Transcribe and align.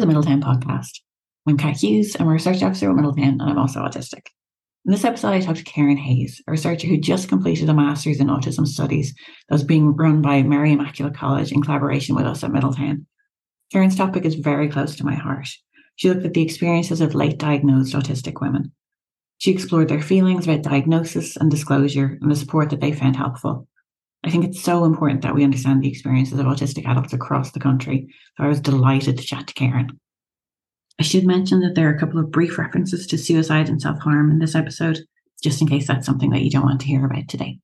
the 0.00 0.06
Middletown 0.06 0.40
podcast. 0.40 1.00
I'm 1.48 1.56
Kat 1.56 1.82
Hughes, 1.82 2.16
I'm 2.20 2.28
a 2.28 2.30
research 2.30 2.62
officer 2.62 2.88
at 2.88 2.94
Middletown, 2.94 3.40
and 3.40 3.42
I'm 3.42 3.58
also 3.58 3.80
autistic. 3.80 4.26
In 4.86 4.92
this 4.92 5.04
episode, 5.04 5.32
I 5.32 5.40
talked 5.40 5.58
to 5.58 5.64
Karen 5.64 5.96
Hayes, 5.96 6.40
a 6.46 6.52
researcher 6.52 6.86
who 6.86 6.98
just 6.98 7.28
completed 7.28 7.68
a 7.68 7.74
master's 7.74 8.20
in 8.20 8.28
autism 8.28 8.64
studies 8.64 9.12
that 9.48 9.54
was 9.56 9.64
being 9.64 9.96
run 9.96 10.22
by 10.22 10.44
Mary 10.44 10.70
Immaculate 10.70 11.16
College 11.16 11.50
in 11.50 11.62
collaboration 11.62 12.14
with 12.14 12.26
us 12.26 12.44
at 12.44 12.52
Middletown. 12.52 13.06
Karen's 13.72 13.96
topic 13.96 14.24
is 14.24 14.36
very 14.36 14.68
close 14.68 14.94
to 14.94 15.04
my 15.04 15.16
heart. 15.16 15.48
She 15.96 16.08
looked 16.08 16.24
at 16.24 16.32
the 16.32 16.42
experiences 16.42 17.00
of 17.00 17.16
late 17.16 17.38
diagnosed 17.38 17.92
autistic 17.92 18.40
women. 18.40 18.70
She 19.38 19.50
explored 19.50 19.88
their 19.88 20.00
feelings 20.00 20.44
about 20.44 20.62
diagnosis 20.62 21.36
and 21.36 21.50
disclosure 21.50 22.18
and 22.22 22.30
the 22.30 22.36
support 22.36 22.70
that 22.70 22.80
they 22.80 22.92
found 22.92 23.16
helpful. 23.16 23.66
I 24.24 24.30
think 24.30 24.44
it's 24.44 24.62
so 24.62 24.84
important 24.84 25.22
that 25.22 25.34
we 25.34 25.44
understand 25.44 25.82
the 25.82 25.88
experiences 25.88 26.38
of 26.38 26.46
autistic 26.46 26.86
adults 26.86 27.12
across 27.12 27.52
the 27.52 27.60
country. 27.60 28.12
So 28.36 28.44
I 28.44 28.48
was 28.48 28.60
delighted 28.60 29.16
to 29.16 29.24
chat 29.24 29.46
to 29.46 29.54
Karen. 29.54 29.98
I 30.98 31.04
should 31.04 31.24
mention 31.24 31.60
that 31.60 31.74
there 31.74 31.88
are 31.88 31.94
a 31.94 31.98
couple 31.98 32.18
of 32.18 32.32
brief 32.32 32.58
references 32.58 33.06
to 33.06 33.18
suicide 33.18 33.68
and 33.68 33.80
self 33.80 34.00
harm 34.00 34.30
in 34.30 34.40
this 34.40 34.56
episode, 34.56 34.98
just 35.42 35.60
in 35.60 35.68
case 35.68 35.86
that's 35.86 36.06
something 36.06 36.30
that 36.30 36.42
you 36.42 36.50
don't 36.50 36.64
want 36.64 36.80
to 36.80 36.86
hear 36.86 37.04
about 37.04 37.28
today. 37.28 37.58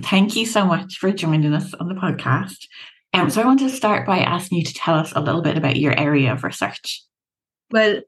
Thank 0.00 0.36
you 0.36 0.44
so 0.44 0.66
much 0.66 0.98
for 0.98 1.10
joining 1.12 1.54
us 1.54 1.72
on 1.74 1.88
the 1.88 1.94
podcast. 1.94 2.66
Um, 3.14 3.30
so 3.30 3.42
I 3.42 3.46
want 3.46 3.60
to 3.60 3.68
start 3.68 4.06
by 4.06 4.18
asking 4.18 4.58
you 4.58 4.64
to 4.64 4.74
tell 4.74 4.94
us 4.94 5.12
a 5.14 5.20
little 5.20 5.42
bit 5.42 5.58
about 5.58 5.76
your 5.76 5.98
area 5.98 6.32
of 6.32 6.44
research. 6.44 7.02
Well, 7.70 8.00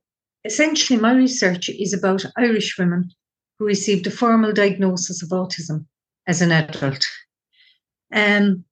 essentially, 0.44 0.98
my 0.98 1.14
research 1.14 1.68
is 1.68 1.92
about 1.94 2.24
Irish 2.36 2.78
women 2.78 3.10
who 3.58 3.66
received 3.66 4.06
a 4.06 4.10
formal 4.10 4.52
diagnosis 4.52 5.22
of 5.22 5.28
autism 5.30 5.86
as 6.26 6.42
an 6.42 6.52
adult. 6.52 7.04
Um, 8.12 8.64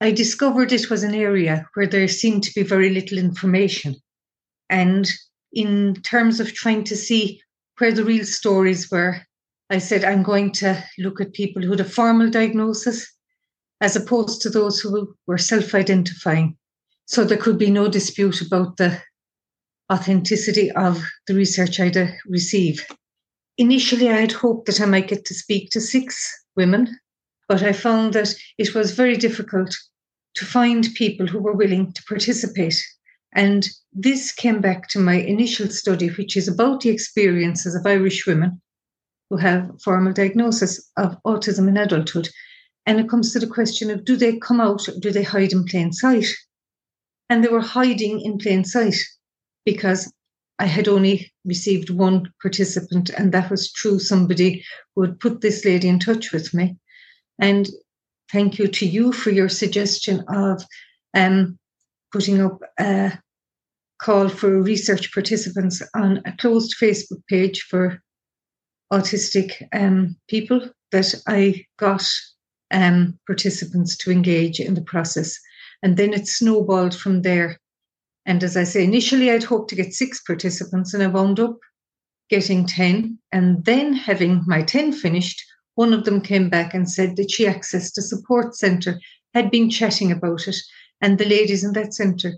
I 0.00 0.10
discovered 0.10 0.72
it 0.72 0.90
was 0.90 1.04
an 1.04 1.14
area 1.14 1.66
where 1.74 1.86
there 1.86 2.08
seemed 2.08 2.42
to 2.44 2.54
be 2.54 2.62
very 2.62 2.90
little 2.90 3.18
information. 3.18 3.96
And 4.68 5.08
in 5.52 5.94
terms 6.02 6.40
of 6.40 6.52
trying 6.52 6.84
to 6.84 6.96
see 6.96 7.40
where 7.78 7.92
the 7.92 8.04
real 8.04 8.24
stories 8.24 8.90
were, 8.90 9.22
I 9.70 9.78
said, 9.78 10.04
I'm 10.04 10.22
going 10.22 10.52
to 10.52 10.82
look 10.98 11.20
at 11.20 11.32
people 11.34 11.62
who 11.62 11.70
had 11.70 11.80
a 11.80 11.84
formal 11.84 12.30
diagnosis 12.30 13.10
as 13.80 13.96
opposed 13.96 14.42
to 14.42 14.50
those 14.50 14.80
who 14.80 15.14
were 15.26 15.38
self 15.38 15.74
identifying. 15.74 16.56
So 17.06 17.24
there 17.24 17.38
could 17.38 17.58
be 17.58 17.70
no 17.70 17.88
dispute 17.88 18.40
about 18.40 18.76
the 18.76 19.00
authenticity 19.92 20.70
of 20.72 21.04
the 21.26 21.34
research 21.34 21.78
I'd 21.78 21.96
uh, 21.96 22.08
receive. 22.26 22.84
Initially, 23.58 24.08
I 24.08 24.20
had 24.20 24.32
hoped 24.32 24.66
that 24.66 24.80
I 24.80 24.86
might 24.86 25.08
get 25.08 25.24
to 25.26 25.34
speak 25.34 25.70
to 25.70 25.80
six 25.80 26.28
women 26.56 26.98
but 27.48 27.62
I 27.62 27.72
found 27.72 28.14
that 28.14 28.34
it 28.58 28.74
was 28.74 28.92
very 28.92 29.16
difficult 29.16 29.74
to 30.34 30.44
find 30.44 30.88
people 30.94 31.26
who 31.26 31.40
were 31.40 31.52
willing 31.52 31.92
to 31.92 32.02
participate. 32.04 32.82
And 33.34 33.68
this 33.92 34.32
came 34.32 34.60
back 34.60 34.88
to 34.88 34.98
my 34.98 35.14
initial 35.14 35.68
study, 35.68 36.08
which 36.08 36.36
is 36.36 36.48
about 36.48 36.80
the 36.80 36.90
experiences 36.90 37.74
of 37.74 37.86
Irish 37.86 38.26
women 38.26 38.60
who 39.30 39.36
have 39.36 39.70
formal 39.82 40.12
diagnosis 40.12 40.90
of 40.96 41.16
autism 41.26 41.68
in 41.68 41.76
adulthood. 41.76 42.28
And 42.84 43.00
it 43.00 43.08
comes 43.08 43.32
to 43.32 43.38
the 43.38 43.46
question 43.46 43.90
of 43.90 44.04
do 44.04 44.16
they 44.16 44.38
come 44.38 44.60
out 44.60 44.88
or 44.88 44.98
do 44.98 45.10
they 45.10 45.22
hide 45.22 45.52
in 45.52 45.64
plain 45.64 45.92
sight? 45.92 46.26
And 47.30 47.42
they 47.42 47.48
were 47.48 47.60
hiding 47.60 48.20
in 48.20 48.38
plain 48.38 48.64
sight 48.64 48.96
because 49.64 50.12
I 50.58 50.66
had 50.66 50.86
only 50.86 51.32
received 51.44 51.90
one 51.90 52.32
participant, 52.40 53.10
and 53.10 53.32
that 53.32 53.50
was 53.50 53.70
through 53.70 54.00
somebody 54.00 54.64
who 54.94 55.02
had 55.02 55.18
put 55.18 55.40
this 55.40 55.64
lady 55.64 55.88
in 55.88 55.98
touch 55.98 56.30
with 56.32 56.52
me. 56.52 56.76
And 57.42 57.68
thank 58.30 58.58
you 58.58 58.68
to 58.68 58.86
you 58.86 59.12
for 59.12 59.30
your 59.30 59.48
suggestion 59.48 60.24
of 60.28 60.64
um, 61.12 61.58
putting 62.12 62.40
up 62.40 62.60
a 62.78 63.18
call 64.00 64.28
for 64.28 64.62
research 64.62 65.12
participants 65.12 65.82
on 65.92 66.22
a 66.24 66.36
closed 66.36 66.76
Facebook 66.80 67.26
page 67.28 67.62
for 67.62 68.00
autistic 68.92 69.66
um, 69.72 70.16
people 70.28 70.70
that 70.92 71.14
I 71.26 71.66
got 71.78 72.04
um, 72.70 73.18
participants 73.26 73.96
to 73.98 74.12
engage 74.12 74.60
in 74.60 74.74
the 74.74 74.82
process. 74.82 75.36
And 75.82 75.96
then 75.96 76.14
it 76.14 76.28
snowballed 76.28 76.94
from 76.94 77.22
there. 77.22 77.58
And 78.24 78.44
as 78.44 78.56
I 78.56 78.62
say, 78.62 78.84
initially 78.84 79.32
I'd 79.32 79.42
hoped 79.42 79.70
to 79.70 79.76
get 79.76 79.94
six 79.94 80.22
participants 80.22 80.94
and 80.94 81.02
I 81.02 81.08
wound 81.08 81.40
up 81.40 81.58
getting 82.30 82.66
10. 82.66 83.18
And 83.32 83.64
then 83.64 83.94
having 83.94 84.44
my 84.46 84.62
10 84.62 84.92
finished, 84.92 85.42
one 85.74 85.92
of 85.92 86.04
them 86.04 86.20
came 86.20 86.48
back 86.48 86.74
and 86.74 86.90
said 86.90 87.16
that 87.16 87.30
she 87.30 87.46
accessed 87.46 87.96
a 87.98 88.02
support 88.02 88.54
centre, 88.54 89.00
had 89.34 89.50
been 89.50 89.70
chatting 89.70 90.12
about 90.12 90.46
it, 90.46 90.56
and 91.00 91.18
the 91.18 91.24
ladies 91.24 91.64
in 91.64 91.72
that 91.72 91.94
centre, 91.94 92.34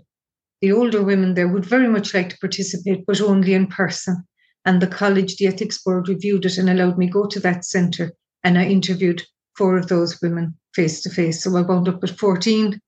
the 0.61 0.71
older 0.71 1.03
women 1.03 1.33
there, 1.33 1.47
would 1.47 1.65
very 1.65 1.87
much 1.87 2.13
like 2.13 2.29
to 2.29 2.37
participate, 2.39 3.05
but 3.05 3.21
only 3.21 3.53
in 3.53 3.67
person. 3.67 4.23
And 4.63 4.81
the 4.81 4.87
college, 4.87 5.37
the 5.37 5.47
ethics 5.47 5.81
board 5.83 6.07
reviewed 6.07 6.45
it 6.45 6.57
and 6.57 6.69
allowed 6.69 6.97
me 6.97 7.07
go 7.07 7.25
to 7.27 7.39
that 7.41 7.65
centre, 7.65 8.13
and 8.43 8.57
I 8.57 8.65
interviewed 8.65 9.21
four 9.57 9.77
of 9.77 9.87
those 9.87 10.21
women 10.21 10.57
face 10.73 11.01
to 11.03 11.09
face. 11.09 11.43
So 11.43 11.55
I 11.55 11.61
wound 11.61 11.87
up 11.87 12.01
with 12.01 12.17
14 12.17 12.79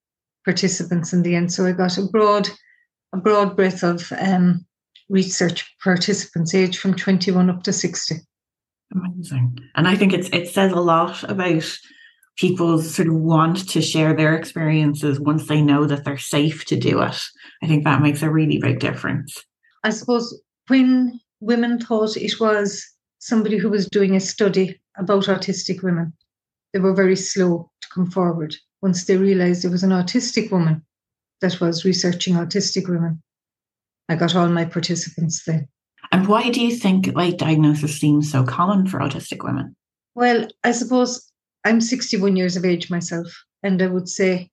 participants 0.44 1.14
in 1.14 1.24
the 1.24 1.36
end. 1.36 1.52
So 1.52 1.66
I 1.66 1.72
got 1.74 1.98
a 1.98 2.08
broad, 2.08 2.50
a 3.14 3.18
broad 3.18 3.56
breadth 3.56 3.84
of 3.84 4.12
um, 4.18 4.66
research 5.10 5.76
participants, 5.84 6.56
age 6.56 6.78
from 6.78 6.96
21 6.96 7.50
up 7.50 7.64
to 7.64 7.74
60. 7.74 8.16
Amazing. 8.94 9.60
And 9.76 9.88
I 9.88 9.96
think 9.96 10.14
it's 10.14 10.30
it 10.30 10.48
says 10.48 10.72
a 10.72 10.80
lot 10.80 11.24
about 11.30 11.78
people's 12.38 12.94
sort 12.94 13.08
of 13.08 13.16
want 13.16 13.68
to 13.70 13.82
share 13.82 14.14
their 14.14 14.36
experiences 14.36 15.20
once 15.20 15.48
they 15.48 15.62
know 15.62 15.86
that 15.86 16.06
they're 16.06 16.18
safe 16.18 16.66
to 16.66 16.78
do 16.78 17.02
it. 17.02 17.18
I 17.64 17.68
think 17.68 17.84
that 17.84 18.02
makes 18.02 18.22
a 18.22 18.30
really 18.30 18.60
big 18.60 18.80
difference. 18.80 19.44
I 19.84 19.90
suppose 19.90 20.40
when 20.68 21.20
women 21.40 21.80
thought 21.80 22.16
it 22.16 22.40
was 22.40 22.86
somebody 23.20 23.58
who 23.58 23.70
was 23.70 23.88
doing 23.88 24.16
a 24.16 24.20
study 24.20 24.80
about 24.98 25.26
autistic 25.26 25.84
women, 25.84 26.14
they 26.74 26.80
were 26.80 26.94
very 26.94 27.16
slow 27.16 27.72
to 27.82 27.88
come 27.94 28.10
forward. 28.10 28.56
Once 28.82 29.06
they 29.06 29.18
realized 29.18 29.66
it 29.66 29.70
was 29.70 29.84
an 29.84 29.90
autistic 29.90 30.52
woman 30.52 30.86
that 31.42 31.60
was 31.60 31.86
researching 31.86 32.36
autistic 32.36 32.88
women, 32.88 33.22
I 34.10 34.16
got 34.16 34.36
all 34.36 34.50
my 34.50 34.66
participants 34.66 35.44
then. 35.46 35.68
And 36.12 36.28
why 36.28 36.50
do 36.50 36.62
you 36.62 36.76
think 36.76 37.16
late 37.16 37.38
diagnosis 37.38 38.00
seems 38.00 38.32
so 38.32 38.44
common 38.44 38.88
for 38.88 39.00
autistic 39.00 39.44
women? 39.44 39.76
Well, 40.16 40.48
I 40.64 40.72
suppose 40.72 41.32
I'm 41.66 41.82
61 41.82 42.36
years 42.36 42.56
of 42.56 42.66
age 42.66 42.90
myself, 42.90 43.28
and 43.64 43.82
I 43.82 43.88
would 43.88 44.10
say 44.10 44.50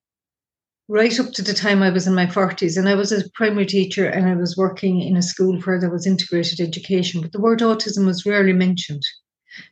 right 0.89 1.19
up 1.19 1.33
to 1.33 1.43
the 1.43 1.55
time 1.55 1.83
I 1.83 1.91
was 1.91 2.07
in 2.07 2.15
my 2.15 2.27
40s, 2.27 2.77
and 2.77 2.89
I 2.89 2.95
was 2.95 3.13
a 3.13 3.29
primary 3.35 3.67
teacher 3.67 4.07
and 4.07 4.27
I 4.29 4.35
was 4.35 4.57
working 4.57 5.01
in 5.01 5.17
a 5.17 5.23
school 5.23 5.59
where 5.61 5.81
there 5.81 5.91
was 5.91 6.07
integrated 6.07 6.61
education, 6.61 7.21
but 7.23 7.33
the 7.33 7.41
word 7.41 7.61
autism 7.61 8.07
was 8.07 8.27
rarely 8.27 8.53
mentioned. 8.53 9.03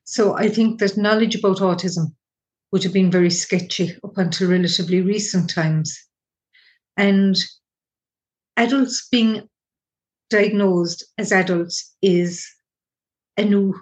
So 0.05 0.37
I 0.37 0.49
think 0.49 0.79
that 0.81 0.97
knowledge 0.97 1.35
about 1.35 1.59
autism 1.59 2.15
would 2.71 2.83
have 2.85 2.93
been 2.93 3.11
very 3.11 3.31
sketchy 3.31 3.97
up 4.03 4.17
until 4.17 4.51
relatively 4.51 5.03
recent 5.03 5.51
times. 5.51 5.99
And 6.97 7.37
adults 8.57 9.09
being 9.11 9.49
diagnosed 10.33 11.05
as 11.19 11.31
adults 11.31 11.95
is 12.03 12.45
a 13.37 13.45
new 13.45 13.75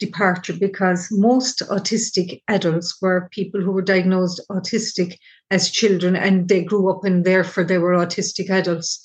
departure 0.00 0.52
because 0.52 1.08
most 1.12 1.62
autistic 1.70 2.42
adults 2.48 3.00
were 3.00 3.28
people 3.30 3.60
who 3.60 3.70
were 3.70 3.90
diagnosed 3.94 4.40
autistic 4.50 5.16
as 5.52 5.70
children 5.70 6.16
and 6.16 6.48
they 6.48 6.62
grew 6.62 6.90
up 6.90 7.04
and 7.04 7.24
therefore 7.24 7.62
they 7.62 7.78
were 7.78 7.92
autistic 7.92 8.50
adults. 8.50 9.00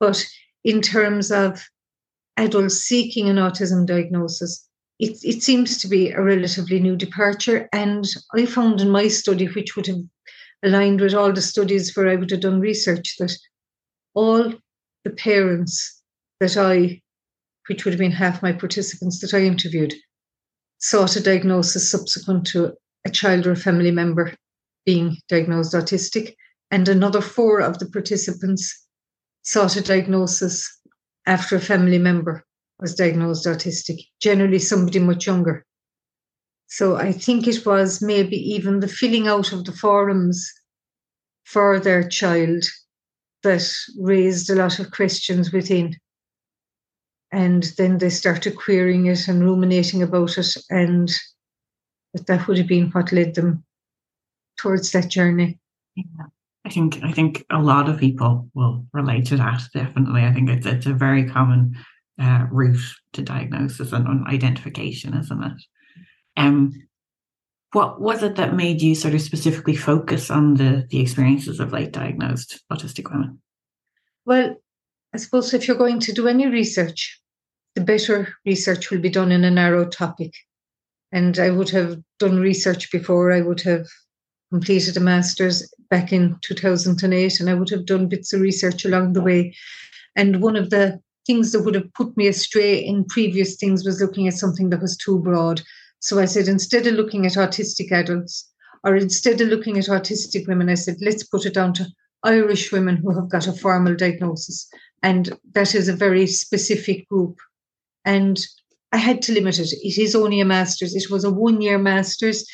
But 0.00 0.26
in 0.64 0.82
terms 0.82 1.30
of 1.30 1.64
adults 2.36 2.78
seeking 2.78 3.28
an 3.28 3.36
autism 3.36 3.86
diagnosis, 3.86 4.68
it, 4.98 5.16
it 5.22 5.42
seems 5.42 5.78
to 5.78 5.88
be 5.88 6.10
a 6.10 6.20
relatively 6.22 6.80
new 6.80 6.96
departure. 6.96 7.68
And 7.72 8.04
I 8.34 8.46
found 8.46 8.80
in 8.80 8.90
my 8.90 9.06
study, 9.06 9.46
which 9.46 9.76
would 9.76 9.86
have 9.86 10.02
aligned 10.64 11.00
with 11.00 11.14
all 11.14 11.32
the 11.32 11.42
studies 11.42 11.96
where 11.96 12.08
I 12.08 12.16
would 12.16 12.30
have 12.32 12.40
done 12.40 12.60
research, 12.60 13.16
that 13.18 13.36
all 14.14 14.52
the 15.04 15.10
parents 15.10 16.02
that 16.44 16.58
I, 16.58 17.00
which 17.68 17.84
would 17.84 17.94
have 17.94 17.98
been 17.98 18.12
half 18.12 18.42
my 18.42 18.52
participants 18.52 19.20
that 19.20 19.32
I 19.32 19.40
interviewed, 19.40 19.94
sought 20.78 21.16
a 21.16 21.22
diagnosis 21.22 21.90
subsequent 21.90 22.46
to 22.48 22.74
a 23.06 23.10
child 23.10 23.46
or 23.46 23.52
a 23.52 23.56
family 23.56 23.90
member 23.90 24.34
being 24.84 25.16
diagnosed 25.30 25.72
autistic. 25.72 26.34
And 26.70 26.86
another 26.86 27.22
four 27.22 27.60
of 27.60 27.78
the 27.78 27.86
participants 27.86 28.86
sought 29.42 29.76
a 29.76 29.80
diagnosis 29.80 30.70
after 31.26 31.56
a 31.56 31.60
family 31.60 31.98
member 31.98 32.44
was 32.78 32.94
diagnosed 32.94 33.46
autistic, 33.46 34.00
generally 34.20 34.58
somebody 34.58 34.98
much 34.98 35.26
younger. 35.26 35.64
So 36.66 36.96
I 36.96 37.12
think 37.12 37.46
it 37.46 37.64
was 37.64 38.02
maybe 38.02 38.36
even 38.36 38.80
the 38.80 38.88
filling 38.88 39.28
out 39.28 39.52
of 39.52 39.64
the 39.64 39.72
forums 39.72 40.52
for 41.44 41.80
their 41.80 42.06
child 42.06 42.64
that 43.42 43.66
raised 43.98 44.50
a 44.50 44.54
lot 44.54 44.78
of 44.78 44.90
questions 44.90 45.50
within 45.50 45.96
and 47.34 47.64
then 47.76 47.98
they 47.98 48.10
started 48.10 48.56
querying 48.56 49.06
it 49.06 49.28
and 49.28 49.42
ruminating 49.42 50.02
about 50.02 50.38
it 50.38 50.54
and 50.70 51.10
that 52.12 52.26
that 52.26 52.46
would 52.46 52.58
have 52.58 52.68
been 52.68 52.90
what 52.90 53.12
led 53.12 53.34
them 53.34 53.64
towards 54.58 54.92
that 54.92 55.08
journey 55.08 55.58
yeah. 55.96 56.26
I 56.64 56.70
think 56.70 57.00
I 57.02 57.12
think 57.12 57.44
a 57.50 57.60
lot 57.60 57.88
of 57.88 58.00
people 58.00 58.48
will 58.54 58.86
relate 58.92 59.26
to 59.26 59.36
that. 59.36 59.62
Definitely, 59.74 60.22
I 60.22 60.32
think 60.32 60.48
it's 60.48 60.66
it's 60.66 60.86
a 60.86 60.94
very 60.94 61.28
common 61.28 61.76
uh, 62.18 62.46
route 62.50 62.80
to 63.12 63.22
diagnosis 63.22 63.92
and, 63.92 64.06
and 64.06 64.26
identification, 64.26 65.14
isn't 65.14 65.44
it? 65.44 65.62
Um, 66.36 66.72
what 67.72 68.00
was 68.00 68.22
it 68.22 68.36
that 68.36 68.54
made 68.54 68.80
you 68.80 68.94
sort 68.94 69.14
of 69.14 69.20
specifically 69.20 69.76
focus 69.76 70.30
on 70.30 70.54
the 70.54 70.86
the 70.88 71.00
experiences 71.00 71.60
of 71.60 71.72
late 71.72 71.92
diagnosed 71.92 72.62
autistic 72.72 73.10
women? 73.12 73.42
Well, 74.24 74.56
I 75.12 75.18
suppose 75.18 75.52
if 75.52 75.68
you're 75.68 75.76
going 75.76 76.00
to 76.00 76.12
do 76.12 76.28
any 76.28 76.46
research, 76.46 77.20
the 77.74 77.82
better 77.82 78.34
research 78.46 78.90
will 78.90 79.00
be 79.00 79.10
done 79.10 79.32
in 79.32 79.44
a 79.44 79.50
narrow 79.50 79.88
topic. 79.88 80.32
And 81.12 81.38
I 81.38 81.50
would 81.50 81.70
have 81.70 82.00
done 82.18 82.38
research 82.38 82.90
before 82.90 83.32
I 83.32 83.40
would 83.40 83.60
have 83.62 83.86
completed 84.50 84.96
a 84.96 85.00
master's 85.00 85.68
back 85.90 86.12
in 86.12 86.36
2008, 86.42 87.40
and 87.40 87.50
I 87.50 87.54
would 87.54 87.70
have 87.70 87.86
done 87.86 88.08
bits 88.08 88.32
of 88.32 88.40
research 88.40 88.84
along 88.84 89.12
the 89.12 89.22
way. 89.22 89.54
And 90.16 90.40
one 90.40 90.56
of 90.56 90.70
the 90.70 91.00
things 91.26 91.52
that 91.52 91.62
would 91.62 91.74
have 91.74 91.92
put 91.94 92.16
me 92.16 92.26
astray 92.28 92.78
in 92.78 93.04
previous 93.06 93.56
things 93.56 93.84
was 93.84 94.00
looking 94.00 94.28
at 94.28 94.34
something 94.34 94.70
that 94.70 94.82
was 94.82 94.96
too 94.96 95.18
broad. 95.20 95.62
So 96.00 96.18
I 96.18 96.26
said, 96.26 96.48
instead 96.48 96.86
of 96.86 96.94
looking 96.94 97.26
at 97.26 97.32
autistic 97.32 97.90
adults, 97.90 98.48
or 98.84 98.94
instead 98.96 99.40
of 99.40 99.48
looking 99.48 99.78
at 99.78 99.86
autistic 99.86 100.46
women, 100.46 100.68
I 100.68 100.74
said, 100.74 100.96
let's 101.00 101.24
put 101.24 101.46
it 101.46 101.54
down 101.54 101.72
to 101.74 101.86
Irish 102.22 102.70
women 102.72 102.96
who 102.96 103.14
have 103.14 103.28
got 103.28 103.46
a 103.46 103.52
formal 103.52 103.94
diagnosis. 103.94 104.68
And 105.02 105.36
that 105.52 105.74
is 105.74 105.88
a 105.88 105.96
very 105.96 106.26
specific 106.26 107.08
group. 107.08 107.38
And 108.04 108.38
I 108.92 108.98
had 108.98 109.22
to 109.22 109.32
limit 109.32 109.58
it. 109.58 109.72
It 109.72 109.98
is 109.98 110.14
only 110.14 110.40
a 110.40 110.44
master's, 110.44 110.94
it 110.94 111.10
was 111.10 111.24
a 111.24 111.30
one 111.30 111.60
year 111.60 111.78
master's. 111.78 112.46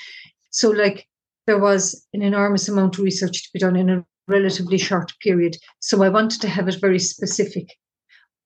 So, 0.50 0.70
like, 0.70 1.06
there 1.46 1.58
was 1.58 2.06
an 2.14 2.22
enormous 2.22 2.68
amount 2.68 2.98
of 2.98 3.04
research 3.04 3.42
to 3.42 3.48
be 3.52 3.58
done 3.58 3.76
in 3.76 3.90
a 3.90 4.04
relatively 4.26 4.78
short 4.78 5.12
period. 5.20 5.56
So, 5.80 6.02
I 6.02 6.08
wanted 6.08 6.40
to 6.40 6.48
have 6.48 6.68
it 6.68 6.80
very 6.80 6.98
specific. 6.98 7.68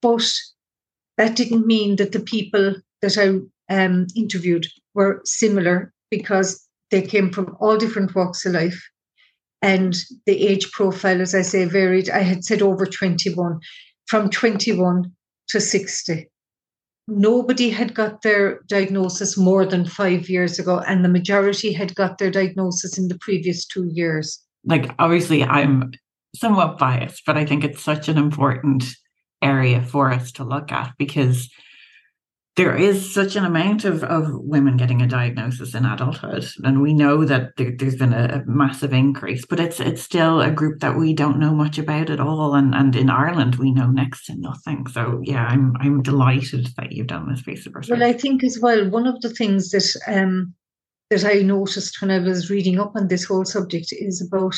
But 0.03 0.29
that 1.19 1.37
didn't 1.37 1.67
mean 1.67 1.97
that 1.97 2.12
the 2.12 2.21
people 2.21 2.75
that 3.01 3.17
I 3.17 3.75
um, 3.75 4.06
interviewed 4.17 4.67
were 4.95 5.21
similar 5.25 5.93
because 6.11 6.67
they 6.91 7.03
came 7.03 7.31
from 7.31 7.56
all 7.61 7.77
different 7.77 8.15
walks 8.15 8.45
of 8.45 8.55
life. 8.55 8.83
And 9.62 9.97
the 10.27 10.47
age 10.47 10.71
profile, 10.73 11.23
as 11.23 11.35
I 11.35 11.43
say, 11.43 11.65
varied. 11.65 12.11
I 12.11 12.23
had 12.23 12.45
said 12.45 12.61
over 12.61 12.87
21, 12.87 13.61
from 14.06 14.31
21 14.31 15.12
to 15.49 15.61
60 15.61 16.29
nobody 17.09 17.71
had 17.71 17.95
got 17.95 18.23
their 18.23 18.61
diagnosis 18.67 19.37
more 19.37 19.67
than 19.67 19.85
five 19.87 20.29
years 20.29 20.59
ago, 20.59 20.81
and 20.81 21.05
the 21.05 21.09
majority 21.09 21.73
had 21.73 21.95
got 21.95 22.19
their 22.19 22.31
diagnosis 22.31 22.99
in 22.99 23.09
the 23.09 23.19
previous 23.19 23.67
two 23.67 23.87
years. 23.93 24.41
Like, 24.65 24.91
obviously, 24.99 25.43
I'm 25.43 25.93
somewhat 26.35 26.79
biased, 26.79 27.23
but 27.27 27.37
I 27.37 27.45
think 27.45 27.65
it's 27.65 27.83
such 27.83 28.09
an 28.09 28.19
important 28.19 28.85
area 29.43 29.83
for 29.83 30.11
us 30.11 30.33
to 30.33 30.45
look 30.45 30.73
at 30.73 30.93
because 30.99 31.51
there 32.56 32.77
is 32.77 33.12
such 33.12 33.35
an 33.35 33.45
amount 33.45 33.85
of, 33.85 34.05
of 34.05 34.29
women 34.33 34.77
getting 34.77 35.03
a 35.03 35.09
diagnosis 35.09 35.75
in 35.75 35.85
adulthood 35.85 36.47
and 36.62 36.81
we 36.81 36.95
know 36.95 37.25
that 37.25 37.56
there, 37.56 37.75
has 37.81 37.97
been 37.97 38.12
a, 38.12 38.43
a, 38.43 38.45
massive 38.47 38.93
increase 38.93 39.45
but 39.45 39.59
it's 39.59 39.81
it's 39.81 40.03
still 40.03 40.41
a 40.41 40.51
group 40.51 40.81
that 40.81 40.97
we 40.97 41.12
don't 41.12 41.39
know 41.39 41.55
much 41.55 41.79
about 41.79 42.11
at 42.11 42.21
all 42.21 42.55
and 42.55 42.75
and 42.75 42.95
in 42.95 43.11
Ireland 43.11 43.56
we 43.56 43.73
know 43.73 43.91
next 43.91 44.27
to 44.27 44.37
nothing. 44.37 44.87
So 44.87 45.21
yeah 45.25 45.47
I'm 45.47 45.75
I'm 45.81 46.03
delighted 46.03 46.69
that 46.77 46.93
you've 46.93 47.09
done 47.09 47.29
this 47.29 47.43
piece 47.43 47.67
of 47.67 47.75
research. 47.75 47.99
Well 47.99 48.09
I 48.09 48.12
think 48.12 48.45
as 48.45 48.59
well 48.61 48.89
one 48.89 49.06
of 49.06 49.21
the 49.21 49.31
things 49.31 49.71
that 49.71 49.87
um 50.06 50.55
that 51.11 51.25
I 51.25 51.41
noticed 51.41 52.01
when 52.01 52.11
I 52.11 52.19
was 52.19 52.51
reading 52.51 52.79
up 52.79 52.93
on 52.95 53.09
this 53.09 53.25
whole 53.25 53.45
subject 53.45 53.93
is 53.93 54.23
about 54.23 54.56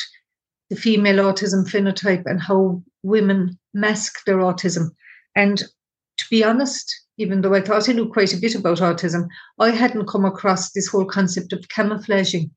the 0.69 0.77
female 0.77 1.25
autism 1.25 1.69
phenotype 1.69 2.25
and 2.27 2.41
how 2.43 2.83
women 3.03 3.59
mask 3.73 4.25
their 4.27 4.39
autism. 4.39 4.89
And 5.35 5.59
to 5.59 6.25
be 6.31 6.43
honest 6.43 7.06
even 7.19 7.41
though 7.41 7.55
I 7.55 7.61
thought 7.61 7.89
I 7.89 7.93
knew 7.93 8.09
quite 8.09 8.35
a 8.35 8.39
bit 8.39 8.55
about 8.55 8.79
autism, 8.79 9.29
I 9.59 9.71
hadn't 9.71 10.09
come 10.09 10.25
across 10.25 10.73
this 10.73 10.89
whole 10.89 11.05
concept 11.05 11.53
of 11.53 11.69
camouflaging 11.69 12.51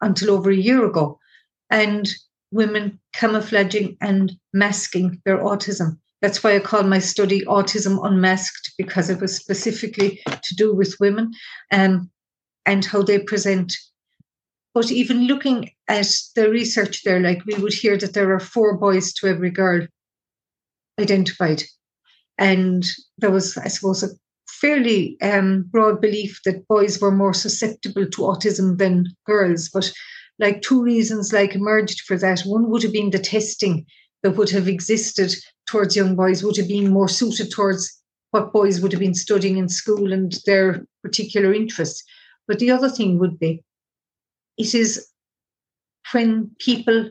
until 0.00 0.30
over 0.30 0.50
a 0.50 0.56
year 0.56 0.84
ago. 0.84 1.18
And 1.70 2.08
women 2.52 2.98
camouflaging 3.12 3.96
and 4.00 4.32
masking 4.52 5.20
their 5.24 5.38
autism. 5.38 5.98
That's 6.22 6.42
why 6.42 6.56
I 6.56 6.60
call 6.60 6.82
my 6.84 6.98
study 6.98 7.44
Autism 7.44 8.04
Unmasked, 8.04 8.72
because 8.78 9.10
it 9.10 9.20
was 9.20 9.36
specifically 9.36 10.20
to 10.26 10.54
do 10.56 10.74
with 10.74 10.96
women 10.98 11.32
um, 11.70 12.10
and 12.64 12.84
how 12.84 13.02
they 13.02 13.18
present. 13.18 13.74
But 14.74 14.90
even 14.90 15.26
looking 15.26 15.70
at 15.88 16.08
the 16.34 16.48
research 16.50 17.02
there, 17.04 17.20
like 17.20 17.44
we 17.44 17.54
would 17.54 17.74
hear 17.74 17.96
that 17.98 18.14
there 18.14 18.32
are 18.34 18.40
four 18.40 18.76
boys 18.78 19.12
to 19.14 19.26
every 19.26 19.50
girl 19.50 19.86
identified. 20.98 21.62
And 22.38 22.84
there 23.18 23.30
was, 23.30 23.56
I 23.56 23.68
suppose, 23.68 24.02
a 24.02 24.08
fairly 24.48 25.16
um, 25.22 25.64
broad 25.70 26.00
belief 26.00 26.40
that 26.44 26.66
boys 26.68 27.00
were 27.00 27.10
more 27.10 27.34
susceptible 27.34 28.06
to 28.06 28.22
autism 28.22 28.78
than 28.78 29.06
girls. 29.26 29.68
But 29.68 29.92
like 30.38 30.62
two 30.62 30.82
reasons 30.82 31.32
like 31.32 31.54
emerged 31.54 32.02
for 32.02 32.18
that. 32.18 32.40
One 32.42 32.70
would 32.70 32.82
have 32.82 32.92
been 32.92 33.10
the 33.10 33.18
testing 33.18 33.86
that 34.22 34.36
would 34.36 34.50
have 34.50 34.68
existed 34.68 35.34
towards 35.66 35.96
young 35.96 36.14
boys 36.14 36.42
would 36.42 36.56
have 36.56 36.68
been 36.68 36.90
more 36.90 37.08
suited 37.08 37.50
towards 37.50 38.00
what 38.30 38.52
boys 38.52 38.80
would 38.80 38.92
have 38.92 39.00
been 39.00 39.14
studying 39.14 39.56
in 39.56 39.68
school 39.68 40.12
and 40.12 40.34
their 40.44 40.84
particular 41.02 41.52
interests. 41.54 42.02
But 42.46 42.58
the 42.58 42.70
other 42.70 42.88
thing 42.88 43.18
would 43.18 43.38
be 43.38 43.62
it 44.56 44.74
is 44.74 45.08
when 46.12 46.50
people 46.58 47.10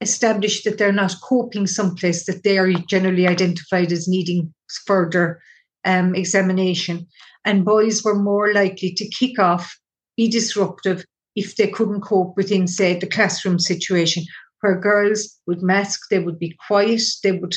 establish 0.00 0.62
that 0.64 0.78
they're 0.78 0.92
not 0.92 1.14
coping 1.22 1.66
someplace, 1.66 2.26
that 2.26 2.42
they 2.42 2.58
are 2.58 2.72
generally 2.88 3.26
identified 3.26 3.92
as 3.92 4.08
needing 4.08 4.52
further 4.86 5.40
um, 5.84 6.14
examination. 6.14 7.06
And 7.44 7.64
boys 7.64 8.02
were 8.02 8.14
more 8.14 8.52
likely 8.52 8.92
to 8.92 9.08
kick 9.08 9.38
off, 9.38 9.78
be 10.16 10.28
disruptive 10.28 11.04
if 11.36 11.56
they 11.56 11.68
couldn't 11.68 12.02
cope 12.02 12.36
within, 12.36 12.66
say, 12.66 12.98
the 12.98 13.06
classroom 13.06 13.58
situation, 13.58 14.24
where 14.60 14.78
girls 14.78 15.40
would 15.46 15.62
mask, 15.62 16.00
they 16.10 16.20
would 16.20 16.38
be 16.38 16.56
quiet, 16.66 17.02
they 17.22 17.32
would 17.32 17.54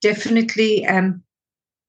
definitely 0.00 0.86
um, 0.86 1.22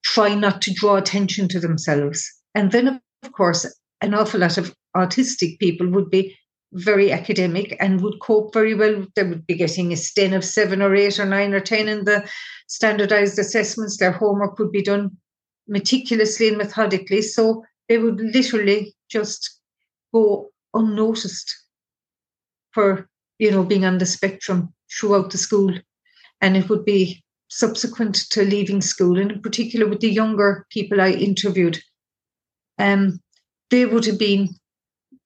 try 0.03 0.35
not 0.35 0.61
to 0.61 0.73
draw 0.73 0.97
attention 0.97 1.47
to 1.47 1.59
themselves. 1.59 2.27
And 2.53 2.71
then, 2.71 2.99
of 3.23 3.31
course, 3.31 3.65
an 4.01 4.13
awful 4.13 4.41
lot 4.41 4.57
of 4.57 4.75
autistic 4.95 5.57
people 5.59 5.87
would 5.89 6.09
be 6.09 6.35
very 6.73 7.11
academic 7.11 7.75
and 7.79 8.01
would 8.01 8.19
cope 8.21 8.53
very 8.53 8.73
well. 8.73 9.05
They 9.15 9.23
would 9.23 9.45
be 9.45 9.55
getting 9.55 9.91
a 9.91 9.97
STEN 9.97 10.33
of 10.33 10.45
seven 10.45 10.81
or 10.81 10.95
eight 10.95 11.19
or 11.19 11.25
nine 11.25 11.53
or 11.53 11.59
10 11.59 11.87
in 11.87 12.05
the 12.05 12.27
standardized 12.67 13.37
assessments. 13.37 13.97
Their 13.97 14.11
homework 14.11 14.57
would 14.59 14.71
be 14.71 14.81
done 14.81 15.17
meticulously 15.67 16.47
and 16.47 16.57
methodically. 16.57 17.21
So 17.21 17.63
they 17.89 17.97
would 17.97 18.19
literally 18.21 18.95
just 19.09 19.59
go 20.13 20.49
unnoticed 20.73 21.53
for, 22.71 23.09
you 23.39 23.51
know, 23.51 23.63
being 23.63 23.85
on 23.85 23.97
the 23.97 24.05
spectrum 24.05 24.73
throughout 24.91 25.31
the 25.31 25.37
school. 25.37 25.73
And 26.39 26.55
it 26.55 26.69
would 26.69 26.85
be 26.85 27.23
subsequent 27.51 28.15
to 28.29 28.43
leaving 28.43 28.81
school, 28.81 29.19
and 29.19 29.29
in 29.29 29.41
particular 29.41 29.85
with 29.85 29.99
the 29.99 30.09
younger 30.09 30.65
people 30.69 31.01
I 31.01 31.11
interviewed, 31.11 31.77
um, 32.79 33.19
they 33.69 33.85
would 33.85 34.05
have 34.05 34.17
been 34.17 34.47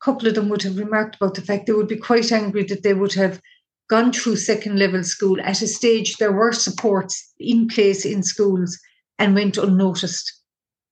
couple 0.01 0.27
of 0.27 0.35
them 0.35 0.49
would 0.49 0.61
have 0.63 0.77
remarked 0.77 1.15
about 1.15 1.33
the 1.35 1.41
fact 1.41 1.65
they 1.65 1.73
would 1.73 1.87
be 1.87 1.97
quite 1.97 2.31
angry 2.31 2.63
that 2.63 2.83
they 2.83 2.93
would 2.93 3.13
have 3.13 3.41
gone 3.89 4.11
through 4.11 4.35
second 4.35 4.79
level 4.79 5.03
school 5.03 5.39
at 5.41 5.61
a 5.61 5.67
stage 5.67 6.17
there 6.17 6.31
were 6.31 6.51
supports 6.51 7.33
in 7.39 7.67
place 7.67 8.05
in 8.05 8.23
schools 8.23 8.79
and 9.19 9.35
went 9.35 9.57
unnoticed, 9.57 10.41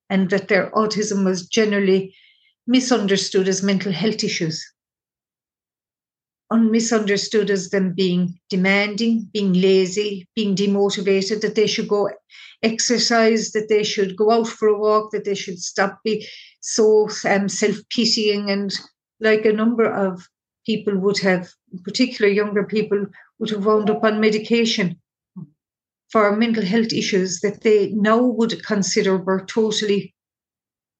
and 0.09 0.29
that 0.29 0.47
their 0.47 0.71
autism 0.71 1.25
was 1.25 1.47
generally 1.47 2.15
misunderstood 2.67 3.47
as 3.47 3.63
mental 3.63 3.91
health 3.91 4.23
issues. 4.23 4.63
Misunderstood 6.51 7.49
as 7.49 7.71
them 7.71 7.93
being 7.95 8.39
demanding, 8.47 9.27
being 9.33 9.53
lazy, 9.53 10.27
being 10.35 10.55
demotivated, 10.55 11.41
that 11.41 11.55
they 11.55 11.65
should 11.65 11.87
go 11.87 12.11
exercise, 12.61 13.51
that 13.53 13.69
they 13.69 13.83
should 13.83 14.15
go 14.15 14.29
out 14.29 14.47
for 14.47 14.67
a 14.67 14.77
walk, 14.77 15.11
that 15.11 15.25
they 15.25 15.33
should 15.33 15.57
stop 15.57 15.99
be 16.03 16.27
so 16.61 17.09
um, 17.25 17.49
self 17.49 17.77
pitying 17.89 18.51
and 18.51 18.71
like 19.23 19.45
a 19.45 19.53
number 19.53 19.85
of 19.85 20.27
people 20.65 20.97
would 20.97 21.19
have, 21.19 21.49
in 21.71 21.79
particular 21.79 22.29
younger 22.29 22.63
people, 22.63 23.05
would 23.39 23.49
have 23.49 23.65
wound 23.65 23.89
up 23.89 24.03
on 24.03 24.19
medication 24.19 24.99
for 26.11 26.35
mental 26.35 26.63
health 26.63 26.93
issues 26.93 27.39
that 27.39 27.61
they 27.61 27.89
now 27.89 28.21
would 28.21 28.63
consider 28.63 29.17
were 29.17 29.43
totally 29.45 30.13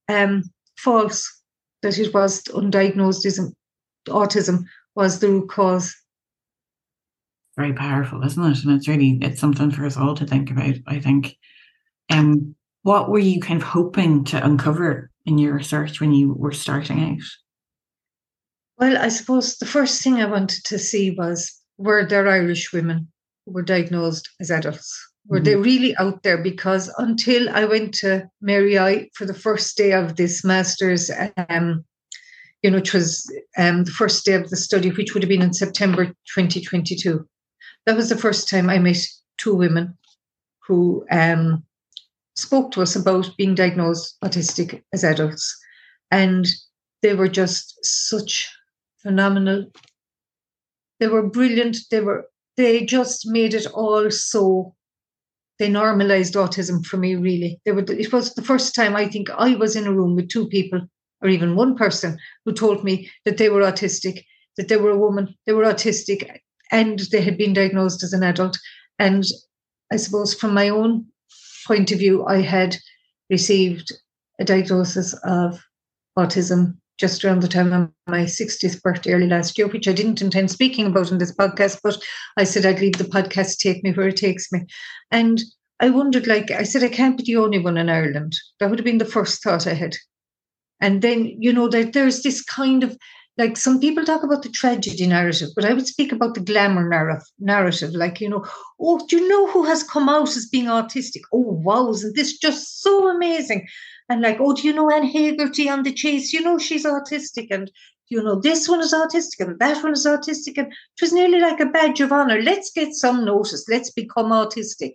um, 0.10 0.44
false, 0.78 1.42
that 1.84 2.00
it 2.00 2.14
was 2.14 2.42
undiagnosed 2.46 3.54
autism 4.08 4.64
was 4.96 5.20
the 5.20 5.30
root 5.30 5.50
cause. 5.50 5.96
Very 7.56 7.74
powerful, 7.74 8.24
isn't 8.24 8.44
it? 8.44 8.64
And 8.64 8.74
it's 8.76 8.88
really 8.88 9.20
it's 9.22 9.40
something 9.40 9.70
for 9.70 9.86
us 9.86 9.98
all 9.98 10.16
to 10.16 10.26
think 10.26 10.50
about. 10.50 10.76
I 10.88 11.00
think. 11.00 11.38
Um, 12.10 12.56
what 12.82 13.10
were 13.10 13.20
you 13.20 13.40
kind 13.40 13.62
of 13.62 13.68
hoping 13.68 14.26
to 14.26 14.46
uncover 14.46 15.10
in 15.26 15.38
your 15.38 15.54
research 15.54 16.02
when 16.02 16.12
you 16.12 16.34
were 16.34 16.52
starting 16.52 17.02
out? 17.02 17.22
Well, 18.78 18.98
I 18.98 19.10
suppose 19.10 19.58
the 19.58 19.66
first 19.66 20.04
thing 20.04 20.16
I 20.16 20.26
wanted 20.26 20.64
to 20.66 20.80
see 20.80 21.12
was 21.12 21.52
were 21.78 22.06
there 22.06 22.28
Irish 22.28 22.74
women 22.74 23.12
who 23.46 23.54
were 23.54 23.62
diagnosed 23.62 24.30
as 24.40 24.50
adults? 24.52 25.00
Were 25.28 25.38
mm-hmm. 25.38 25.46
they 25.46 25.56
really 25.56 25.96
out 25.98 26.24
there? 26.24 26.38
Because 26.38 26.94
until 26.98 27.50
I 27.50 27.66
went 27.66 27.94
to 27.96 28.30
Mary 28.42 28.78
I 28.78 29.10
for 29.14 29.26
the 29.26 29.34
first 29.34 29.78
day 29.78 29.94
of 29.94 30.16
this 30.16 30.44
master's, 30.44 31.10
um, 31.50 31.86
you 32.62 32.72
know, 32.72 32.78
which 32.78 32.94
was 32.94 33.32
um, 33.58 33.84
the 33.84 33.92
first 33.92 34.26
day 34.26 34.34
of 34.34 34.50
the 34.50 34.58
study, 34.58 34.90
which 34.90 35.14
would 35.14 35.24
have 35.24 35.30
been 35.30 35.42
in 35.42 35.54
September 35.54 36.06
2022. 36.06 37.26
That 37.86 37.96
was 37.96 38.10
the 38.10 38.18
first 38.18 38.50
time 38.50 38.70
I 38.70 38.80
met 38.80 39.06
two 39.38 39.56
women 39.56 39.98
who 40.68 41.06
um, 41.12 41.64
spoke 42.36 42.72
to 42.72 42.82
us 42.82 42.96
about 42.96 43.30
being 43.38 43.56
diagnosed 43.56 44.18
autistic 44.24 44.82
as 44.94 45.04
adults. 45.04 45.56
And 46.12 46.48
they 47.02 47.14
were 47.14 47.28
just 47.28 47.78
such 47.84 48.50
phenomenal. 49.04 49.68
They 51.00 51.08
were 51.08 51.30
brilliant. 51.30 51.78
They 51.92 52.02
were 52.02 52.26
they 52.58 52.86
just 52.86 53.28
made 53.28 53.54
it 53.54 53.66
all 53.68 54.10
so 54.12 54.76
they 55.60 55.70
normalized 55.70 56.34
autism 56.36 56.86
for 56.86 56.98
me 56.98 57.16
really 57.16 57.60
they 57.66 57.72
were 57.72 57.86
it 57.88 58.12
was 58.12 58.34
the 58.34 58.42
first 58.42 58.76
time 58.76 58.96
i 58.96 59.08
think 59.08 59.30
i 59.32 59.56
was 59.56 59.76
in 59.76 59.88
a 59.88 59.94
room 59.94 60.16
with 60.16 60.30
two 60.30 60.48
people 60.48 60.82
or 61.22 61.30
even 61.30 61.56
one 61.56 61.76
person 61.76 62.18
who 62.46 62.54
told 62.54 62.84
me 62.84 63.10
that 63.26 63.38
they 63.38 63.50
were 63.50 63.62
autistic 63.62 64.24
that 64.58 64.68
they 64.68 64.78
were 64.78 64.92
a 64.92 64.98
woman 64.98 65.34
they 65.46 65.54
were 65.54 65.64
autistic 65.64 66.40
and 66.72 67.00
they 67.12 67.22
had 67.22 67.38
been 67.38 67.54
diagnosed 67.54 68.04
as 68.04 68.14
an 68.14 68.24
adult 68.24 68.58
and 69.00 69.26
i 69.92 69.96
suppose 69.96 70.34
from 70.34 70.54
my 70.54 70.70
own 70.70 71.06
point 71.66 71.92
of 71.92 72.00
view 72.00 72.26
i 72.26 72.42
had 72.42 72.76
received 73.30 73.92
a 74.40 74.44
diagnosis 74.44 75.14
of 75.24 75.60
autism 76.18 76.78
just 77.00 77.24
around 77.24 77.42
the 77.42 77.48
time 77.48 77.74
of 77.74 77.90
my 78.08 78.22
60th 78.22 78.82
birthday 78.82 79.14
early 79.14 79.28
last 79.28 79.58
year, 79.58 79.68
which 79.68 79.88
I 79.88 79.94
didn't 79.94 80.22
intend 80.22 80.52
speaking 80.52 80.88
about 80.88 81.12
in 81.12 81.18
this 81.18 81.36
podcast, 81.36 81.80
but 81.84 81.98
I 82.38 82.44
said 82.44 82.66
I'd 82.66 82.80
leave 82.80 82.98
the 82.98 83.04
podcast 83.04 83.58
take 83.58 83.84
me 83.84 83.92
where 83.92 84.10
it 84.10 84.18
takes 84.18 84.52
me. 84.52 84.66
And 85.12 85.42
I 85.80 85.90
wondered, 85.90 86.28
like, 86.28 86.52
I 86.52 86.64
said, 86.64 86.84
I 86.84 86.90
can't 86.90 87.18
be 87.18 87.24
the 87.24 87.38
only 87.38 87.60
one 87.60 87.78
in 87.78 87.90
Ireland. 87.90 88.36
That 88.60 88.70
would 88.70 88.80
have 88.80 88.86
been 88.86 89.00
the 89.00 89.06
first 89.06 89.44
thought 89.44 89.68
I 89.68 89.74
had. 89.74 89.96
And 90.80 91.02
then, 91.02 91.26
you 91.40 91.52
know, 91.52 91.68
that 91.70 91.94
there's 91.94 92.22
this 92.24 92.44
kind 92.44 92.84
of 92.84 92.98
like 93.38 93.58
some 93.58 93.80
people 93.80 94.06
talk 94.06 94.24
about 94.24 94.44
the 94.44 94.50
tragedy 94.50 95.08
narrative, 95.08 95.50
but 95.56 95.66
I 95.66 95.74
would 95.74 95.88
speak 95.88 96.12
about 96.12 96.36
the 96.36 96.40
glamour 96.40 96.88
narrative. 96.88 97.28
Narrative, 97.40 97.92
like 97.94 98.22
you 98.22 98.30
know, 98.30 98.46
oh, 98.80 99.04
do 99.08 99.18
you 99.18 99.28
know 99.28 99.48
who 99.48 99.64
has 99.64 99.84
come 99.84 100.08
out 100.08 100.30
as 100.30 100.48
being 100.48 100.66
autistic? 100.66 101.22
Oh, 101.34 101.40
wow, 101.40 101.90
isn't 101.90 102.16
this 102.16 102.38
just 102.38 102.82
so 102.82 103.10
amazing? 103.10 103.68
And 104.10 104.22
like, 104.22 104.38
oh, 104.40 104.54
do 104.54 104.64
you 104.64 104.74
know 104.74 104.90
Anne 104.90 105.08
Hegarty 105.08 105.70
on 105.70 105.84
the 105.84 105.94
chase? 105.94 106.34
You 106.34 106.42
know 106.42 106.58
she's 106.58 106.86
autistic, 106.86 107.48
and 107.52 107.72
you 108.10 108.22
know 108.22 108.40
this 108.40 108.68
one 108.68 108.82
is 108.82 108.94
autistic, 108.94 109.40
and 109.40 109.60
that 109.60 109.84
one 109.84 109.94
is 109.94 110.06
autistic, 110.06 110.58
and 110.58 110.68
it 110.68 111.02
was 111.02 111.14
nearly 111.14 111.40
like 111.40 111.60
a 111.60 111.66
badge 111.66 112.02
of 112.02 112.12
honor. 112.12 112.42
Let's 112.42 112.72
get 112.72 112.94
some 112.94 113.26
notice. 113.26 113.66
Let's 113.70 113.92
become 113.92 114.32
autistic, 114.32 114.94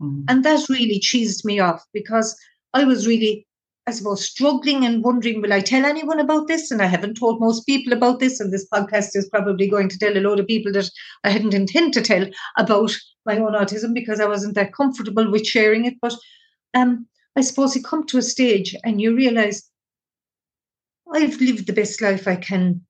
mm. 0.00 0.24
and 0.28 0.44
that 0.44 0.68
really 0.68 1.00
cheesed 1.00 1.44
me 1.44 1.60
off 1.60 1.84
because 1.92 2.36
I 2.72 2.84
was 2.84 3.06
really, 3.06 3.46
I 3.86 3.92
suppose, 3.92 4.24
struggling 4.24 4.84
and 4.84 5.04
wondering, 5.04 5.40
will 5.40 5.52
I 5.52 5.60
tell 5.60 5.84
anyone 5.84 6.20
about 6.20 6.48
this? 6.48 6.70
And 6.70 6.82
I 6.82 6.86
haven't 6.86 7.14
told 7.14 7.40
most 7.40 7.66
people 7.66 7.92
about 7.92 8.20
this, 8.20 8.40
and 8.40 8.52
this 8.52 8.66
podcast 8.72 9.10
is 9.14 9.28
probably 9.28 9.68
going 9.68 9.88
to 9.90 9.98
tell 9.98 10.16
a 10.16 10.20
load 10.20 10.40
of 10.40 10.46
people 10.46 10.72
that 10.72 10.90
I 11.24 11.30
hadn't 11.30 11.54
intended 11.54 11.92
to 11.94 12.02
tell 12.02 12.26
about 12.56 12.96
my 13.26 13.38
own 13.38 13.52
autism 13.52 13.92
because 13.92 14.20
I 14.20 14.26
wasn't 14.26 14.54
that 14.54 14.72
comfortable 14.72 15.30
with 15.30 15.46
sharing 15.46 15.84
it, 15.84 15.94
but. 16.00 16.14
Um, 16.74 17.06
I 17.36 17.42
suppose 17.42 17.76
you 17.76 17.82
come 17.82 18.06
to 18.06 18.18
a 18.18 18.22
stage 18.22 18.74
and 18.82 19.00
you 19.00 19.14
realize 19.14 19.70
I've 21.12 21.40
lived 21.40 21.66
the 21.66 21.74
best 21.74 22.00
life 22.00 22.26
I 22.26 22.36
can. 22.36 22.86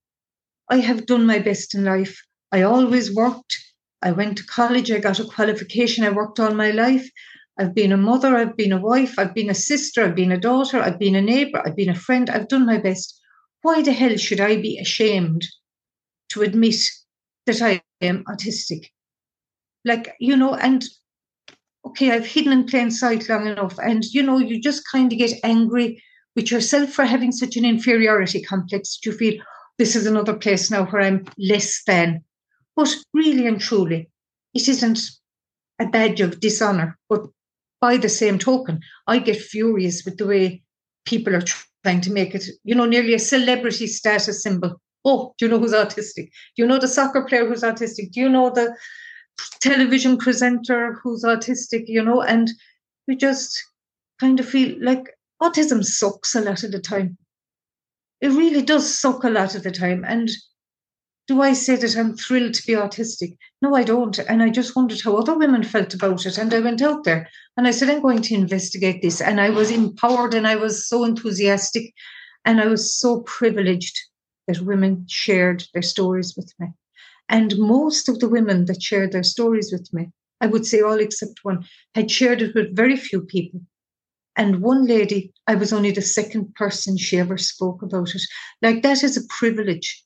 I 0.70 0.78
have 0.78 1.06
done 1.06 1.26
my 1.26 1.40
best 1.40 1.74
in 1.74 1.84
life. 1.84 2.22
I 2.52 2.62
always 2.62 3.12
worked. 3.14 3.56
I 4.02 4.12
went 4.12 4.38
to 4.38 4.46
college. 4.46 4.90
I 4.90 4.98
got 4.98 5.18
a 5.18 5.24
qualification. 5.24 6.04
I 6.04 6.10
worked 6.10 6.38
all 6.38 6.54
my 6.54 6.70
life. 6.70 7.10
I've 7.58 7.74
been 7.74 7.92
a 7.92 7.96
mother. 7.96 8.36
I've 8.36 8.56
been 8.56 8.72
a 8.72 8.80
wife. 8.80 9.18
I've 9.18 9.34
been 9.34 9.50
a 9.50 9.54
sister. 9.54 10.04
I've 10.04 10.14
been 10.14 10.32
a 10.32 10.38
daughter. 10.38 10.80
I've 10.80 10.98
been 10.98 11.16
a 11.16 11.22
neighbor. 11.22 11.60
I've 11.64 11.76
been 11.76 11.88
a 11.88 11.94
friend. 11.94 12.30
I've 12.30 12.48
done 12.48 12.66
my 12.66 12.78
best. 12.78 13.20
Why 13.62 13.82
the 13.82 13.92
hell 13.92 14.16
should 14.16 14.40
I 14.40 14.60
be 14.60 14.78
ashamed 14.78 15.44
to 16.30 16.42
admit 16.42 16.76
that 17.46 17.62
I 17.62 17.82
am 18.00 18.24
autistic? 18.24 18.90
Like, 19.84 20.14
you 20.20 20.36
know, 20.36 20.54
and 20.54 20.84
okay, 21.86 22.10
I've 22.10 22.26
hidden 22.26 22.52
in 22.52 22.66
plain 22.66 22.90
sight 22.90 23.28
long 23.28 23.46
enough. 23.46 23.78
And, 23.78 24.04
you 24.04 24.22
know, 24.22 24.38
you 24.38 24.60
just 24.60 24.82
kind 24.90 25.12
of 25.12 25.18
get 25.18 25.38
angry 25.44 26.02
with 26.34 26.50
yourself 26.50 26.90
for 26.90 27.04
having 27.04 27.32
such 27.32 27.56
an 27.56 27.64
inferiority 27.64 28.42
complex 28.42 28.98
that 28.98 29.08
you 29.08 29.16
feel 29.16 29.42
this 29.78 29.94
is 29.94 30.06
another 30.06 30.34
place 30.34 30.70
now 30.70 30.86
where 30.86 31.02
I'm 31.02 31.24
less 31.38 31.82
than. 31.86 32.22
But 32.74 32.94
really 33.14 33.46
and 33.46 33.60
truly, 33.60 34.10
it 34.54 34.68
isn't 34.68 34.98
a 35.78 35.86
badge 35.86 36.20
of 36.20 36.40
dishonor. 36.40 36.98
But 37.08 37.26
by 37.80 37.96
the 37.96 38.08
same 38.08 38.38
token, 38.38 38.80
I 39.06 39.18
get 39.18 39.40
furious 39.40 40.04
with 40.04 40.18
the 40.18 40.26
way 40.26 40.62
people 41.04 41.34
are 41.36 41.42
trying 41.42 42.00
to 42.02 42.12
make 42.12 42.34
it, 42.34 42.46
you 42.64 42.74
know, 42.74 42.86
nearly 42.86 43.14
a 43.14 43.18
celebrity 43.18 43.86
status 43.86 44.42
symbol. 44.42 44.80
Oh, 45.04 45.34
do 45.38 45.46
you 45.46 45.50
know 45.50 45.58
who's 45.58 45.72
autistic? 45.72 46.30
Do 46.56 46.62
you 46.62 46.66
know 46.66 46.78
the 46.78 46.88
soccer 46.88 47.24
player 47.24 47.46
who's 47.46 47.62
autistic? 47.62 48.12
Do 48.12 48.20
you 48.20 48.28
know 48.28 48.50
the 48.50 48.76
television 49.60 50.16
presenter 50.16 50.98
who's 51.02 51.24
autistic, 51.24 51.84
you 51.86 52.02
know, 52.02 52.22
and 52.22 52.50
we 53.06 53.16
just 53.16 53.62
kind 54.20 54.40
of 54.40 54.48
feel 54.48 54.76
like 54.80 55.04
autism 55.42 55.84
sucks 55.84 56.34
a 56.34 56.40
lot 56.40 56.62
of 56.62 56.72
the 56.72 56.80
time. 56.80 57.16
It 58.20 58.28
really 58.28 58.62
does 58.62 58.98
suck 58.98 59.24
a 59.24 59.30
lot 59.30 59.54
of 59.54 59.62
the 59.62 59.70
time. 59.70 60.04
And 60.06 60.30
do 61.28 61.42
I 61.42 61.52
say 61.52 61.76
that 61.76 61.96
I'm 61.96 62.16
thrilled 62.16 62.54
to 62.54 62.66
be 62.66 62.74
autistic? 62.74 63.36
No, 63.60 63.74
I 63.74 63.82
don't. 63.82 64.18
And 64.18 64.42
I 64.42 64.48
just 64.48 64.76
wondered 64.76 65.00
how 65.02 65.16
other 65.16 65.36
women 65.36 65.62
felt 65.64 65.92
about 65.92 66.24
it. 66.24 66.38
And 66.38 66.54
I 66.54 66.60
went 66.60 66.82
out 66.82 67.04
there 67.04 67.28
and 67.56 67.66
I 67.66 67.72
said, 67.72 67.90
I'm 67.90 68.00
going 68.00 68.22
to 68.22 68.34
investigate 68.34 69.02
this. 69.02 69.20
And 69.20 69.40
I 69.40 69.50
was 69.50 69.70
empowered 69.70 70.34
and 70.34 70.46
I 70.46 70.56
was 70.56 70.88
so 70.88 71.04
enthusiastic 71.04 71.92
and 72.44 72.60
I 72.60 72.66
was 72.66 72.94
so 72.94 73.22
privileged 73.22 73.98
that 74.46 74.60
women 74.60 75.04
shared 75.08 75.64
their 75.74 75.82
stories 75.82 76.34
with 76.36 76.52
me. 76.58 76.68
And 77.28 77.58
most 77.58 78.08
of 78.08 78.20
the 78.20 78.28
women 78.28 78.66
that 78.66 78.82
shared 78.82 79.12
their 79.12 79.22
stories 79.22 79.72
with 79.72 79.92
me, 79.92 80.10
I 80.40 80.46
would 80.46 80.66
say 80.66 80.80
all 80.80 81.00
except 81.00 81.40
one, 81.42 81.64
had 81.94 82.10
shared 82.10 82.42
it 82.42 82.54
with 82.54 82.76
very 82.76 82.96
few 82.96 83.22
people. 83.22 83.60
And 84.36 84.60
one 84.60 84.86
lady, 84.86 85.32
I 85.46 85.54
was 85.54 85.72
only 85.72 85.90
the 85.90 86.02
second 86.02 86.54
person 86.54 86.98
she 86.98 87.18
ever 87.18 87.38
spoke 87.38 87.82
about 87.82 88.14
it. 88.14 88.22
Like 88.60 88.82
that 88.82 89.02
is 89.02 89.16
a 89.16 89.26
privilege. 89.38 90.04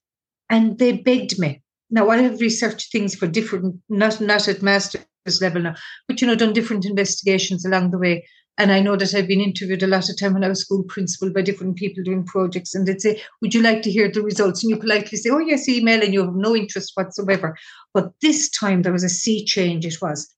And 0.49 0.79
they 0.79 0.93
begged 0.93 1.39
me. 1.39 1.63
Now 1.91 2.09
I 2.09 2.19
have 2.19 2.41
researched 2.41 2.93
things 2.93 3.15
for 3.15 3.27
different, 3.27 3.81
not 3.89 4.21
not 4.21 4.47
at 4.47 4.63
master's 4.63 5.05
level 5.41 5.63
now, 5.63 5.75
but 6.07 6.21
you 6.21 6.27
know, 6.27 6.37
done 6.37 6.53
different 6.53 6.85
investigations 6.85 7.65
along 7.65 7.91
the 7.91 7.99
way. 7.99 8.25
And 8.61 8.73
I 8.73 8.81
know 8.81 8.95
that 8.95 9.15
I've 9.15 9.27
been 9.27 9.41
interviewed 9.41 9.83
a 9.83 9.87
lot 9.87 10.11
of 10.11 10.19
time 10.19 10.35
when 10.35 10.45
I 10.45 10.49
was 10.49 10.61
school 10.61 10.83
principal 10.83 11.33
by 11.33 11.41
different 11.41 11.77
people 11.77 12.05
doing 12.05 12.27
projects, 12.27 12.75
and 12.75 12.87
they'd 12.87 13.01
say, 13.01 13.23
Would 13.41 13.55
you 13.55 13.63
like 13.63 13.81
to 13.81 13.91
hear 13.91 14.13
the 14.13 14.21
results? 14.21 14.63
And 14.63 14.69
you 14.69 14.77
politely 14.77 15.17
say, 15.17 15.31
Oh, 15.31 15.39
yes, 15.39 15.67
email, 15.67 16.03
and 16.03 16.13
you 16.13 16.23
have 16.23 16.35
no 16.35 16.55
interest 16.55 16.93
whatsoever. 16.95 17.57
But 17.95 18.13
this 18.21 18.51
time 18.51 18.83
there 18.83 18.93
was 18.93 19.03
a 19.03 19.09
sea 19.09 19.47
change, 19.47 19.87
it 19.87 20.03
was. 20.03 20.29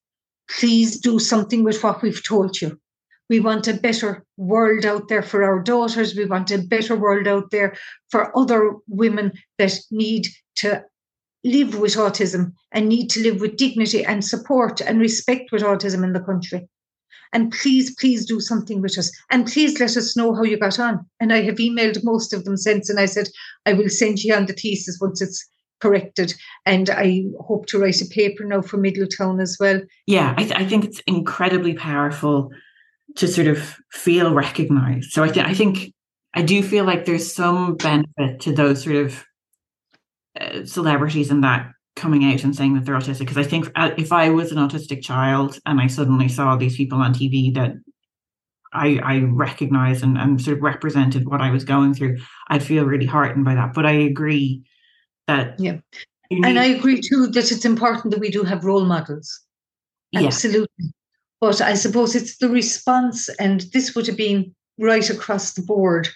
Please 0.49 1.01
do 1.01 1.19
something 1.19 1.65
with 1.65 1.83
what 1.83 2.01
we've 2.01 2.25
told 2.25 2.61
you. 2.61 2.79
We 3.29 3.41
want 3.41 3.67
a 3.67 3.73
better 3.73 4.23
world 4.37 4.85
out 4.85 5.09
there 5.09 5.23
for 5.23 5.43
our 5.43 5.61
daughters. 5.61 6.15
We 6.15 6.23
want 6.23 6.49
a 6.49 6.59
better 6.59 6.95
world 6.95 7.27
out 7.27 7.51
there 7.51 7.75
for 8.09 8.31
other 8.39 8.75
women 8.87 9.33
that 9.57 9.77
need 9.91 10.27
to 10.59 10.81
live 11.43 11.77
with 11.77 11.95
autism 11.95 12.53
and 12.71 12.87
need 12.87 13.09
to 13.09 13.21
live 13.21 13.41
with 13.41 13.57
dignity 13.57 14.05
and 14.05 14.23
support 14.23 14.79
and 14.79 15.01
respect 15.01 15.51
with 15.51 15.61
autism 15.61 16.05
in 16.05 16.13
the 16.13 16.21
country 16.21 16.69
and 17.33 17.51
please, 17.51 17.95
please 17.95 18.25
do 18.25 18.39
something 18.39 18.81
with 18.81 18.97
us. 18.97 19.11
And 19.31 19.45
please 19.45 19.79
let 19.79 19.97
us 19.97 20.15
know 20.15 20.33
how 20.33 20.43
you 20.43 20.57
got 20.57 20.79
on. 20.79 21.05
And 21.19 21.33
I 21.33 21.41
have 21.43 21.55
emailed 21.55 22.03
most 22.03 22.33
of 22.33 22.45
them 22.45 22.57
since, 22.57 22.89
and 22.89 22.99
I 22.99 23.05
said, 23.05 23.27
I 23.65 23.73
will 23.73 23.89
send 23.89 24.23
you 24.23 24.33
on 24.35 24.45
the 24.45 24.53
thesis 24.53 24.99
once 25.01 25.21
it's 25.21 25.47
corrected. 25.81 26.33
And 26.65 26.89
I 26.89 27.23
hope 27.41 27.65
to 27.67 27.79
write 27.79 28.01
a 28.01 28.05
paper 28.05 28.45
now 28.45 28.61
for 28.61 28.77
Middletown 28.77 29.39
as 29.39 29.57
well. 29.59 29.81
Yeah, 30.07 30.33
I, 30.37 30.43
th- 30.43 30.55
I 30.55 30.65
think 30.65 30.85
it's 30.85 31.01
incredibly 31.07 31.73
powerful 31.73 32.51
to 33.15 33.27
sort 33.27 33.47
of 33.47 33.77
feel 33.91 34.33
recognized. 34.33 35.11
So 35.11 35.23
I, 35.23 35.29
th- 35.29 35.45
I 35.45 35.53
think 35.53 35.93
I 36.33 36.41
do 36.41 36.63
feel 36.63 36.85
like 36.85 37.05
there's 37.05 37.33
some 37.33 37.75
benefit 37.75 38.39
to 38.41 38.53
those 38.53 38.83
sort 38.83 38.95
of 38.95 39.25
uh, 40.39 40.65
celebrities 40.65 41.29
and 41.29 41.43
that 41.43 41.71
coming 41.95 42.31
out 42.31 42.43
and 42.43 42.55
saying 42.55 42.73
that 42.73 42.85
they're 42.85 42.95
autistic 42.95 43.19
because 43.19 43.37
I 43.37 43.43
think 43.43 43.71
uh, 43.75 43.91
if 43.97 44.11
I 44.11 44.29
was 44.29 44.51
an 44.51 44.57
autistic 44.57 45.03
child 45.03 45.59
and 45.65 45.79
I 45.79 45.87
suddenly 45.87 46.27
saw 46.27 46.55
these 46.55 46.75
people 46.75 46.99
on 46.99 47.13
TV 47.13 47.53
that 47.53 47.73
I, 48.73 48.99
I 49.03 49.19
recognized 49.19 50.03
and, 50.03 50.17
and 50.17 50.41
sort 50.41 50.57
of 50.57 50.63
represented 50.63 51.27
what 51.27 51.41
I 51.41 51.51
was 51.51 51.63
going 51.63 51.93
through, 51.93 52.17
I'd 52.47 52.63
feel 52.63 52.85
really 52.85 53.05
heartened 53.05 53.45
by 53.45 53.55
that. 53.55 53.73
But 53.73 53.85
I 53.85 53.91
agree 53.91 54.63
that 55.27 55.59
yeah, 55.59 55.77
need- 56.31 56.45
and 56.45 56.59
I 56.59 56.65
agree 56.65 56.99
too 56.99 57.27
that 57.27 57.51
it's 57.51 57.65
important 57.65 58.11
that 58.11 58.19
we 58.19 58.31
do 58.31 58.43
have 58.43 58.65
role 58.65 58.85
models. 58.85 59.41
Absolutely. 60.15 60.67
Yeah. 60.77 60.89
But 61.41 61.61
I 61.61 61.73
suppose 61.73 62.15
it's 62.15 62.37
the 62.37 62.49
response, 62.49 63.27
and 63.39 63.61
this 63.73 63.95
would 63.95 64.07
have 64.07 64.17
been 64.17 64.55
right 64.79 65.09
across 65.09 65.53
the 65.53 65.61
board 65.61 66.07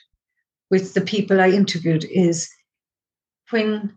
with 0.72 0.94
the 0.94 1.02
people 1.02 1.42
I 1.42 1.50
interviewed, 1.50 2.06
is 2.06 2.50
when 3.50 3.94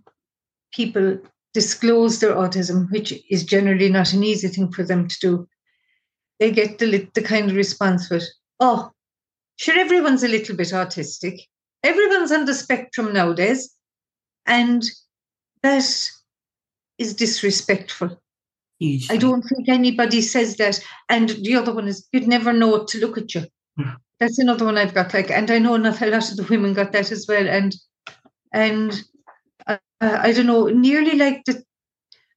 people 0.73 1.19
disclose 1.55 2.21
their 2.21 2.35
autism, 2.35 2.91
which 2.91 3.13
is 3.31 3.45
generally 3.45 3.89
not 3.89 4.13
an 4.13 4.23
easy 4.23 4.49
thing 4.49 4.71
for 4.71 4.85
them 4.85 5.09
to 5.09 5.17
do, 5.21 5.49
they 6.39 6.51
get 6.51 6.79
the, 6.79 7.09
the 7.15 7.23
kind 7.23 7.51
of 7.51 7.57
response 7.57 8.09
with, 8.09 8.25
oh, 8.61 8.91
sure, 9.57 9.79
everyone's 9.79 10.23
a 10.23 10.29
little 10.29 10.57
bit 10.57 10.69
autistic. 10.69 11.41
Everyone's 11.83 12.33
on 12.33 12.45
the 12.45 12.55
spectrum 12.55 13.13
nowadays. 13.13 13.75
And 14.47 14.83
that 15.63 16.11
is 16.99 17.15
disrespectful. 17.15 18.21
I 18.83 19.19
don't 19.19 19.43
think 19.43 19.69
anybody 19.69 20.23
says 20.23 20.57
that. 20.57 20.83
And 21.11 21.31
the 21.31 21.55
other 21.57 21.75
one 21.75 21.89
is 21.89 22.09
you'd 22.13 22.27
never 22.27 22.53
know 22.53 22.85
to 22.85 22.99
look 22.99 23.19
at 23.19 23.35
you. 23.35 23.47
Hmm. 23.77 23.91
That's 24.19 24.39
another 24.39 24.65
one 24.65 24.79
I've 24.79 24.95
got. 24.95 25.13
Like, 25.13 25.31
and 25.31 25.51
I 25.51 25.59
know 25.59 25.77
not 25.77 26.01
a 26.01 26.07
lot 26.07 26.31
of 26.31 26.37
the 26.37 26.47
women 26.49 26.73
got 26.73 26.93
that 26.93 27.13
as 27.13 27.27
well. 27.29 27.47
And 27.47 27.75
and 28.53 29.03
uh, 30.01 30.19
I 30.21 30.33
don't 30.33 30.47
know, 30.47 30.67
nearly 30.67 31.17
like 31.17 31.45
the. 31.45 31.63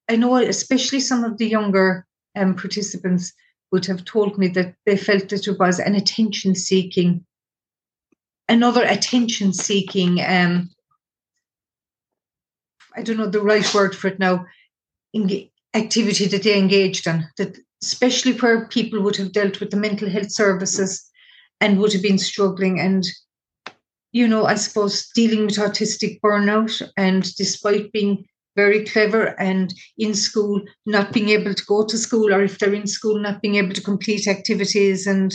I 0.09 0.17
know, 0.17 0.35
especially 0.35 0.99
some 0.99 1.23
of 1.23 1.37
the 1.37 1.47
younger 1.47 2.05
um, 2.35 2.55
participants 2.55 3.33
would 3.71 3.85
have 3.85 4.03
told 4.03 4.37
me 4.37 4.49
that 4.49 4.75
they 4.85 4.97
felt 4.97 5.29
that 5.29 5.47
it 5.47 5.59
was 5.59 5.79
an 5.79 5.95
attention 5.95 6.55
seeking, 6.55 7.25
another 8.49 8.83
attention 8.83 9.53
seeking. 9.53 10.21
Um, 10.21 10.69
I 12.95 13.01
don't 13.01 13.17
know 13.17 13.29
the 13.29 13.41
right 13.41 13.73
word 13.73 13.95
for 13.95 14.07
it 14.07 14.19
now 14.19 14.45
activity 15.73 16.27
that 16.27 16.43
they 16.43 16.57
engaged 16.57 17.07
in, 17.07 17.27
that 17.37 17.57
especially 17.81 18.33
where 18.33 18.67
people 18.67 19.01
would 19.01 19.15
have 19.15 19.31
dealt 19.31 19.59
with 19.59 19.71
the 19.71 19.77
mental 19.77 20.09
health 20.09 20.31
services 20.31 21.09
and 21.59 21.79
would 21.79 21.93
have 21.93 22.01
been 22.01 22.17
struggling 22.17 22.79
and 22.79 23.03
you 24.13 24.27
know, 24.27 24.45
I 24.45 24.55
suppose 24.55 25.09
dealing 25.09 25.45
with 25.47 25.55
autistic 25.55 26.21
burnout 26.21 26.81
and 26.95 27.23
despite 27.35 27.91
being 27.91 28.25
very 28.55 28.85
clever 28.85 29.39
and 29.39 29.73
in 29.97 30.13
school, 30.13 30.61
not 30.85 31.11
being 31.11 31.29
able 31.29 31.55
to 31.55 31.65
go 31.65 31.83
to 31.83 31.97
school, 31.97 32.31
or 32.31 32.43
if 32.43 32.59
they're 32.59 32.73
in 32.73 32.85
school, 32.85 33.19
not 33.19 33.41
being 33.41 33.55
able 33.55 33.73
to 33.73 33.81
complete 33.81 34.27
activities 34.27 35.07
and 35.07 35.33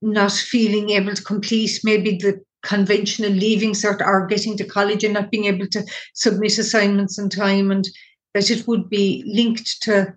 not 0.00 0.32
feeling 0.32 0.90
able 0.90 1.14
to 1.14 1.22
complete 1.22 1.78
maybe 1.84 2.16
the 2.16 2.42
conventional 2.62 3.30
leaving 3.30 3.72
cert 3.72 4.00
or 4.00 4.26
getting 4.26 4.56
to 4.56 4.64
college 4.64 5.04
and 5.04 5.14
not 5.14 5.30
being 5.30 5.44
able 5.44 5.66
to 5.66 5.84
submit 6.14 6.56
assignments 6.58 7.18
in 7.18 7.28
time 7.28 7.70
and 7.70 7.88
that 8.34 8.50
it 8.50 8.66
would 8.66 8.88
be 8.88 9.22
linked 9.26 9.82
to, 9.82 10.14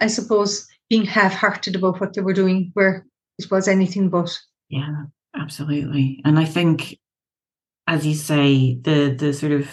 I 0.00 0.08
suppose, 0.08 0.66
being 0.90 1.06
half 1.06 1.32
hearted 1.32 1.76
about 1.76 1.98
what 2.00 2.12
they 2.12 2.20
were 2.20 2.34
doing, 2.34 2.72
where 2.74 3.06
it 3.38 3.50
was 3.50 3.68
anything 3.68 4.10
but. 4.10 4.38
Yeah, 4.68 5.04
absolutely. 5.40 6.20
And 6.24 6.38
I 6.38 6.44
think, 6.44 6.98
as 7.86 8.06
you 8.06 8.14
say, 8.14 8.78
the 8.80 9.14
the 9.16 9.32
sort 9.32 9.52
of 9.52 9.68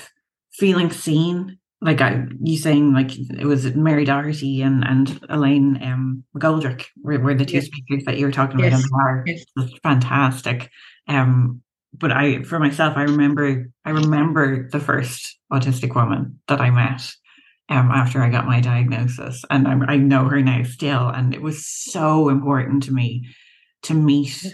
feeling 0.53 0.91
seen, 0.91 1.59
like 1.81 2.01
I, 2.01 2.25
you 2.41 2.57
saying, 2.57 2.93
like 2.93 3.17
it 3.17 3.45
was 3.45 3.75
Mary 3.75 4.05
Doherty 4.05 4.61
and 4.61 4.83
and 4.83 5.19
Elaine 5.29 5.79
um, 5.83 6.23
McGoldrick 6.35 6.85
were, 7.03 7.19
were 7.19 7.35
the 7.35 7.45
two 7.45 7.55
yes. 7.55 7.65
speakers 7.65 8.03
that 8.05 8.17
you 8.17 8.25
were 8.25 8.31
talking 8.31 8.59
about 8.59 8.71
yes. 8.71 8.79
in 8.79 8.81
the 8.83 8.89
bar. 8.89 9.23
Yes. 9.27 9.45
fantastic. 9.83 10.69
Um, 11.07 11.61
but 11.93 12.11
I, 12.11 12.43
for 12.43 12.59
myself, 12.59 12.95
I 12.95 13.03
remember, 13.03 13.69
I 13.85 13.89
remember 13.91 14.69
the 14.69 14.79
first 14.79 15.37
autistic 15.51 15.95
woman 15.95 16.39
that 16.47 16.61
I 16.61 16.69
met, 16.69 17.01
um, 17.69 17.91
after 17.91 18.21
I 18.21 18.29
got 18.29 18.45
my 18.45 18.61
diagnosis. 18.61 19.43
And 19.49 19.67
I'm, 19.67 19.83
i 19.83 19.97
know 19.97 20.25
her 20.25 20.41
now 20.41 20.63
still. 20.63 21.07
And 21.07 21.33
it 21.33 21.41
was 21.41 21.65
so 21.65 22.29
important 22.29 22.83
to 22.83 22.93
me 22.93 23.27
to 23.83 23.93
meet 23.93 24.45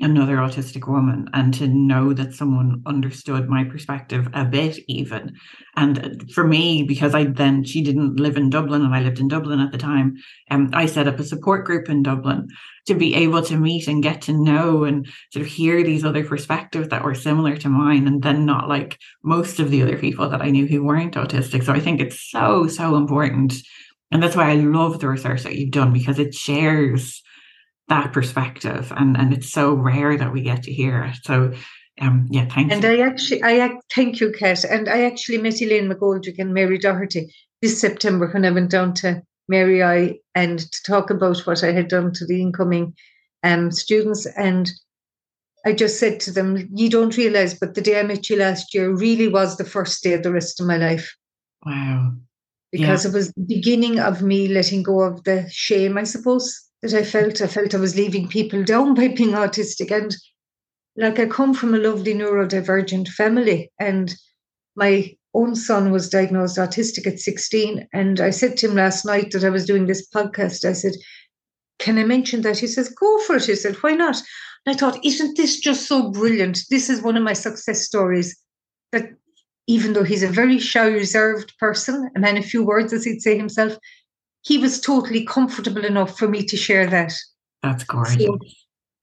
another 0.00 0.36
autistic 0.36 0.88
woman 0.88 1.28
and 1.34 1.52
to 1.54 1.68
know 1.68 2.12
that 2.12 2.34
someone 2.34 2.82
understood 2.86 3.48
my 3.48 3.64
perspective 3.64 4.28
a 4.32 4.44
bit 4.44 4.78
even. 4.88 5.34
And 5.76 6.30
for 6.32 6.44
me 6.44 6.82
because 6.82 7.14
i 7.14 7.24
then 7.24 7.64
she 7.64 7.82
didn't 7.82 8.18
live 8.18 8.36
in 8.36 8.50
dublin 8.50 8.82
and 8.82 8.94
i 8.94 9.00
lived 9.00 9.18
in 9.18 9.28
dublin 9.28 9.60
at 9.60 9.72
the 9.72 9.78
time 9.78 10.16
and 10.48 10.66
um, 10.66 10.70
i 10.74 10.86
set 10.86 11.08
up 11.08 11.18
a 11.18 11.24
support 11.24 11.64
group 11.64 11.88
in 11.88 12.02
dublin 12.02 12.48
to 12.86 12.94
be 12.94 13.14
able 13.14 13.42
to 13.42 13.56
meet 13.56 13.86
and 13.88 14.02
get 14.02 14.22
to 14.22 14.32
know 14.32 14.84
and 14.84 15.06
sort 15.32 15.44
of 15.44 15.52
hear 15.52 15.82
these 15.82 16.04
other 16.04 16.24
perspectives 16.24 16.88
that 16.88 17.04
were 17.04 17.14
similar 17.14 17.56
to 17.56 17.68
mine 17.68 18.06
and 18.06 18.22
then 18.22 18.44
not 18.44 18.68
like 18.68 18.98
most 19.22 19.60
of 19.60 19.70
the 19.70 19.82
other 19.82 19.98
people 19.98 20.28
that 20.28 20.42
i 20.42 20.50
knew 20.50 20.66
who 20.66 20.82
weren't 20.82 21.14
autistic. 21.14 21.64
So 21.64 21.72
i 21.72 21.80
think 21.80 22.00
it's 22.00 22.30
so 22.30 22.66
so 22.66 22.96
important. 22.96 23.54
And 24.12 24.22
that's 24.22 24.36
why 24.36 24.50
i 24.50 24.54
love 24.54 24.98
the 24.98 25.08
research 25.08 25.42
that 25.42 25.56
you've 25.56 25.70
done 25.70 25.92
because 25.92 26.18
it 26.18 26.34
shares 26.34 27.22
that 27.90 28.12
perspective 28.12 28.92
and 28.96 29.16
and 29.16 29.34
it's 29.34 29.52
so 29.52 29.74
rare 29.74 30.16
that 30.16 30.32
we 30.32 30.40
get 30.40 30.62
to 30.62 30.72
hear 30.72 31.02
it 31.02 31.16
so 31.24 31.52
um 32.00 32.26
yeah 32.30 32.46
thank 32.46 32.72
and 32.72 32.82
you 32.82 32.88
and 32.88 33.00
i 33.00 33.06
actually 33.06 33.42
i 33.42 33.70
thank 33.94 34.20
you 34.20 34.32
kat 34.32 34.64
and 34.64 34.88
i 34.88 35.02
actually 35.02 35.38
met 35.38 35.60
elaine 35.60 35.90
mcgoldrick 35.90 36.38
and 36.38 36.54
mary 36.54 36.78
doherty 36.78 37.34
this 37.60 37.78
september 37.80 38.28
when 38.28 38.46
i 38.46 38.50
went 38.50 38.70
down 38.70 38.94
to 38.94 39.20
mary 39.48 39.82
i 39.82 40.16
and 40.34 40.60
to 40.60 40.82
talk 40.86 41.10
about 41.10 41.40
what 41.40 41.64
i 41.64 41.72
had 41.72 41.88
done 41.88 42.12
to 42.12 42.24
the 42.24 42.40
incoming 42.40 42.94
um 43.42 43.70
students 43.70 44.24
and 44.36 44.70
I 45.66 45.74
just 45.74 45.98
said 46.00 46.20
to 46.20 46.32
them, 46.32 46.70
You 46.74 46.88
don't 46.88 47.14
realize, 47.18 47.52
but 47.52 47.74
the 47.74 47.82
day 47.82 48.00
I 48.00 48.02
met 48.02 48.30
you 48.30 48.36
last 48.36 48.72
year 48.72 48.94
really 48.94 49.28
was 49.28 49.58
the 49.58 49.64
first 49.66 50.02
day 50.02 50.14
of 50.14 50.22
the 50.22 50.32
rest 50.32 50.58
of 50.58 50.66
my 50.66 50.78
life. 50.78 51.14
Wow. 51.66 52.14
Because 52.72 53.04
yeah. 53.04 53.10
it 53.10 53.14
was 53.14 53.32
the 53.32 53.44
beginning 53.44 54.00
of 54.00 54.22
me 54.22 54.48
letting 54.48 54.82
go 54.82 55.02
of 55.02 55.22
the 55.24 55.46
shame, 55.50 55.98
I 55.98 56.04
suppose, 56.04 56.69
that 56.82 56.94
I 56.94 57.04
felt. 57.04 57.40
I 57.40 57.46
felt 57.46 57.74
I 57.74 57.78
was 57.78 57.96
leaving 57.96 58.28
people 58.28 58.64
down 58.64 58.94
by 58.94 59.08
being 59.08 59.32
autistic. 59.32 59.90
And 59.90 60.16
like 60.96 61.18
I 61.18 61.26
come 61.26 61.54
from 61.54 61.74
a 61.74 61.78
lovely 61.78 62.14
neurodivergent 62.14 63.08
family, 63.08 63.70
and 63.78 64.14
my 64.76 65.14
own 65.34 65.54
son 65.54 65.90
was 65.90 66.08
diagnosed 66.08 66.58
autistic 66.58 67.06
at 67.06 67.20
16. 67.20 67.88
And 67.92 68.20
I 68.20 68.30
said 68.30 68.56
to 68.58 68.68
him 68.68 68.76
last 68.76 69.04
night 69.04 69.30
that 69.30 69.44
I 69.44 69.50
was 69.50 69.66
doing 69.66 69.86
this 69.86 70.08
podcast, 70.08 70.64
I 70.64 70.72
said, 70.72 70.92
Can 71.78 71.98
I 71.98 72.04
mention 72.04 72.42
that? 72.42 72.58
He 72.58 72.66
says, 72.66 72.88
Go 72.88 73.18
for 73.20 73.36
it. 73.36 73.44
He 73.44 73.54
said, 73.54 73.76
Why 73.76 73.92
not? 73.92 74.16
And 74.66 74.74
I 74.74 74.78
thought, 74.78 75.04
Isn't 75.04 75.36
this 75.36 75.60
just 75.60 75.86
so 75.86 76.10
brilliant? 76.10 76.60
This 76.70 76.90
is 76.90 77.02
one 77.02 77.16
of 77.16 77.22
my 77.22 77.34
success 77.34 77.82
stories 77.82 78.36
that 78.92 79.10
even 79.66 79.92
though 79.92 80.02
he's 80.02 80.24
a 80.24 80.28
very 80.28 80.58
shy, 80.58 80.88
reserved 80.88 81.52
person, 81.58 82.10
a 82.16 82.18
man 82.18 82.36
of 82.36 82.44
few 82.44 82.64
words, 82.64 82.92
as 82.92 83.04
he'd 83.04 83.22
say 83.22 83.36
himself, 83.36 83.76
he 84.42 84.58
was 84.58 84.80
totally 84.80 85.24
comfortable 85.24 85.84
enough 85.84 86.18
for 86.18 86.28
me 86.28 86.44
to 86.44 86.56
share 86.56 86.86
that. 86.86 87.12
That's 87.62 87.84
gorgeous. 87.84 88.24
So 88.24 88.38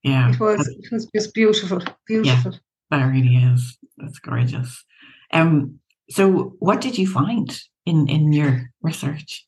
yeah. 0.02 0.30
It 0.32 0.40
was 0.40 0.68
it 0.68 0.92
was 0.92 1.06
just 1.14 1.34
beautiful. 1.34 1.82
Beautiful. 2.06 2.52
Yeah, 2.52 2.58
that 2.90 3.04
really 3.04 3.36
is. 3.36 3.78
That's 3.96 4.18
gorgeous. 4.18 4.84
Um 5.32 5.78
so 6.10 6.54
what 6.58 6.80
did 6.80 6.96
you 6.98 7.06
find 7.06 7.60
in, 7.84 8.08
in 8.08 8.32
your 8.32 8.70
research? 8.82 9.46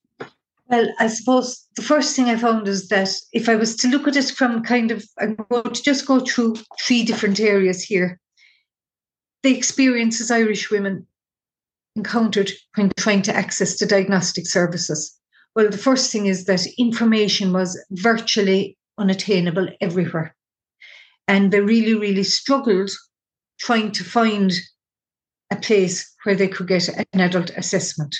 Well, 0.69 0.89
I 1.01 1.09
suppose 1.09 1.67
the 1.75 1.83
first 1.83 2.15
thing 2.15 2.27
I 2.27 2.37
found 2.37 2.69
is 2.69 2.89
that 2.89 3.11
if 3.33 3.49
I 3.49 3.57
was 3.57 3.75
to 3.77 3.89
look 3.89 4.07
at 4.07 4.17
it 4.17 4.31
from 4.31 4.63
kind 4.63 4.93
of, 4.93 5.05
I'm 5.19 5.37
going 5.51 5.73
to 5.73 5.83
just 5.83 6.07
go 6.07 6.21
through 6.21 6.57
three 6.81 7.03
different 7.03 7.41
areas 7.41 7.83
here. 7.83 8.21
The 9.43 9.57
experiences 9.57 10.31
Irish 10.31 10.71
women 10.71 11.07
encountered 11.97 12.53
when 12.77 12.93
trying 12.97 13.23
to 13.23 13.35
access 13.35 13.79
the 13.79 13.87
diagnostic 13.87 14.47
services. 14.47 15.19
Well, 15.55 15.69
the 15.69 15.79
first 15.79 16.13
thing 16.13 16.27
is 16.27 16.45
that 16.45 16.67
information 16.79 17.53
was 17.53 17.83
virtually 17.91 18.77
unattainable 18.99 19.69
everywhere. 19.81 20.37
And 21.27 21.53
they 21.53 21.61
really, 21.61 21.95
really 21.95 22.23
struggled 22.23 22.91
trying 23.59 23.93
to 23.93 24.05
find 24.05 24.53
a 25.51 25.57
place 25.57 26.15
where 26.25 26.35
they 26.35 26.49
could 26.49 26.69
get 26.69 26.89
an 26.89 27.21
adult 27.21 27.51
assessment. 27.51 28.17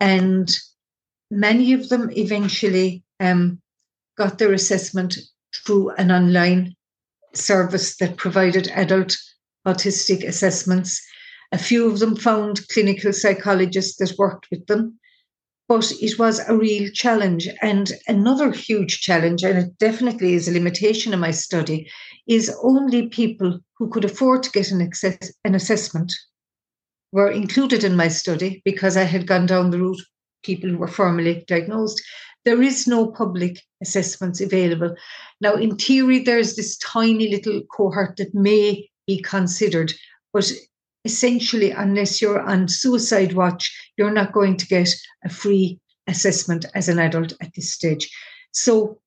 And 0.00 0.54
many 1.30 1.72
of 1.72 1.88
them 1.88 2.10
eventually 2.12 3.02
um, 3.20 3.60
got 4.16 4.38
their 4.38 4.52
assessment 4.52 5.16
through 5.54 5.90
an 5.90 6.10
online 6.10 6.74
service 7.34 7.96
that 7.98 8.16
provided 8.16 8.68
adult 8.68 9.16
autistic 9.66 10.26
assessments. 10.26 11.04
A 11.52 11.58
few 11.58 11.90
of 11.90 11.98
them 11.98 12.16
found 12.16 12.66
clinical 12.68 13.12
psychologists 13.12 13.96
that 13.98 14.18
worked 14.18 14.46
with 14.50 14.66
them 14.66 14.98
but 15.68 15.90
it 16.00 16.18
was 16.18 16.40
a 16.40 16.56
real 16.56 16.90
challenge. 16.90 17.48
And 17.62 17.92
another 18.06 18.52
huge 18.52 19.00
challenge, 19.00 19.42
and 19.42 19.58
it 19.58 19.78
definitely 19.78 20.34
is 20.34 20.48
a 20.48 20.52
limitation 20.52 21.12
in 21.12 21.20
my 21.20 21.32
study, 21.32 21.90
is 22.26 22.56
only 22.62 23.08
people 23.08 23.58
who 23.78 23.88
could 23.88 24.04
afford 24.04 24.42
to 24.44 24.50
get 24.50 24.70
an, 24.70 24.80
access, 24.80 25.32
an 25.44 25.54
assessment 25.54 26.12
were 27.12 27.30
included 27.30 27.84
in 27.84 27.96
my 27.96 28.08
study 28.08 28.62
because 28.64 28.96
I 28.96 29.04
had 29.04 29.26
gone 29.26 29.46
down 29.46 29.70
the 29.70 29.78
route 29.78 30.00
people 30.42 30.70
who 30.70 30.78
were 30.78 30.88
formally 30.88 31.44
diagnosed. 31.46 32.02
There 32.44 32.62
is 32.62 32.86
no 32.86 33.08
public 33.08 33.60
assessments 33.82 34.40
available. 34.40 34.94
Now, 35.40 35.54
in 35.54 35.76
theory, 35.76 36.20
there's 36.20 36.54
this 36.54 36.78
tiny 36.78 37.28
little 37.28 37.62
cohort 37.76 38.16
that 38.16 38.34
may 38.34 38.88
be 39.06 39.20
considered, 39.20 39.92
but 40.32 40.50
essentially, 41.06 41.70
unless 41.70 42.20
you're 42.20 42.42
on 42.42 42.68
suicide 42.68 43.32
watch, 43.32 43.64
you're 43.96 44.12
not 44.12 44.32
going 44.32 44.56
to 44.58 44.66
get 44.66 44.90
a 45.24 45.30
free 45.30 45.80
assessment 46.06 46.66
as 46.74 46.88
an 46.88 46.98
adult 46.98 47.32
at 47.40 47.54
this 47.54 47.72
stage. 47.72 48.10
So, 48.52 48.98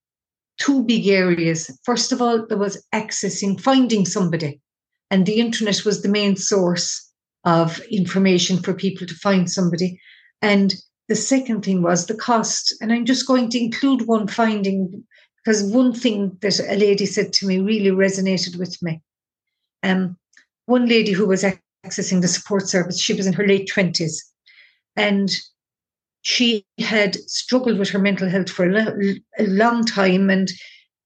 two 0.58 0.84
big 0.84 1.08
areas. 1.08 1.70
First 1.84 2.12
of 2.12 2.22
all, 2.22 2.48
there 2.48 2.58
was 2.58 2.84
accessing, 2.94 3.62
finding 3.62 4.06
somebody, 4.06 4.60
and 5.12 5.26
the 5.26 5.40
internet 5.40 5.86
was 5.86 6.02
the 6.02 6.10
main 6.10 6.36
source 6.36 7.08
of 7.44 7.80
information 7.92 8.58
for 8.58 8.74
people 8.74 9.06
to 9.06 9.16
find 9.16 9.50
somebody. 9.50 10.00
And 10.42 10.74
the 11.10 11.16
second 11.16 11.64
thing 11.64 11.82
was 11.82 12.06
the 12.06 12.16
cost. 12.16 12.74
And 12.82 12.92
I'm 12.92 13.06
just 13.06 13.28
going 13.28 13.50
to 13.50 13.64
include 13.64 14.08
one 14.08 14.28
finding 14.28 15.04
because 15.38 15.64
one 15.64 15.94
thing 15.94 16.38
that 16.42 16.60
a 16.60 16.76
lady 16.76 17.06
said 17.06 17.34
to 17.34 17.48
me 17.48 17.60
really 17.60 17.92
resonated 17.92 18.58
with 18.58 18.78
me. 18.82 19.02
Um, 19.84 20.18
one 20.66 20.86
lady 20.86 21.14
who 21.14 21.26
was 21.26 21.44
accessing 21.90 22.22
the 22.22 22.28
support 22.28 22.68
service, 22.68 23.00
she 23.00 23.14
was 23.14 23.28
in 23.28 23.34
her 23.34 23.48
late 23.48 23.70
20s. 23.74 24.14
And 24.96 25.30
she 26.22 26.66
had 26.80 27.16
struggled 27.30 27.80
with 27.80 27.90
her 27.90 28.00
mental 28.00 28.30
health 28.30 28.50
for 28.50 28.70
a, 28.70 29.16
a 29.40 29.48
long 29.48 29.86
time. 29.86 30.30
And 30.30 30.52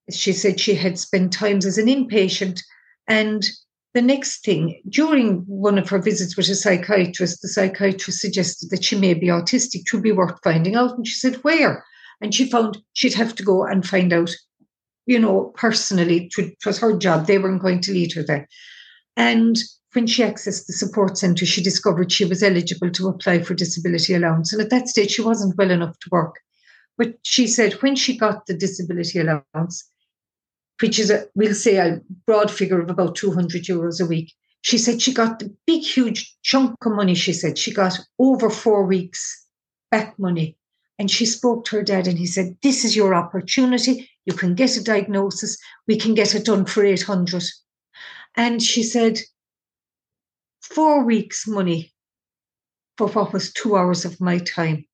she 0.10 0.34
said 0.34 0.60
she 0.60 0.76
had 0.76 1.00
spent 1.00 1.32
times 1.32 1.66
as 1.66 1.78
an 1.78 1.88
inpatient. 1.88 2.60
And 3.08 3.46
the 3.94 4.02
next 4.02 4.44
thing, 4.44 4.82
during 4.90 5.44
one 5.46 5.78
of 5.78 5.90
her 5.90 6.00
visits 6.00 6.36
with 6.36 6.50
a 6.50 6.56
psychiatrist, 6.56 7.42
the 7.42 7.48
psychiatrist 7.48 8.20
suggested 8.20 8.72
that 8.72 8.84
she 8.84 8.98
may 8.98 9.14
be 9.14 9.28
autistic, 9.28 9.82
would 9.94 10.02
be 10.02 10.12
worth 10.12 10.40
finding 10.44 10.76
out. 10.76 10.98
And 10.98 11.08
she 11.08 11.16
said, 11.16 11.36
Where? 11.44 11.86
And 12.22 12.34
she 12.34 12.50
found 12.50 12.78
she'd 12.94 13.14
have 13.14 13.36
to 13.36 13.44
go 13.44 13.66
and 13.66 13.86
find 13.86 14.12
out, 14.14 14.32
you 15.06 15.20
know, 15.20 15.52
personally. 15.56 16.30
It 16.38 16.56
was 16.66 16.80
her 16.80 16.98
job. 16.98 17.28
They 17.28 17.38
weren't 17.38 17.62
going 17.62 17.82
to 17.82 17.94
lead 17.94 18.14
her 18.14 18.24
there. 18.24 18.48
And 19.16 19.58
when 19.94 20.08
she 20.08 20.24
accessed 20.24 20.66
the 20.66 20.74
support 20.74 21.18
centre, 21.18 21.46
she 21.46 21.62
discovered 21.62 22.12
she 22.12 22.26
was 22.26 22.44
eligible 22.44 22.92
to 22.92 23.08
apply 23.08 23.42
for 23.42 23.54
disability 23.54 24.14
allowance. 24.14 24.52
And 24.52 24.62
at 24.62 24.70
that 24.72 24.88
stage, 24.88 25.12
she 25.12 25.22
wasn't 25.22 25.58
well 25.58 25.72
enough 25.72 25.98
to 26.00 26.10
work. 26.12 26.36
But 26.98 27.16
she 27.24 27.48
said 27.48 27.74
when 27.74 27.96
she 27.96 28.18
got 28.18 28.46
the 28.46 28.54
disability 28.54 29.20
allowance, 29.20 29.90
which 30.82 31.00
is, 31.00 31.10
a, 31.10 31.26
we'll 31.36 31.54
say, 31.54 31.78
a 31.78 32.02
broad 32.26 32.52
figure 32.52 32.82
of 32.82 32.90
about 32.90 33.16
200 33.16 33.64
euros 33.64 34.02
a 34.02 34.06
week, 34.06 34.34
she 34.62 34.78
said 34.78 35.02
she 35.02 35.14
got 35.14 35.40
the 35.40 35.54
big, 35.68 35.84
huge 35.84 36.36
chunk 36.42 36.76
of 36.86 36.94
money. 36.94 37.16
She 37.16 37.34
said 37.34 37.58
she 37.58 37.74
got 37.74 38.00
over 38.20 38.50
four 38.50 38.86
weeks 38.86 39.46
back 39.92 40.18
money. 40.18 40.58
And 41.00 41.10
she 41.10 41.26
spoke 41.26 41.66
to 41.66 41.78
her 41.78 41.84
dad, 41.84 42.08
and 42.08 42.18
he 42.18 42.28
said, 42.28 42.56
This 42.62 42.86
is 42.86 42.96
your 42.96 43.16
opportunity. 43.16 44.10
You 44.26 44.34
can 44.34 44.56
get 44.56 44.78
a 44.78 44.84
diagnosis. 44.84 45.58
We 45.88 45.98
can 45.98 46.14
get 46.14 46.36
it 46.36 46.46
done 46.46 46.66
for 46.66 46.86
800. 46.86 47.44
And 48.36 48.62
she 48.62 48.84
said, 48.84 49.20
four 50.74 51.04
weeks' 51.04 51.48
money 51.48 51.94
for 52.98 53.08
what 53.08 53.34
was 53.34 53.54
two 53.54 53.76
hours 53.76 54.06
of 54.06 54.20
my 54.20 54.40
time. 54.40 54.86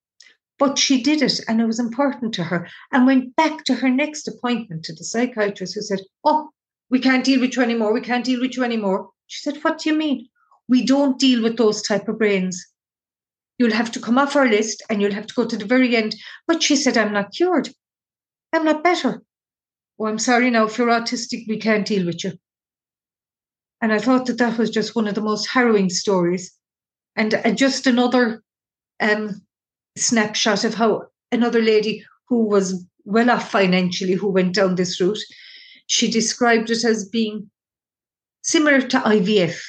But 0.57 0.77
she 0.77 1.01
did 1.01 1.21
it 1.21 1.39
and 1.47 1.61
it 1.61 1.65
was 1.65 1.79
important 1.79 2.33
to 2.33 2.43
her 2.43 2.67
and 2.91 3.05
went 3.05 3.35
back 3.35 3.63
to 3.65 3.75
her 3.75 3.89
next 3.89 4.27
appointment 4.27 4.83
to 4.85 4.93
the 4.93 5.05
psychiatrist 5.05 5.75
who 5.75 5.81
said, 5.81 6.01
Oh, 6.23 6.49
we 6.89 6.99
can't 6.99 7.23
deal 7.23 7.39
with 7.39 7.55
you 7.55 7.63
anymore. 7.63 7.93
We 7.93 8.01
can't 8.01 8.25
deal 8.25 8.41
with 8.41 8.57
you 8.57 8.63
anymore. 8.63 9.09
She 9.27 9.41
said, 9.41 9.63
What 9.63 9.79
do 9.79 9.89
you 9.89 9.95
mean? 9.95 10.27
We 10.67 10.85
don't 10.85 11.17
deal 11.19 11.41
with 11.41 11.57
those 11.57 11.81
type 11.81 12.09
of 12.09 12.17
brains. 12.17 12.61
You'll 13.57 13.73
have 13.73 13.91
to 13.93 13.99
come 13.99 14.17
off 14.17 14.35
our 14.35 14.47
list 14.47 14.83
and 14.89 15.01
you'll 15.01 15.13
have 15.13 15.27
to 15.27 15.33
go 15.33 15.45
to 15.45 15.57
the 15.57 15.65
very 15.65 15.95
end. 15.95 16.15
But 16.47 16.61
she 16.61 16.75
said, 16.75 16.97
I'm 16.97 17.13
not 17.13 17.33
cured. 17.33 17.69
I'm 18.51 18.65
not 18.65 18.83
better. 18.83 19.23
Oh, 19.99 20.05
I'm 20.05 20.19
sorry 20.19 20.49
now, 20.49 20.65
if 20.65 20.77
you're 20.77 20.87
autistic, 20.87 21.47
we 21.47 21.57
can't 21.57 21.85
deal 21.85 22.05
with 22.05 22.23
you. 22.23 22.33
And 23.81 23.93
I 23.93 23.99
thought 23.99 24.25
that 24.25 24.37
that 24.37 24.57
was 24.57 24.69
just 24.69 24.95
one 24.95 25.07
of 25.07 25.15
the 25.15 25.21
most 25.21 25.47
harrowing 25.47 25.89
stories. 25.89 26.51
And, 27.15 27.33
and 27.33 27.57
just 27.57 27.87
another 27.87 28.43
um, 28.99 29.41
snapshot 29.97 30.63
of 30.63 30.73
how 30.73 31.03
another 31.31 31.61
lady 31.61 32.03
who 32.27 32.43
was 32.43 32.85
well 33.05 33.29
off 33.29 33.51
financially, 33.51 34.13
who 34.13 34.29
went 34.29 34.55
down 34.55 34.75
this 34.75 34.99
route, 34.99 35.19
she 35.87 36.09
described 36.09 36.69
it 36.69 36.83
as 36.83 37.07
being 37.07 37.49
similar 38.43 38.81
to 38.81 38.99
IVF. 38.99 39.59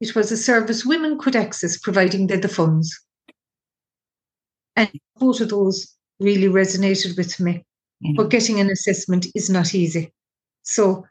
It 0.00 0.14
was 0.14 0.32
a 0.32 0.36
service 0.36 0.84
women 0.84 1.18
could 1.18 1.36
access 1.36 1.76
providing 1.76 2.26
they 2.26 2.34
had 2.34 2.42
the 2.42 2.48
funds. 2.48 2.98
And 4.76 4.90
both 5.16 5.40
of 5.40 5.50
those 5.50 5.94
really 6.20 6.48
resonated 6.48 7.16
with 7.16 7.38
me. 7.40 7.64
Mm-hmm. 8.04 8.16
But 8.16 8.30
getting 8.30 8.60
an 8.60 8.70
assessment 8.70 9.26
is 9.34 9.48
not 9.48 9.74
easy. 9.74 10.12
So, 10.62 11.06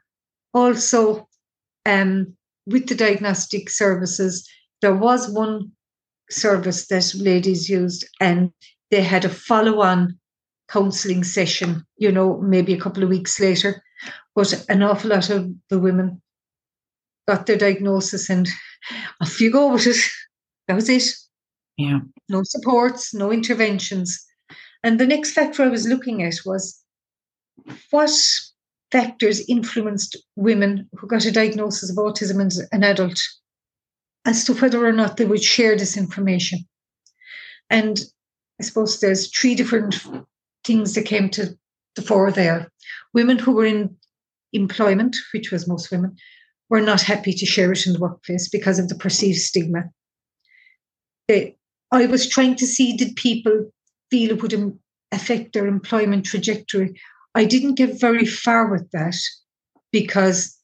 also, 0.54 1.28
um, 1.86 2.36
with 2.66 2.88
the 2.88 2.96
diagnostic 2.96 3.70
services, 3.70 4.48
there 4.82 4.96
was 4.96 5.30
one 5.30 5.72
service 6.30 6.88
that 6.88 7.14
ladies 7.16 7.70
used, 7.70 8.08
and 8.20 8.52
they 8.92 9.02
had 9.02 9.26
a 9.26 9.30
follow 9.30 9.82
on 9.82 10.18
counselling 10.70 11.24
session, 11.24 11.86
you 11.98 12.12
know, 12.12 12.40
maybe 12.42 12.74
a 12.74 12.80
couple 12.80 13.04
of 13.04 13.10
weeks 13.10 13.40
later. 13.40 13.84
But 14.36 14.66
an 14.70 14.82
awful 14.82 15.12
lot 15.12 15.30
of 15.30 15.52
the 15.70 15.80
women 15.80 16.22
got 17.28 17.46
their 17.46 17.58
diagnosis 17.58 18.30
and 18.30 18.48
off 19.22 19.40
you 19.40 19.52
go 19.52 19.72
with 19.74 19.88
it. 19.88 19.98
That 20.70 20.76
was 20.76 20.88
it. 20.88 21.04
Yeah. 21.76 22.00
No 22.30 22.42
supports, 22.44 23.14
no 23.14 23.34
interventions. 23.34 24.26
And 24.82 24.98
the 24.98 25.06
next 25.06 25.34
factor 25.34 25.64
I 25.64 25.68
was 25.68 25.86
looking 25.86 26.24
at 26.24 26.36
was 26.46 26.82
what 27.90 28.12
factors 28.94 29.44
influenced 29.50 30.16
women 30.36 30.88
who 30.94 31.08
got 31.08 31.26
a 31.26 31.32
diagnosis 31.32 31.90
of 31.90 31.98
autism 31.98 32.46
as 32.46 32.62
an 32.72 32.84
adult 32.84 33.20
as 34.24 34.46
to 34.46 34.54
whether 34.54 34.86
or 34.86 34.94
not 34.94 35.18
they 35.18 35.26
would 35.26 35.44
share 35.44 35.76
this 35.76 35.98
information. 35.98 36.60
And 37.72 38.00
I 38.62 38.64
suppose 38.64 39.00
there's 39.00 39.36
three 39.36 39.56
different 39.56 40.00
things 40.64 40.94
that 40.94 41.08
came 41.08 41.30
to 41.32 41.58
the 41.96 42.04
fore 42.04 42.32
there. 42.32 42.72
Women 43.16 43.40
who 43.40 43.54
were 43.54 43.66
in 43.66 43.98
employment, 44.54 45.16
which 45.34 45.52
was 45.52 45.68
most 45.68 45.90
women, 45.90 46.16
were 46.70 46.82
not 46.82 47.02
happy 47.02 47.34
to 47.34 47.48
share 47.48 47.72
it 47.72 47.88
in 47.88 47.94
the 47.94 48.00
workplace 48.00 48.48
because 48.48 48.78
of 48.78 48.90
the 48.90 48.96
perceived 48.96 49.40
stigma. 49.40 49.86
They, 51.28 51.58
I 51.92 52.06
was 52.06 52.30
trying 52.30 52.58
to 52.58 52.68
see 52.68 52.96
did 52.96 53.16
people 53.16 53.72
feel 54.12 54.32
it 54.32 54.42
would 54.44 54.80
affect 55.12 55.54
their 55.54 55.66
employment 55.66 56.26
trajectory 56.26 56.94
I 57.36 57.46
didn't 57.46 57.76
get 57.76 58.00
very 58.00 58.26
far 58.26 58.70
with 58.70 58.90
that 58.92 59.16
because 59.92 60.58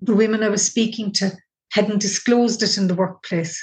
the 0.00 0.14
women 0.14 0.42
I 0.42 0.48
was 0.48 0.64
speaking 0.64 1.12
to 1.12 1.32
hadn't 1.72 2.00
disclosed 2.00 2.62
it 2.62 2.76
in 2.78 2.86
the 2.86 2.94
workplace. 2.94 3.62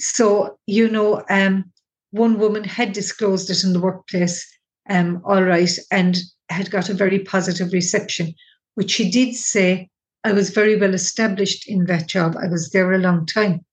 So, 0.00 0.58
you 0.66 0.88
know, 0.88 1.24
um, 1.28 1.72
one 2.10 2.38
woman 2.38 2.64
had 2.64 2.92
disclosed 2.92 3.50
it 3.50 3.64
in 3.64 3.72
the 3.72 3.80
workplace, 3.80 4.46
um, 4.88 5.22
all 5.24 5.42
right, 5.42 5.70
and 5.90 6.18
had 6.50 6.70
got 6.70 6.88
a 6.88 6.94
very 6.94 7.20
positive 7.20 7.72
reception, 7.72 8.34
which 8.74 8.90
she 8.90 9.10
did 9.10 9.34
say, 9.34 9.88
I 10.24 10.32
was 10.32 10.50
very 10.50 10.76
well 10.76 10.94
established 10.94 11.68
in 11.68 11.86
that 11.86 12.06
job. 12.06 12.36
I 12.36 12.46
was 12.46 12.70
there 12.70 12.92
a 12.92 12.98
long 12.98 13.26
time. 13.26 13.64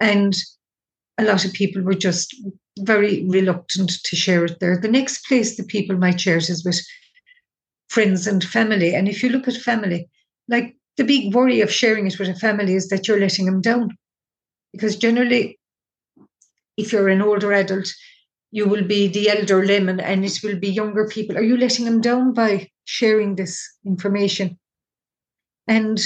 And 0.00 0.36
a 1.16 1.24
lot 1.24 1.44
of 1.44 1.52
people 1.52 1.82
were 1.82 1.94
just 1.94 2.34
very 2.82 3.24
reluctant 3.26 3.92
to 4.04 4.16
share 4.16 4.44
it 4.44 4.60
there. 4.60 4.78
The 4.78 4.88
next 4.88 5.26
place 5.26 5.56
that 5.56 5.68
people 5.68 5.96
might 5.96 6.20
share 6.20 6.38
it 6.38 6.48
is 6.48 6.64
with 6.64 6.80
friends 7.88 8.26
and 8.26 8.42
family. 8.44 8.94
And 8.94 9.08
if 9.08 9.22
you 9.22 9.30
look 9.30 9.48
at 9.48 9.56
family, 9.56 10.08
like 10.48 10.76
the 10.96 11.04
big 11.04 11.34
worry 11.34 11.60
of 11.60 11.72
sharing 11.72 12.06
it 12.06 12.18
with 12.18 12.28
a 12.28 12.34
family 12.34 12.74
is 12.74 12.88
that 12.88 13.06
you're 13.06 13.20
letting 13.20 13.46
them 13.46 13.60
down. 13.60 13.96
Because 14.72 14.96
generally, 14.96 15.58
if 16.76 16.92
you're 16.92 17.08
an 17.08 17.22
older 17.22 17.52
adult, 17.52 17.92
you 18.50 18.66
will 18.66 18.84
be 18.84 19.08
the 19.08 19.28
elder 19.28 19.64
lemon 19.64 20.00
and 20.00 20.24
it 20.24 20.38
will 20.42 20.58
be 20.58 20.68
younger 20.68 21.06
people. 21.06 21.36
Are 21.36 21.42
you 21.42 21.56
letting 21.56 21.84
them 21.84 22.00
down 22.00 22.32
by 22.32 22.70
sharing 22.84 23.34
this 23.34 23.62
information? 23.84 24.58
And 25.66 26.00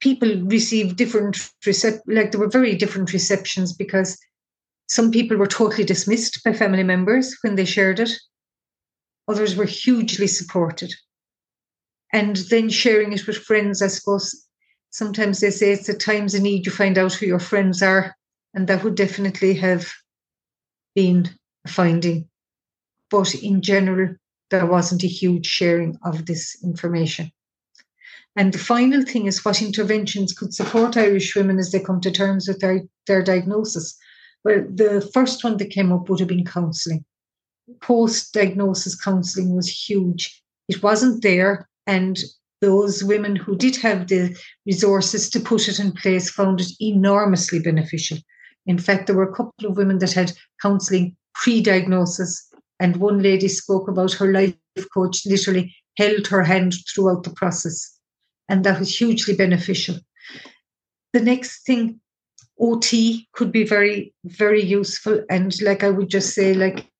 people 0.00 0.42
receive 0.44 0.96
different 0.96 1.36
recep- 1.66 2.00
like 2.06 2.30
there 2.30 2.40
were 2.40 2.48
very 2.48 2.74
different 2.76 3.12
receptions 3.12 3.72
because 3.72 4.16
some 4.88 5.10
people 5.10 5.36
were 5.36 5.46
totally 5.46 5.84
dismissed 5.84 6.42
by 6.42 6.52
family 6.52 6.82
members 6.82 7.36
when 7.42 7.54
they 7.54 7.64
shared 7.64 8.00
it. 8.00 8.10
Others 9.28 9.54
were 9.54 9.66
hugely 9.66 10.26
supported. 10.26 10.94
And 12.12 12.36
then 12.48 12.70
sharing 12.70 13.12
it 13.12 13.26
with 13.26 13.36
friends, 13.36 13.82
I 13.82 13.88
suppose 13.88 14.46
sometimes 14.90 15.40
they 15.40 15.50
say 15.50 15.72
it's 15.72 15.90
at 15.90 16.00
times 16.00 16.34
of 16.34 16.40
need 16.40 16.64
you 16.64 16.72
find 16.72 16.96
out 16.96 17.12
who 17.12 17.26
your 17.26 17.38
friends 17.38 17.82
are. 17.82 18.16
And 18.54 18.66
that 18.66 18.82
would 18.82 18.94
definitely 18.94 19.54
have 19.54 19.92
been 20.94 21.28
a 21.66 21.68
finding. 21.68 22.26
But 23.10 23.34
in 23.34 23.60
general, 23.60 24.16
there 24.50 24.64
wasn't 24.64 25.04
a 25.04 25.08
huge 25.08 25.46
sharing 25.46 25.98
of 26.02 26.24
this 26.24 26.56
information. 26.64 27.30
And 28.36 28.54
the 28.54 28.58
final 28.58 29.02
thing 29.02 29.26
is 29.26 29.44
what 29.44 29.60
interventions 29.60 30.32
could 30.32 30.54
support 30.54 30.96
Irish 30.96 31.36
women 31.36 31.58
as 31.58 31.72
they 31.72 31.80
come 31.80 32.00
to 32.00 32.10
terms 32.10 32.48
with 32.48 32.60
their, 32.60 32.84
their 33.06 33.22
diagnosis. 33.22 33.98
Well, 34.48 34.64
the 34.66 35.06
first 35.12 35.44
one 35.44 35.58
that 35.58 35.68
came 35.68 35.92
up 35.92 36.08
would 36.08 36.20
have 36.20 36.28
been 36.30 36.46
counselling. 36.46 37.04
Post 37.82 38.32
diagnosis 38.32 38.98
counselling 38.98 39.54
was 39.54 39.68
huge. 39.68 40.42
It 40.68 40.82
wasn't 40.82 41.22
there, 41.22 41.68
and 41.86 42.18
those 42.62 43.04
women 43.04 43.36
who 43.36 43.54
did 43.56 43.76
have 43.76 44.08
the 44.08 44.34
resources 44.64 45.28
to 45.30 45.40
put 45.40 45.68
it 45.68 45.78
in 45.78 45.92
place 45.92 46.30
found 46.30 46.62
it 46.62 46.72
enormously 46.80 47.58
beneficial. 47.58 48.16
In 48.64 48.78
fact, 48.78 49.06
there 49.06 49.16
were 49.16 49.28
a 49.28 49.34
couple 49.34 49.66
of 49.66 49.76
women 49.76 49.98
that 49.98 50.14
had 50.14 50.32
counselling 50.62 51.14
pre 51.34 51.60
diagnosis, 51.60 52.50
and 52.80 52.96
one 52.96 53.20
lady 53.20 53.48
spoke 53.48 53.86
about 53.86 54.14
her 54.14 54.32
life 54.32 54.54
coach 54.94 55.26
literally 55.26 55.76
held 55.98 56.26
her 56.28 56.42
hand 56.42 56.74
throughout 56.94 57.22
the 57.24 57.34
process, 57.36 57.98
and 58.48 58.64
that 58.64 58.78
was 58.78 58.96
hugely 58.96 59.36
beneficial. 59.36 59.96
The 61.12 61.20
next 61.20 61.66
thing 61.66 62.00
OT 62.60 63.28
could 63.32 63.52
be 63.52 63.64
very, 63.64 64.12
very 64.24 64.62
useful. 64.62 65.22
And 65.30 65.60
like 65.62 65.84
I 65.84 65.90
would 65.90 66.08
just 66.08 66.34
say, 66.34 66.54
like 66.54 66.90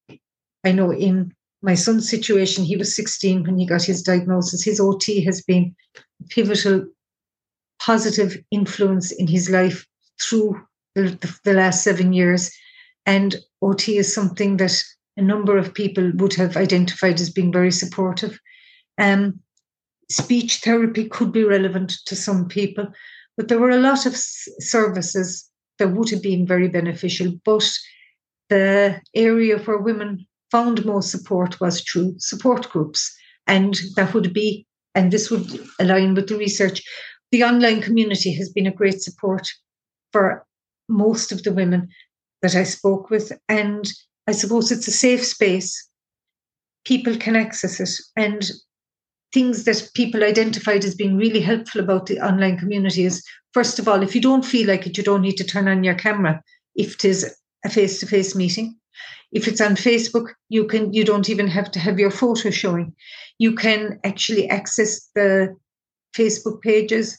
I 0.65 0.73
know 0.73 0.93
in 0.93 1.33
my 1.63 1.75
son's 1.75 2.09
situation, 2.09 2.65
he 2.65 2.77
was 2.77 2.95
16 2.95 3.45
when 3.45 3.59
he 3.59 3.67
got 3.67 3.83
his 3.83 4.03
diagnosis. 4.03 4.63
His 4.63 4.81
OT 4.81 5.25
has 5.25 5.43
been 5.43 5.75
pivotal, 6.29 6.87
positive 7.81 8.37
influence 8.51 9.11
in 9.11 9.27
his 9.27 9.51
life 9.51 9.87
through 10.21 10.61
the, 10.95 11.39
the, 11.45 11.55
last 11.55 11.83
seven 11.83 12.13
years. 12.13 12.51
And 13.07 13.37
OT 13.63 13.99
is 13.99 14.13
something 14.13 14.59
that 14.59 14.83
a 15.17 15.23
number 15.23 15.57
of 15.57 15.75
people 15.75 16.13
would 16.17 16.35
have 16.35 16.57
identified 16.57 17.21
as 17.21 17.31
being 17.31 17.53
very 17.53 17.73
supportive. 17.73 18.39
Um, 18.99 19.41
speech 20.11 20.57
therapy 20.57 21.09
could 21.09 21.33
be 21.33 21.45
relevant 21.45 21.95
to 22.07 22.17
some 22.17 22.49
people, 22.49 22.89
but 23.39 23.47
there 23.47 23.61
were 23.61 23.71
a 23.71 23.79
lot 23.79 24.05
of 24.05 24.17
services 24.17 25.49
that 25.79 25.93
would 25.93 26.11
have 26.11 26.23
been 26.23 26.45
very 26.45 26.69
beneficial. 26.69 27.33
But 27.45 27.71
the 28.51 29.01
area 29.15 29.59
where 29.59 29.79
women 29.79 30.27
found 30.51 30.85
most 30.85 31.13
support 31.13 31.61
was 31.61 31.81
through 31.81 32.17
support 32.19 32.69
groups. 32.69 33.17
And 33.47 33.79
that 33.95 34.13
would 34.13 34.33
be, 34.33 34.67
and 34.97 35.13
this 35.13 35.31
would 35.31 35.47
align 35.79 36.15
with 36.15 36.29
the 36.29 36.37
research, 36.37 36.83
the 37.31 37.45
online 37.45 37.81
community 37.81 38.33
has 38.35 38.49
been 38.49 38.67
a 38.67 38.75
great 38.75 39.01
support 39.01 39.47
for 40.11 40.45
most 40.89 41.31
of 41.31 41.45
the 41.45 41.53
women 41.53 41.89
that 42.43 42.57
I 42.57 42.65
spoke 42.65 43.09
with. 43.09 43.31
And 43.49 43.89
I 44.27 44.33
suppose 44.33 44.73
it's 44.73 44.89
a 44.89 44.93
safe 44.93 45.25
space. 45.25 45.89
People 46.85 47.17
can 47.17 47.37
access 47.37 47.79
it. 47.79 47.91
And 48.17 48.51
things 49.33 49.65
that 49.65 49.91
people 49.95 50.25
identified 50.25 50.85
as 50.85 50.95
being 50.95 51.17
really 51.17 51.41
helpful 51.41 51.81
about 51.81 52.07
the 52.07 52.19
online 52.21 52.59
community 52.59 53.05
is 53.05 53.23
first 53.53 53.79
of 53.79 53.89
all, 53.89 54.03
if 54.03 54.15
you 54.15 54.21
don't 54.21 54.45
feel 54.45 54.69
like 54.69 54.87
it, 54.87 54.97
you 54.97 55.05
don't 55.05 55.23
need 55.23 55.37
to 55.37 55.45
turn 55.45 55.69
on 55.69 55.85
your 55.85 55.95
camera 55.95 56.43
if 56.75 56.95
it 56.95 57.05
is 57.05 57.37
a 57.65 57.69
face 57.69 58.01
to 58.01 58.07
face 58.07 58.35
meeting. 58.35 58.77
If 59.33 59.47
it's 59.47 59.61
on 59.61 59.75
Facebook, 59.75 60.29
you 60.49 60.65
can 60.67 60.93
you 60.93 61.05
don't 61.05 61.29
even 61.29 61.49
have 61.49 61.71
to 61.73 61.79
have 61.79 61.99
your 61.99 62.11
photo 62.11 62.51
showing. 62.51 62.95
You 63.39 63.55
can 63.55 64.01
actually 64.05 64.49
access 64.49 65.09
the 65.15 65.55
Facebook 66.17 66.63
pages 66.63 67.19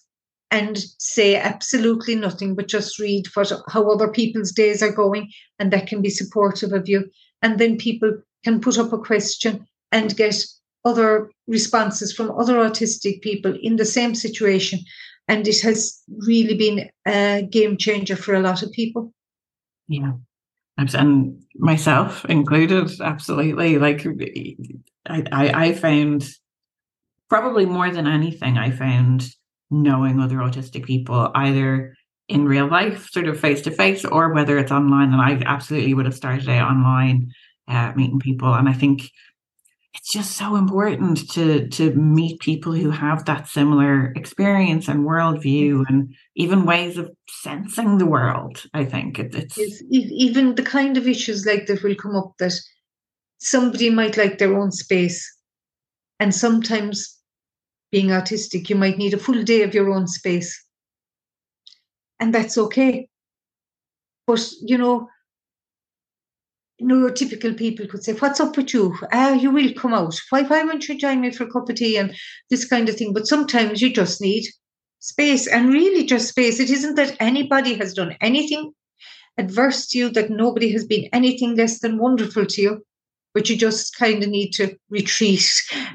and 0.51 0.79
say 0.97 1.35
absolutely 1.35 2.15
nothing, 2.15 2.55
but 2.55 2.67
just 2.67 2.97
read 2.99 3.27
what, 3.35 3.51
how 3.67 3.89
other 3.89 4.07
people's 4.07 4.51
days 4.51 4.81
are 4.81 4.91
going, 4.91 5.31
and 5.59 5.71
that 5.71 5.87
can 5.87 6.01
be 6.01 6.09
supportive 6.09 6.73
of 6.73 6.89
you. 6.89 7.07
And 7.43 7.59
then 7.59 7.77
people 7.77 8.11
can 8.43 8.59
put 8.59 8.79
up 8.79 8.91
a 8.91 8.97
question 8.97 9.67
and 9.91 10.17
get 10.17 10.43
other 10.85 11.31
responses 11.47 12.13
from 12.13 12.31
other 12.31 12.55
autistic 12.55 13.21
people 13.21 13.57
in 13.61 13.75
the 13.75 13.85
same 13.85 14.15
situation. 14.15 14.79
And 15.27 15.47
it 15.47 15.61
has 15.61 16.01
really 16.27 16.55
been 16.55 16.89
a 17.07 17.47
game 17.49 17.77
changer 17.77 18.15
for 18.15 18.33
a 18.33 18.39
lot 18.39 18.63
of 18.63 18.71
people. 18.71 19.13
Yeah 19.87 20.13
and 20.93 21.41
myself 21.55 22.25
included 22.25 22.89
absolutely 23.01 23.77
like 23.77 24.05
I, 25.07 25.23
I, 25.31 25.65
I 25.65 25.73
found 25.73 26.29
probably 27.29 27.65
more 27.65 27.91
than 27.91 28.07
anything 28.07 28.57
i 28.57 28.71
found 28.71 29.29
knowing 29.69 30.19
other 30.19 30.37
autistic 30.37 30.85
people 30.85 31.31
either 31.35 31.95
in 32.27 32.45
real 32.45 32.67
life 32.67 33.09
sort 33.09 33.27
of 33.27 33.39
face 33.39 33.61
to 33.63 33.71
face 33.71 34.05
or 34.05 34.33
whether 34.33 34.57
it's 34.57 34.71
online 34.71 35.11
and 35.13 35.21
i 35.21 35.41
absolutely 35.45 35.93
would 35.93 36.05
have 36.05 36.15
started 36.15 36.49
out 36.49 36.69
online 36.69 37.31
uh, 37.67 37.91
meeting 37.95 38.19
people 38.19 38.53
and 38.53 38.69
i 38.69 38.73
think 38.73 39.09
it's 39.95 40.11
just 40.11 40.37
so 40.37 40.55
important 40.55 41.29
to 41.31 41.67
to 41.69 41.93
meet 41.95 42.39
people 42.39 42.73
who 42.73 42.91
have 42.91 43.25
that 43.25 43.47
similar 43.47 44.13
experience 44.15 44.87
and 44.87 45.05
worldview 45.05 45.71
mm-hmm. 45.71 45.93
and 45.93 46.15
even 46.35 46.65
ways 46.65 46.97
of 46.97 47.09
sensing 47.29 47.97
the 47.97 48.05
world 48.05 48.63
i 48.73 48.85
think. 48.85 49.19
It, 49.19 49.33
it's 49.35 49.57
yes, 49.57 49.81
even 49.89 50.55
the 50.55 50.63
kind 50.63 50.97
of 50.97 51.07
issues 51.07 51.45
like 51.45 51.65
that 51.67 51.83
will 51.83 51.95
come 51.95 52.15
up 52.15 52.33
that 52.39 52.53
somebody 53.39 53.89
might 53.89 54.17
like 54.17 54.37
their 54.37 54.57
own 54.57 54.71
space. 54.71 55.25
And 56.19 56.35
sometimes 56.35 57.17
being 57.91 58.07
autistic 58.07 58.69
you 58.69 58.75
might 58.75 58.97
need 58.97 59.13
a 59.13 59.17
full 59.17 59.41
day 59.43 59.63
of 59.63 59.73
your 59.73 59.89
own 59.89 60.07
space. 60.07 60.63
And 62.19 62.35
that's 62.35 62.57
okay. 62.57 63.07
But 64.27 64.47
you 64.61 64.77
know 64.77 65.07
neurotypical 66.81 67.57
people 67.57 67.87
could 67.87 68.03
say, 68.03 68.13
What's 68.13 68.39
up 68.39 68.57
with 68.57 68.73
you? 68.73 68.95
Ah, 69.11 69.33
you 69.33 69.51
will 69.51 69.73
come 69.73 69.93
out. 69.93 70.19
Why, 70.29 70.43
why 70.43 70.63
won't 70.63 70.87
you 70.87 70.97
join 70.97 71.21
me 71.21 71.31
for 71.31 71.45
a 71.45 71.51
cup 71.51 71.69
of 71.69 71.75
tea 71.75 71.97
and 71.97 72.15
this 72.49 72.65
kind 72.65 72.89
of 72.89 72.95
thing? 72.95 73.13
But 73.13 73.27
sometimes 73.27 73.81
you 73.81 73.93
just 73.93 74.21
need 74.21 74.45
space 74.99 75.47
and 75.47 75.69
really 75.69 76.05
just 76.05 76.29
space. 76.29 76.59
It 76.59 76.69
isn't 76.69 76.95
that 76.95 77.15
anybody 77.19 77.75
has 77.75 77.93
done 77.93 78.15
anything 78.21 78.73
adverse 79.37 79.87
to 79.87 79.97
you, 79.97 80.09
that 80.11 80.29
nobody 80.29 80.71
has 80.73 80.85
been 80.85 81.09
anything 81.13 81.55
less 81.55 81.79
than 81.79 81.97
wonderful 81.97 82.45
to 82.45 82.61
you, 82.61 82.85
but 83.33 83.49
you 83.49 83.57
just 83.57 83.95
kind 83.95 84.21
of 84.21 84.29
need 84.29 84.51
to 84.51 84.75
retreat. 84.89 85.49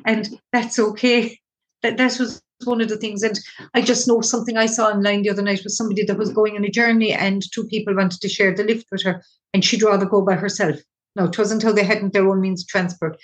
And 0.04 0.40
that's 0.52 0.78
okay. 0.78 1.38
That, 1.82 1.98
that 1.98 2.18
was 2.18 2.42
one 2.66 2.80
of 2.80 2.88
the 2.88 2.96
things. 2.96 3.22
And 3.22 3.38
I 3.74 3.80
just 3.80 4.08
know 4.08 4.20
something 4.20 4.56
I 4.56 4.66
saw 4.66 4.88
online 4.88 5.22
the 5.22 5.30
other 5.30 5.42
night 5.42 5.64
was 5.64 5.76
somebody 5.76 6.04
that 6.04 6.18
was 6.18 6.32
going 6.32 6.56
on 6.56 6.64
a 6.64 6.70
journey 6.70 7.12
and 7.12 7.42
two 7.52 7.64
people 7.64 7.94
wanted 7.94 8.20
to 8.20 8.28
share 8.28 8.54
the 8.54 8.64
lift 8.64 8.86
with 8.90 9.02
her 9.02 9.22
and 9.52 9.64
she'd 9.64 9.82
rather 9.82 10.06
go 10.06 10.22
by 10.22 10.34
herself. 10.34 10.76
No, 11.16 11.24
it 11.24 11.38
wasn't 11.38 11.62
until 11.62 11.74
they 11.74 11.84
hadn't 11.84 12.12
their 12.12 12.28
own 12.28 12.40
means 12.40 12.62
of 12.62 12.68
transport. 12.68 13.16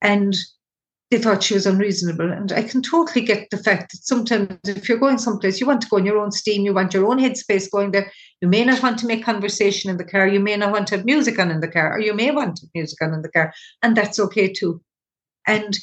And 0.00 0.36
they 1.12 1.18
thought 1.18 1.42
she 1.42 1.54
was 1.54 1.66
unreasonable. 1.66 2.32
And 2.32 2.52
I 2.52 2.62
can 2.62 2.80
totally 2.80 3.22
get 3.22 3.50
the 3.50 3.58
fact 3.58 3.92
that 3.92 4.02
sometimes 4.02 4.58
if 4.64 4.88
you're 4.88 4.96
going 4.96 5.18
someplace, 5.18 5.60
you 5.60 5.66
want 5.66 5.82
to 5.82 5.88
go 5.88 5.98
in 5.98 6.06
your 6.06 6.16
own 6.16 6.32
steam, 6.32 6.64
you 6.64 6.72
want 6.72 6.94
your 6.94 7.06
own 7.06 7.18
headspace 7.18 7.70
going 7.70 7.90
there. 7.90 8.10
You 8.40 8.48
may 8.48 8.64
not 8.64 8.82
want 8.82 8.98
to 9.00 9.06
make 9.06 9.22
conversation 9.22 9.90
in 9.90 9.98
the 9.98 10.04
car, 10.04 10.26
you 10.26 10.40
may 10.40 10.56
not 10.56 10.72
want 10.72 10.88
to 10.88 10.96
have 10.96 11.04
music 11.04 11.38
on 11.38 11.50
in 11.50 11.60
the 11.60 11.68
car, 11.68 11.92
or 11.92 12.00
you 12.00 12.14
may 12.14 12.30
want 12.30 12.60
music 12.74 13.00
on 13.02 13.12
in 13.12 13.20
the 13.20 13.28
car, 13.28 13.52
and 13.82 13.94
that's 13.94 14.18
okay 14.18 14.50
too. 14.50 14.82
And 15.46 15.78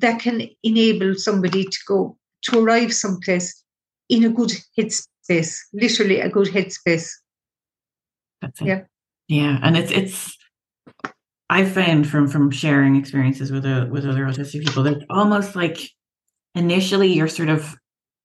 that 0.00 0.20
can 0.20 0.48
enable 0.62 1.14
somebody 1.14 1.64
to 1.64 1.78
go 1.86 2.16
to 2.42 2.58
arrive 2.58 2.92
someplace 2.92 3.62
in 4.08 4.24
a 4.24 4.28
good 4.28 4.52
headspace, 4.78 5.56
literally 5.72 6.20
a 6.20 6.28
good 6.28 6.48
headspace. 6.48 7.10
That's 8.40 8.60
it. 8.60 8.66
Yeah. 8.66 8.82
Yeah. 9.28 9.58
And 9.62 9.76
it's 9.76 9.90
it's 9.90 10.36
I 11.50 11.64
found 11.64 12.08
from 12.08 12.28
from 12.28 12.50
sharing 12.50 12.96
experiences 12.96 13.50
with 13.50 13.64
a, 13.64 13.88
with 13.90 14.06
other 14.06 14.24
autistic 14.24 14.64
people 14.64 14.82
that 14.84 15.04
almost 15.10 15.56
like 15.56 15.78
initially 16.54 17.12
you're 17.12 17.28
sort 17.28 17.48
of 17.48 17.76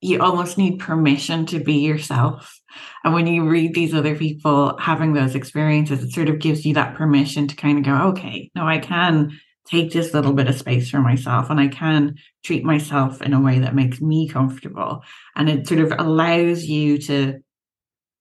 you 0.02 0.20
almost 0.20 0.58
need 0.58 0.80
permission 0.80 1.46
to 1.46 1.60
be 1.60 1.76
yourself. 1.76 2.60
And 3.04 3.14
when 3.14 3.28
you 3.28 3.48
read 3.48 3.76
these 3.76 3.94
other 3.94 4.16
people 4.16 4.76
having 4.80 5.14
those 5.14 5.36
experiences, 5.36 6.04
it 6.04 6.12
sort 6.12 6.30
of 6.30 6.40
gives 6.40 6.66
you 6.66 6.74
that 6.74 6.96
permission 6.96 7.48
to 7.48 7.56
kind 7.56 7.78
of 7.78 7.84
go, 7.84 8.10
okay, 8.10 8.50
no, 8.56 8.66
I 8.68 8.80
can 8.80 9.40
take 9.72 9.92
this 9.92 10.14
little 10.14 10.34
bit 10.34 10.50
of 10.50 10.56
space 10.56 10.90
for 10.90 11.00
myself 11.00 11.50
and 11.50 11.60
I 11.60 11.68
can 11.70 12.16
treat 12.44 12.64
myself 12.64 13.22
in 13.22 13.34
a 13.34 13.40
way 13.40 13.60
that 13.60 13.74
makes 13.74 14.02
me 14.02 14.28
comfortable. 14.28 15.04
And 15.36 15.50
it 15.50 15.68
sort 15.68 15.80
of 15.80 15.94
allows 15.98 16.66
you 16.66 16.98
to 17.00 17.40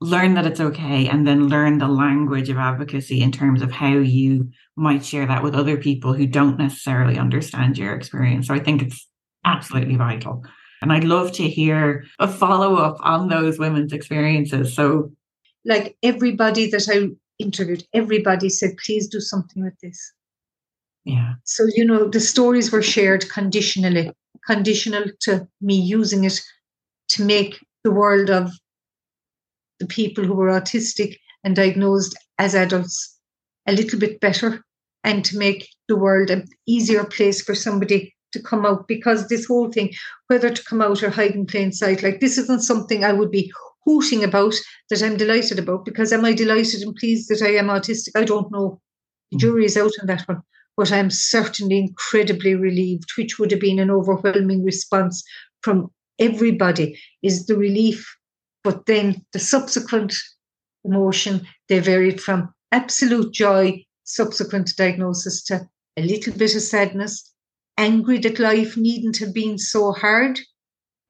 learn 0.01 0.35
that 0.35 0.47
it's 0.47 0.61
okay 0.61 1.09
and 1.09 1.27
then 1.27 1.49
learn 1.49 1.79
the 1.79 1.89
language 1.89 2.49
of 2.49 2.57
advocacy 2.57 3.21
in 3.21 3.33
terms 3.33 3.63
of 3.63 3.73
how 3.73 3.95
you 3.99 4.49
might 4.77 5.05
share 5.05 5.27
that 5.27 5.43
with 5.43 5.55
other 5.55 5.77
people 5.77 6.15
who 6.15 6.27
don't 6.27 6.57
necessarily 6.57 7.19
understand 7.19 7.77
your 7.77 7.95
experience. 7.95 8.47
So 8.47 8.55
I 8.55 8.61
think 8.61 8.83
it's 8.83 9.07
absolutely 9.45 9.97
vital. 9.97 10.45
And 10.83 10.93
I'd 10.93 11.05
love 11.05 11.33
to 11.33 11.49
hear 11.49 12.05
a 12.19 12.29
follow 12.29 12.77
up 12.77 12.97
on 13.01 13.29
those 13.29 13.59
women's 13.59 13.93
experiences. 13.93 14.75
So, 14.75 15.13
like 15.67 15.99
everybody 16.03 16.71
that 16.71 16.89
I 16.91 17.11
interviewed, 17.39 17.85
everybody 17.93 18.49
said, 18.49 18.79
please 18.83 19.07
do 19.09 19.21
something 19.21 19.63
with 19.63 19.79
this. 19.83 20.15
Yeah. 21.05 21.35
So, 21.45 21.67
you 21.75 21.85
know, 21.85 22.09
the 22.09 22.21
stories 22.21 22.71
were 22.71 22.83
shared 22.83 23.29
conditionally, 23.31 24.13
conditional 24.47 25.05
to 25.21 25.47
me 25.61 25.75
using 25.75 26.25
it 26.25 26.41
to 27.11 27.25
make 27.25 27.59
the 27.85 27.91
world 27.91 28.31
of 28.31 28.53
the 29.79 29.87
people 29.87 30.25
who 30.25 30.35
were 30.35 30.49
autistic 30.49 31.17
and 31.43 31.57
diagnosed 31.57 32.17
as 32.39 32.55
adults 32.55 33.19
a 33.67 33.73
little 33.73 33.99
bit 33.99 34.21
better 34.21 34.63
and 35.05 35.25
to 35.25 35.39
make 35.39 35.69
the 35.89 35.97
world 35.97 36.31
an 36.31 36.47
easier 36.67 37.05
place 37.05 37.41
for 37.41 37.55
somebody 37.55 38.15
to 38.33 38.43
come 38.43 38.67
out 38.67 38.87
because 38.87 39.27
this 39.27 39.47
whole 39.47 39.73
thing, 39.73 39.93
whether 40.27 40.51
to 40.51 40.65
come 40.65 40.83
out 40.83 41.03
or 41.03 41.11
hide 41.11 41.33
in 41.33 41.47
plain 41.47 41.73
sight, 41.73 42.03
like 42.03 42.21
this 42.21 42.37
isn't 42.37 42.63
something 42.63 43.03
I 43.03 43.13
would 43.13 43.31
be 43.31 43.51
hooting 43.87 44.23
about 44.23 44.55
that 44.91 45.03
I'm 45.03 45.17
delighted 45.17 45.59
about 45.59 45.87
because 45.87 46.13
am 46.13 46.25
I 46.25 46.35
delighted 46.35 46.83
and 46.83 46.95
pleased 46.95 47.31
that 47.31 47.43
I 47.43 47.55
am 47.55 47.69
autistic? 47.69 48.11
I 48.15 48.25
don't 48.25 48.53
know. 48.53 48.81
The 49.33 49.39
mm. 49.39 49.41
jury 49.41 49.65
is 49.65 49.77
out 49.77 49.93
on 50.01 50.07
that 50.07 50.29
one 50.29 50.43
but 50.77 50.93
I'm 50.93 51.11
certainly 51.11 51.79
incredibly 51.79 52.55
relieved, 52.55 53.11
which 53.17 53.39
would 53.39 53.51
have 53.51 53.61
been 53.61 53.79
an 53.79 53.91
overwhelming 53.91 54.65
response 54.65 55.23
from 55.63 55.91
everybody, 56.19 56.99
is 57.23 57.47
the 57.47 57.57
relief. 57.57 58.07
But 58.63 58.87
then 58.87 59.25
the 59.33 59.39
subsequent 59.39 60.15
emotion, 60.85 61.47
they 61.69 61.81
varied 61.81 62.21
from 62.21 62.55
absolute 62.73 63.33
joy, 63.33 63.85
subsequent 64.05 64.75
diagnosis, 64.77 65.43
to 65.45 65.69
a 65.97 66.03
little 66.03 66.33
bit 66.35 66.55
of 66.55 66.63
sadness, 66.63 67.33
angry 67.77 68.19
that 68.19 68.39
life 68.39 68.77
needn't 68.77 69.19
have 69.19 69.35
been 69.35 69.59
so 69.59 69.93
hard. 69.93 70.39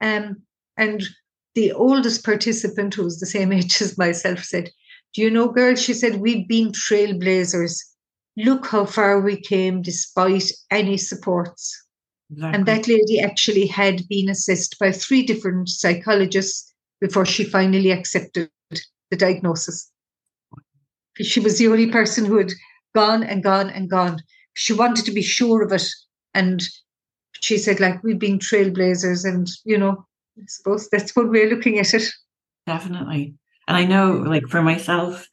Um, 0.01 0.41
and 0.77 1.03
the 1.53 1.71
oldest 1.73 2.23
participant, 2.23 2.93
who 2.93 3.03
was 3.03 3.19
the 3.19 3.25
same 3.25 3.51
age 3.53 3.81
as 3.81 3.97
myself, 3.97 4.43
said, 4.43 4.69
Do 5.13 5.21
you 5.21 5.29
know, 5.29 5.49
girl? 5.49 5.75
She 5.75 5.93
said, 5.93 6.21
We've 6.21 6.47
been 6.47 6.71
trailblazers. 6.71 7.79
Look 8.45 8.67
how 8.67 8.85
far 8.85 9.19
we 9.19 9.39
came 9.39 9.81
despite 9.81 10.51
any 10.69 10.97
supports. 10.97 11.77
Exactly. 12.31 12.55
And 12.55 12.65
that 12.65 12.87
lady 12.87 13.19
actually 13.19 13.67
had 13.67 14.07
been 14.07 14.29
assessed 14.29 14.77
by 14.79 14.91
three 14.91 15.23
different 15.23 15.69
psychologists 15.69 16.73
before 17.01 17.25
she 17.25 17.43
finally 17.43 17.91
accepted 17.91 18.49
the 18.69 19.17
diagnosis. 19.17 19.91
She 21.19 21.39
was 21.39 21.57
the 21.57 21.67
only 21.67 21.91
person 21.91 22.25
who 22.25 22.37
had 22.37 22.53
gone 22.95 23.23
and 23.23 23.43
gone 23.43 23.69
and 23.69 23.89
gone. 23.89 24.21
She 24.53 24.73
wanted 24.73 25.05
to 25.05 25.11
be 25.11 25.21
sure 25.21 25.61
of 25.61 25.73
it. 25.73 25.87
And 26.33 26.63
she 27.33 27.57
said, 27.57 27.79
like, 27.79 28.01
we've 28.03 28.19
been 28.19 28.39
trailblazers. 28.39 29.25
And, 29.25 29.49
you 29.65 29.77
know, 29.77 30.05
I 30.37 30.43
suppose 30.47 30.89
that's 30.89 31.15
one 31.15 31.31
way 31.31 31.43
of 31.43 31.51
looking 31.51 31.79
at 31.79 31.93
it. 31.93 32.09
Definitely. 32.65 33.35
And 33.67 33.75
I 33.75 33.85
know, 33.85 34.13
like, 34.13 34.47
for 34.47 34.61
myself, 34.61 35.27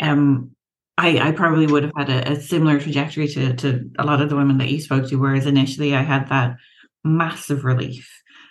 um, 0.00 0.54
I, 0.98 1.28
I 1.28 1.32
probably 1.32 1.66
would 1.66 1.84
have 1.84 1.92
had 1.96 2.10
a, 2.10 2.32
a, 2.32 2.40
similar 2.40 2.78
trajectory 2.78 3.26
to, 3.28 3.54
to 3.54 3.90
a 3.98 4.04
lot 4.04 4.20
of 4.20 4.28
the 4.28 4.36
women 4.36 4.58
that 4.58 4.70
you 4.70 4.80
spoke 4.80 5.08
to, 5.08 5.16
whereas 5.16 5.46
initially 5.46 5.94
I 5.94 6.02
had 6.02 6.28
that 6.28 6.56
massive 7.02 7.64
relief. 7.64 8.08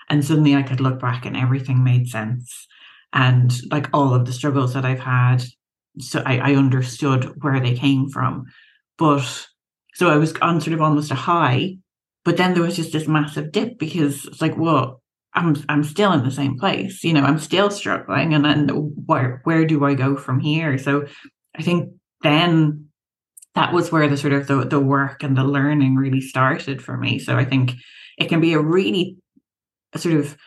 And 0.09 0.25
suddenly 0.25 0.55
I 0.55 0.63
could 0.63 0.81
look 0.81 0.99
back 0.99 1.25
and 1.25 1.37
everything 1.37 1.83
made 1.83 2.07
sense. 2.07 2.67
And 3.13 3.53
like 3.71 3.89
all 3.93 4.13
of 4.13 4.25
the 4.25 4.33
struggles 4.33 4.73
that 4.73 4.85
I've 4.85 4.99
had, 4.99 5.43
so 5.99 6.23
I, 6.25 6.51
I 6.51 6.55
understood 6.55 7.43
where 7.43 7.59
they 7.59 7.75
came 7.75 8.09
from. 8.09 8.45
But 8.97 9.47
so 9.93 10.09
I 10.09 10.17
was 10.17 10.33
on 10.41 10.61
sort 10.61 10.73
of 10.73 10.81
almost 10.81 11.11
a 11.11 11.15
high, 11.15 11.77
but 12.23 12.37
then 12.37 12.53
there 12.53 12.63
was 12.63 12.75
just 12.75 12.91
this 12.91 13.07
massive 13.07 13.51
dip 13.51 13.77
because 13.77 14.25
it's 14.25 14.41
like, 14.41 14.57
well, 14.57 15.01
I'm 15.33 15.55
I'm 15.69 15.83
still 15.83 16.11
in 16.11 16.23
the 16.23 16.31
same 16.31 16.57
place, 16.57 17.03
you 17.03 17.13
know, 17.13 17.23
I'm 17.23 17.39
still 17.39 17.71
struggling, 17.71 18.33
and 18.33 18.43
then 18.43 18.67
where 19.05 19.41
where 19.45 19.65
do 19.65 19.85
I 19.85 19.93
go 19.93 20.17
from 20.17 20.39
here? 20.39 20.77
So 20.77 21.05
I 21.55 21.61
think 21.61 21.93
then 22.23 22.87
that 23.55 23.73
was 23.73 23.91
where 23.91 24.07
the 24.07 24.17
sort 24.17 24.33
of 24.33 24.47
the, 24.47 24.65
the 24.65 24.79
work 24.79 25.23
and 25.23 25.37
the 25.37 25.43
learning 25.43 25.95
really 25.95 26.21
started 26.21 26.81
for 26.81 26.97
me. 26.97 27.19
So 27.19 27.35
I 27.35 27.45
think 27.45 27.73
it 28.17 28.29
can 28.29 28.39
be 28.39 28.53
a 28.53 28.59
really 28.59 29.17
a 29.93 29.99
sort 29.99 30.15
of 30.15 30.37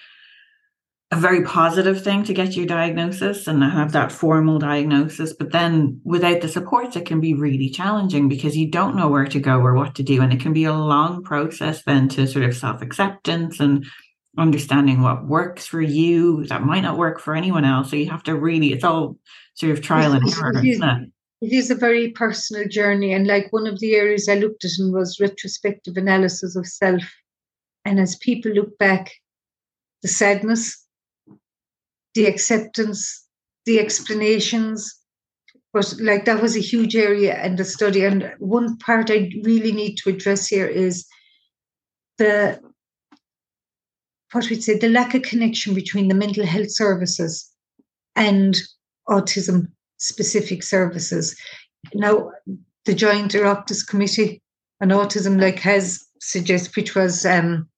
a 1.11 1.17
very 1.17 1.43
positive 1.43 2.03
thing 2.03 2.25
to 2.25 2.35
get 2.35 2.57
your 2.57 2.67
diagnosis 2.67 3.47
and 3.47 3.63
have 3.63 3.93
that 3.93 4.11
formal 4.11 4.59
diagnosis. 4.59 5.33
But 5.33 5.53
then 5.53 6.01
without 6.03 6.41
the 6.41 6.49
supports, 6.49 6.97
it 6.97 7.07
can 7.07 7.21
be 7.21 7.35
really 7.35 7.71
challenging 7.71 8.29
because 8.29 8.57
you 8.57 8.71
don't 8.71 8.97
know 8.97 9.09
where 9.09 9.27
to 9.27 9.39
go 9.39 9.61
or 9.61 9.75
what 9.75 9.95
to 9.97 10.03
do. 10.03 10.23
And 10.23 10.33
it 10.33 10.41
can 10.41 10.53
be 10.53 10.65
a 10.65 10.73
long 10.73 11.23
process 11.23 11.83
then 11.85 12.09
to 12.11 12.27
sort 12.27 12.45
of 12.45 12.57
self 12.57 12.83
acceptance 12.83 13.61
and 13.61 13.87
understanding 14.37 15.03
what 15.03 15.27
works 15.27 15.67
for 15.67 15.81
you 15.81 16.45
that 16.47 16.63
might 16.63 16.83
not 16.83 16.99
work 16.99 17.21
for 17.21 17.37
anyone 17.37 17.65
else. 17.65 17.91
So 17.91 17.97
you 17.97 18.11
have 18.11 18.25
to 18.25 18.35
really, 18.35 18.73
it's 18.73 18.83
all 18.83 19.17
sort 19.55 19.73
of 19.73 19.83
trial 19.83 20.15
and 20.15 20.29
error, 20.29 20.65
isn't 20.65 20.83
it? 20.83 21.11
It 21.45 21.53
is 21.53 21.71
a 21.71 21.75
very 21.75 22.09
personal 22.09 22.67
journey. 22.67 23.13
And 23.13 23.27
like 23.27 23.53
one 23.53 23.67
of 23.67 23.79
the 23.79 23.95
areas 23.95 24.31
I 24.31 24.37
looked 24.37 24.65
at 24.65 24.71
and 24.79 24.95
was 24.95 25.21
retrospective 25.21 25.99
analysis 25.99 26.57
of 26.57 26.67
self. 26.67 27.03
And 27.85 28.01
as 28.01 28.17
people 28.17 28.51
look 28.51 28.79
back, 28.79 29.13
the 30.01 30.09
sadness, 30.09 30.83
the 32.15 32.25
acceptance, 32.25 33.29
the 33.67 33.79
explanations. 33.79 34.91
But 35.75 35.95
like 36.01 36.25
that 36.25 36.41
was 36.41 36.57
a 36.57 36.61
huge 36.61 36.97
area 36.97 37.45
in 37.45 37.57
the 37.57 37.65
study. 37.67 38.07
And 38.07 38.33
one 38.39 38.79
part 38.79 39.11
I 39.11 39.31
really 39.43 39.73
need 39.73 39.97
to 39.97 40.09
address 40.09 40.47
here 40.47 40.67
is 40.67 41.05
the 42.17 42.59
what 44.33 44.49
we'd 44.49 44.65
say 44.65 44.79
the 44.79 44.89
lack 44.89 45.13
of 45.15 45.21
connection 45.21 45.75
between 45.75 46.09
the 46.09 46.15
mental 46.15 46.47
health 46.47 46.71
services 46.71 47.53
and 48.17 48.57
autism 49.11 49.74
specific 49.99 50.63
services. 50.63 51.37
Now, 51.95 52.31
the 52.85 52.95
Joint 52.95 53.33
Oireachtas 53.33 53.87
Committee 53.87 54.43
on 54.81 54.89
Autism, 54.89 55.41
like 55.41 55.59
has 55.61 56.05
suggested, 56.21 56.75
which 56.77 56.95
was 56.95 57.25
um, 57.25 57.69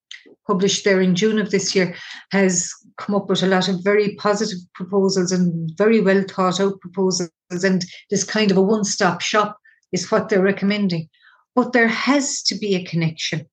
published 0.46 0.85
there 0.85 1.00
in 1.00 1.14
June 1.14 1.38
of 1.38 1.50
this 1.50 1.74
year, 1.74 1.94
has 2.33 2.72
come 2.98 3.14
up 3.14 3.29
with 3.29 3.42
a 3.42 3.46
lot 3.46 3.68
of 3.68 3.85
very 3.85 4.14
positive 4.16 4.59
proposals 4.74 5.33
and 5.33 5.70
very 5.76 6.00
well 6.00 6.24
thought 6.29 6.61
out 6.61 6.81
proposals. 6.81 7.31
And 7.50 7.85
this 8.11 8.24
kind 8.24 8.50
of 8.50 8.57
a 8.57 8.62
one 8.62 8.85
stop 8.85 9.20
shop 9.20 9.59
is 9.92 10.11
what 10.11 10.29
they're 10.29 10.42
recommending. 10.42 11.09
But 11.55 11.72
there 11.72 11.88
has 11.88 12.42
to 12.44 12.55
be 12.55 12.74
a 12.74 12.85
connection. 12.85 13.46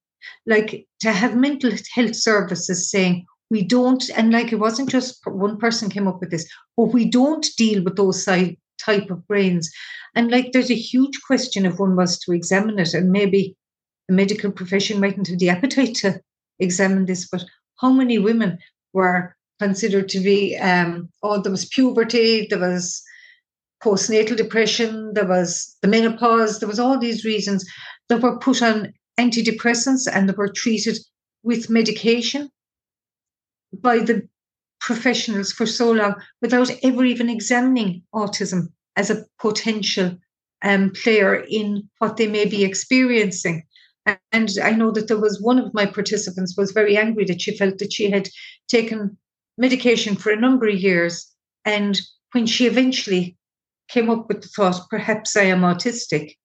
Like 0.45 0.88
to 1.02 1.12
have 1.12 1.36
mental 1.36 1.71
health 1.93 2.15
services 2.15 2.89
saying, 2.89 3.26
we 3.54 3.62
don't, 3.62 4.10
and 4.18 4.32
like 4.32 4.52
it 4.52 4.56
wasn't 4.56 4.89
just 4.89 5.20
one 5.28 5.58
person 5.58 5.88
came 5.88 6.08
up 6.08 6.20
with 6.20 6.32
this, 6.32 6.52
but 6.76 6.86
we 6.86 7.06
don't 7.06 7.46
deal 7.56 7.84
with 7.84 7.96
those 7.96 8.26
type 8.26 9.12
of 9.12 9.28
brains. 9.28 9.70
And 10.16 10.32
like 10.32 10.52
there's 10.52 10.72
a 10.72 10.86
huge 10.92 11.22
question 11.22 11.63
if 11.68 11.78
one 11.78 11.96
was 11.96 12.18
to 12.22 12.32
examine 12.34 12.80
it, 12.80 12.96
and 12.96 13.12
maybe 13.12 13.56
the 14.08 14.16
medical 14.16 14.52
profession 14.52 15.00
mightn't 15.00 15.28
have 15.28 15.38
the 15.38 15.50
appetite 15.50 15.94
to 15.98 16.20
examine 16.58 17.06
this, 17.06 17.28
but 17.30 17.46
how 17.80 17.92
many 17.92 18.18
women 18.18 18.58
were 18.92 19.36
considered 19.60 20.10
to 20.10 20.20
be 20.20 20.58
um, 20.58 21.08
oh 21.22 21.39
there 21.39 21.52
was 21.52 21.66
puberty 21.66 22.48
there 22.50 22.60
was 22.60 23.04
postnatal 23.84 24.36
depression 24.36 25.13
there 25.13 25.28
was 25.28 25.78
the 25.82 25.88
menopause 25.88 26.60
there 26.60 26.68
was 26.68 26.80
all 26.80 26.98
these 26.98 27.24
reasons 27.24 27.63
that 28.10 28.22
were 28.22 28.38
put 28.39 28.62
on 28.63 28.92
antidepressants 29.20 30.08
and 30.12 30.28
that 30.28 30.38
were 30.38 30.52
treated 30.52 30.98
with 31.44 31.70
medication 31.70 32.50
by 33.81 33.99
the 33.99 34.27
professionals 34.79 35.51
for 35.51 35.65
so 35.65 35.91
long 35.91 36.15
without 36.41 36.69
ever 36.83 37.05
even 37.05 37.29
examining 37.29 38.03
autism 38.13 38.67
as 38.95 39.09
a 39.09 39.25
potential 39.39 40.17
um, 40.63 40.91
player 40.91 41.36
in 41.49 41.89
what 41.99 42.17
they 42.17 42.27
may 42.27 42.45
be 42.45 42.63
experiencing 42.63 43.63
and 44.31 44.49
I 44.62 44.71
know 44.71 44.91
that 44.91 45.07
there 45.07 45.19
was 45.19 45.41
one 45.41 45.59
of 45.59 45.73
my 45.73 45.86
participants 45.86 46.57
was 46.57 46.71
very 46.71 46.97
angry 46.97 47.25
that 47.25 47.41
she 47.41 47.55
felt 47.55 47.77
that 47.77 47.93
she 47.93 48.09
had 48.09 48.27
taken 48.67 49.17
medication 49.57 50.15
for 50.15 50.31
a 50.31 50.39
number 50.39 50.67
of 50.67 50.79
years. 50.79 51.31
And 51.63 51.99
when 52.33 52.45
she 52.45 52.65
eventually 52.65 53.38
came 53.88 54.09
up 54.09 54.27
with 54.27 54.41
the 54.41 54.49
thought, 54.49 54.89
perhaps 54.89 55.38
I 55.38 55.43
am 55.43 55.62
autistic, 55.62 56.36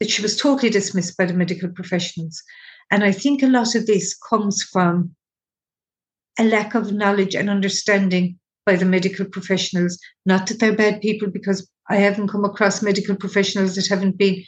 that 0.00 0.10
she 0.10 0.22
was 0.22 0.36
totally 0.36 0.70
dismissed 0.70 1.16
by 1.16 1.26
the 1.26 1.34
medical 1.34 1.68
professionals. 1.68 2.42
And 2.90 3.04
I 3.04 3.12
think 3.12 3.42
a 3.42 3.48
lot 3.48 3.74
of 3.74 3.86
this 3.86 4.16
comes 4.16 4.62
from 4.62 5.14
a 6.38 6.44
lack 6.44 6.74
of 6.74 6.92
knowledge 6.92 7.34
and 7.34 7.50
understanding 7.50 8.38
by 8.64 8.76
the 8.76 8.84
medical 8.84 9.26
professionals. 9.26 9.98
Not 10.24 10.46
that 10.46 10.60
they're 10.60 10.76
bad 10.76 11.00
people, 11.00 11.28
because 11.28 11.68
I 11.88 11.96
haven't 11.96 12.28
come 12.28 12.44
across 12.44 12.82
medical 12.82 13.16
professionals 13.16 13.74
that 13.74 13.88
haven't 13.88 14.18
been 14.18 14.44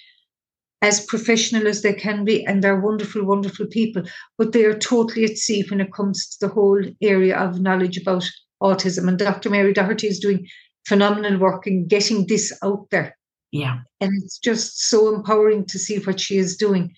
as 0.82 1.04
professional 1.06 1.66
as 1.66 1.82
they 1.82 1.94
can 1.94 2.24
be, 2.24 2.44
and 2.46 2.62
they're 2.62 2.80
wonderful, 2.80 3.24
wonderful 3.24 3.66
people. 3.66 4.02
But 4.38 4.52
they 4.52 4.64
are 4.64 4.78
totally 4.78 5.24
at 5.24 5.38
sea 5.38 5.64
when 5.68 5.80
it 5.80 5.92
comes 5.92 6.28
to 6.28 6.46
the 6.46 6.52
whole 6.52 6.82
area 7.02 7.36
of 7.36 7.60
knowledge 7.60 7.96
about 7.96 8.24
autism. 8.62 9.08
And 9.08 9.18
Dr. 9.18 9.50
Mary 9.50 9.72
Doherty 9.72 10.06
is 10.06 10.20
doing 10.20 10.46
phenomenal 10.86 11.38
work 11.38 11.66
in 11.66 11.88
getting 11.88 12.26
this 12.26 12.56
out 12.62 12.86
there. 12.90 13.16
Yeah. 13.50 13.78
And 14.00 14.10
it's 14.22 14.38
just 14.38 14.88
so 14.88 15.14
empowering 15.14 15.64
to 15.66 15.78
see 15.78 15.98
what 15.98 16.20
she 16.20 16.38
is 16.38 16.56
doing. 16.56 16.94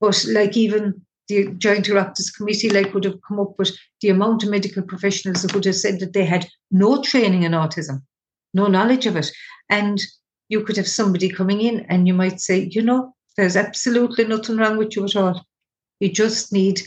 But 0.00 0.24
like 0.28 0.56
even 0.56 1.00
the 1.30 1.52
Joint 1.54 1.86
Oireachtas 1.86 2.36
Committee 2.36 2.68
like 2.68 2.92
would 2.92 3.04
have 3.04 3.20
come 3.26 3.38
up 3.38 3.56
with 3.56 3.76
the 4.00 4.08
amount 4.08 4.42
of 4.42 4.50
medical 4.50 4.82
professionals 4.82 5.42
that 5.42 5.54
would 5.54 5.64
have 5.64 5.76
said 5.76 6.00
that 6.00 6.12
they 6.12 6.24
had 6.24 6.48
no 6.70 7.00
training 7.02 7.44
in 7.44 7.52
autism, 7.52 8.02
no 8.52 8.66
knowledge 8.66 9.06
of 9.06 9.16
it. 9.16 9.30
And 9.68 10.00
you 10.48 10.64
could 10.64 10.76
have 10.76 10.88
somebody 10.88 11.28
coming 11.28 11.60
in 11.60 11.86
and 11.88 12.08
you 12.08 12.14
might 12.14 12.40
say, 12.40 12.68
you 12.70 12.82
know, 12.82 13.14
there's 13.36 13.56
absolutely 13.56 14.24
nothing 14.24 14.56
wrong 14.56 14.76
with 14.76 14.96
you 14.96 15.04
at 15.04 15.14
all. 15.14 15.46
You 16.00 16.10
just 16.12 16.52
need 16.52 16.82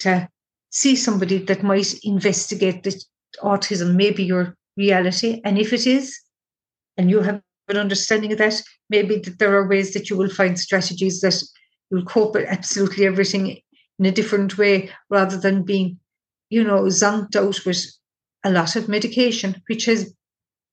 to 0.00 0.28
see 0.70 0.96
somebody 0.96 1.38
that 1.38 1.62
might 1.62 1.94
investigate 2.02 2.82
the 2.82 3.00
autism, 3.42 3.94
maybe 3.94 4.24
your 4.24 4.56
reality. 4.76 5.40
And 5.44 5.56
if 5.56 5.72
it 5.72 5.86
is, 5.86 6.18
and 6.96 7.08
you 7.08 7.20
have 7.20 7.40
an 7.68 7.76
understanding 7.76 8.32
of 8.32 8.38
that, 8.38 8.60
maybe 8.90 9.18
that 9.18 9.38
there 9.38 9.54
are 9.54 9.68
ways 9.68 9.92
that 9.92 10.10
you 10.10 10.16
will 10.16 10.30
find 10.30 10.58
strategies 10.58 11.20
that 11.20 11.40
you'll 11.90 12.04
cope 12.04 12.34
with 12.34 12.46
absolutely 12.48 13.06
everything 13.06 13.60
in 13.98 14.06
a 14.06 14.12
different 14.12 14.58
way 14.58 14.90
rather 15.10 15.36
than 15.36 15.62
being, 15.62 15.98
you 16.50 16.64
know, 16.64 16.82
zonked 16.84 17.36
out 17.36 17.64
with 17.64 17.84
a 18.44 18.50
lot 18.50 18.76
of 18.76 18.88
medication, 18.88 19.62
which 19.68 19.84
has 19.86 20.14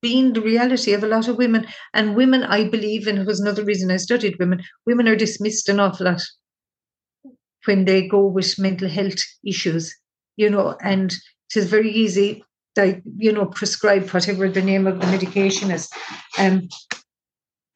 been 0.01 0.33
the 0.33 0.41
reality 0.41 0.93
of 0.93 1.03
a 1.03 1.07
lot 1.07 1.27
of 1.27 1.37
women. 1.37 1.65
And 1.93 2.15
women, 2.15 2.43
I 2.43 2.69
believe, 2.69 3.07
and 3.07 3.17
it 3.17 3.25
was 3.25 3.39
another 3.39 3.63
reason 3.63 3.91
I 3.91 3.97
studied 3.97 4.37
women, 4.39 4.63
women 4.85 5.07
are 5.07 5.15
dismissed 5.15 5.69
an 5.69 5.79
awful 5.79 6.05
lot 6.05 6.21
when 7.65 7.85
they 7.85 8.07
go 8.07 8.27
with 8.27 8.59
mental 8.59 8.87
health 8.87 9.19
issues, 9.43 9.95
you 10.37 10.49
know, 10.49 10.77
and 10.83 11.11
it 11.11 11.57
is 11.57 11.65
very 11.67 11.91
easy 11.91 12.43
they, 12.75 13.01
you 13.17 13.31
know, 13.31 13.45
prescribe 13.45 14.09
whatever 14.09 14.49
the 14.49 14.61
name 14.61 14.85
of 14.85 14.99
the 14.99 15.07
medication 15.07 15.71
is. 15.71 15.89
Um, 16.37 16.67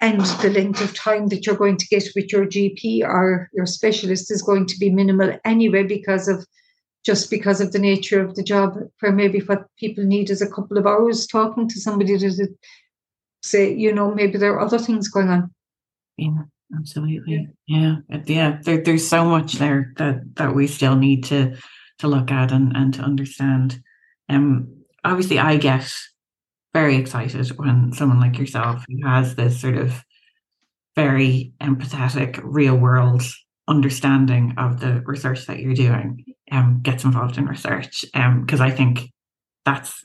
and 0.02 0.22
the 0.22 0.50
length 0.50 0.82
of 0.82 0.94
time 0.96 1.28
that 1.28 1.46
you're 1.46 1.56
going 1.56 1.78
to 1.78 1.88
get 1.88 2.08
with 2.16 2.32
your 2.32 2.46
GP 2.46 3.04
or 3.04 3.50
your 3.54 3.66
specialist 3.66 4.32
is 4.32 4.42
going 4.42 4.66
to 4.68 4.78
be 4.80 4.90
minimal 4.90 5.38
anyway 5.44 5.84
because 5.84 6.28
of 6.28 6.46
just 7.06 7.30
because 7.30 7.62
of 7.62 7.72
the 7.72 7.80
nature 7.80 8.22
of 8.22 8.36
the 8.36 8.44
job, 8.44 8.78
where 9.00 9.12
maybe 9.12 9.40
what 9.40 9.66
people 9.78 10.04
need 10.04 10.30
is 10.30 10.42
a 10.42 10.50
couple 10.50 10.78
of 10.78 10.86
hours 10.86 11.28
talking 11.28 11.68
to 11.68 11.80
somebody 11.80 12.18
to 12.18 12.48
say, 13.42 13.74
you 13.74 13.94
know, 13.94 14.14
maybe 14.14 14.38
there 14.38 14.54
are 14.54 14.60
other 14.60 14.80
things 14.80 15.08
going 15.08 15.30
on. 15.30 15.54
Yeah, 16.18 16.44
absolutely. 16.78 17.50
Yeah, 17.68 17.96
yeah. 18.10 18.22
yeah 18.26 18.60
there, 18.64 18.82
there's 18.84 19.08
so 19.08 19.26
much 19.26 19.54
there 19.54 19.94
that 19.98 20.36
that 20.36 20.56
we 20.56 20.68
still 20.68 20.96
need 20.96 21.24
to 21.26 21.56
to 22.00 22.08
look 22.08 22.32
at 22.32 22.52
and 22.52 22.76
and 22.76 22.94
to 22.96 23.02
understand. 23.02 23.82
Um, 24.28 24.84
obviously, 25.04 25.40
I 25.40 25.58
get 25.58 25.92
very 26.74 26.96
excited 26.96 27.48
when 27.58 27.92
someone 27.94 28.20
like 28.20 28.38
yourself 28.38 28.86
who 28.88 29.08
has 29.08 29.36
this 29.36 29.60
sort 29.60 29.78
of 29.78 30.04
very 30.96 31.54
empathetic, 31.62 32.40
real 32.44 32.76
world 32.76 33.24
understanding 33.68 34.54
of 34.58 34.80
the 34.80 35.02
research 35.06 35.46
that 35.46 35.60
you're 35.60 35.74
doing 35.74 36.26
um, 36.52 36.80
gets 36.82 37.04
involved 37.04 37.38
in 37.38 37.46
research 37.46 38.04
because 38.14 38.60
um, 38.60 38.66
I 38.66 38.72
think 38.72 39.12
that's 39.66 40.02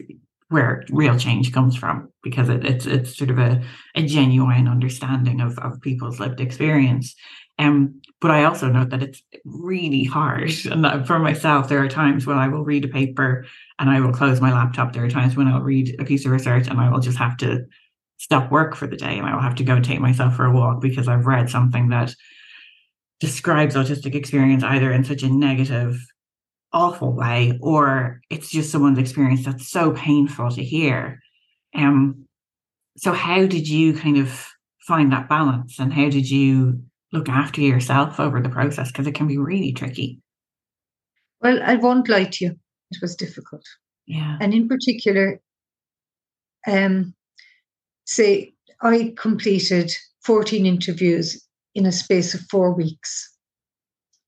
where 0.50 0.84
real 0.90 1.18
change 1.18 1.52
comes 1.52 1.74
from 1.74 2.10
because 2.22 2.48
it, 2.48 2.64
it's 2.64 2.86
it's 2.86 3.16
sort 3.16 3.30
of 3.30 3.38
a, 3.38 3.62
a 3.94 4.02
genuine 4.02 4.68
understanding 4.68 5.40
of, 5.40 5.58
of 5.58 5.80
people's 5.80 6.20
lived 6.20 6.40
experience. 6.40 7.14
Um, 7.58 8.00
but 8.20 8.30
I 8.30 8.44
also 8.44 8.68
know 8.68 8.84
that 8.84 9.02
it's 9.02 9.22
really 9.44 10.04
hard. 10.04 10.50
And 10.66 11.06
for 11.06 11.18
myself, 11.18 11.68
there 11.68 11.82
are 11.82 11.88
times 11.88 12.26
when 12.26 12.38
I 12.38 12.48
will 12.48 12.64
read 12.64 12.84
a 12.84 12.88
paper 12.88 13.44
and 13.78 13.90
I 13.90 14.00
will 14.00 14.12
close 14.12 14.40
my 14.40 14.52
laptop. 14.52 14.92
There 14.92 15.04
are 15.04 15.10
times 15.10 15.36
when 15.36 15.48
I'll 15.48 15.60
read 15.60 15.94
a 16.00 16.04
piece 16.04 16.24
of 16.24 16.32
research 16.32 16.68
and 16.68 16.80
I 16.80 16.90
will 16.90 17.00
just 17.00 17.18
have 17.18 17.36
to 17.38 17.64
stop 18.18 18.50
work 18.50 18.74
for 18.74 18.86
the 18.86 18.96
day 18.96 19.18
and 19.18 19.26
I 19.26 19.34
will 19.34 19.42
have 19.42 19.56
to 19.56 19.64
go 19.64 19.80
take 19.80 20.00
myself 20.00 20.36
for 20.36 20.46
a 20.46 20.52
walk 20.52 20.80
because 20.80 21.08
I've 21.08 21.26
read 21.26 21.50
something 21.50 21.90
that 21.90 22.14
describes 23.20 23.74
autistic 23.74 24.14
experience 24.14 24.62
either 24.64 24.92
in 24.92 25.04
such 25.04 25.22
a 25.22 25.28
negative 25.28 25.98
awful 26.72 27.12
way 27.12 27.56
or 27.62 28.20
it's 28.30 28.50
just 28.50 28.72
someone's 28.72 28.98
experience 28.98 29.44
that's 29.44 29.68
so 29.70 29.92
painful 29.92 30.50
to 30.50 30.62
hear 30.62 31.20
um 31.76 32.26
so 32.96 33.12
how 33.12 33.46
did 33.46 33.68
you 33.68 33.94
kind 33.94 34.18
of 34.18 34.48
find 34.80 35.12
that 35.12 35.28
balance 35.28 35.78
and 35.78 35.92
how 35.92 36.08
did 36.08 36.28
you 36.28 36.82
look 37.14 37.28
after 37.28 37.60
yourself 37.60 38.18
over 38.20 38.40
the 38.40 38.48
process 38.48 38.90
because 38.90 39.06
it 39.06 39.14
can 39.14 39.28
be 39.28 39.38
really 39.38 39.72
tricky 39.72 40.20
well 41.40 41.60
i 41.62 41.76
won't 41.76 42.08
lie 42.08 42.24
to 42.24 42.44
you 42.46 42.50
it 42.90 42.98
was 43.00 43.16
difficult 43.16 43.64
yeah 44.06 44.36
and 44.40 44.52
in 44.52 44.68
particular 44.68 45.40
um 46.66 47.14
say 48.04 48.52
i 48.82 49.14
completed 49.16 49.90
14 50.24 50.66
interviews 50.66 51.46
in 51.74 51.86
a 51.86 51.92
space 51.92 52.34
of 52.34 52.40
four 52.50 52.74
weeks 52.74 53.34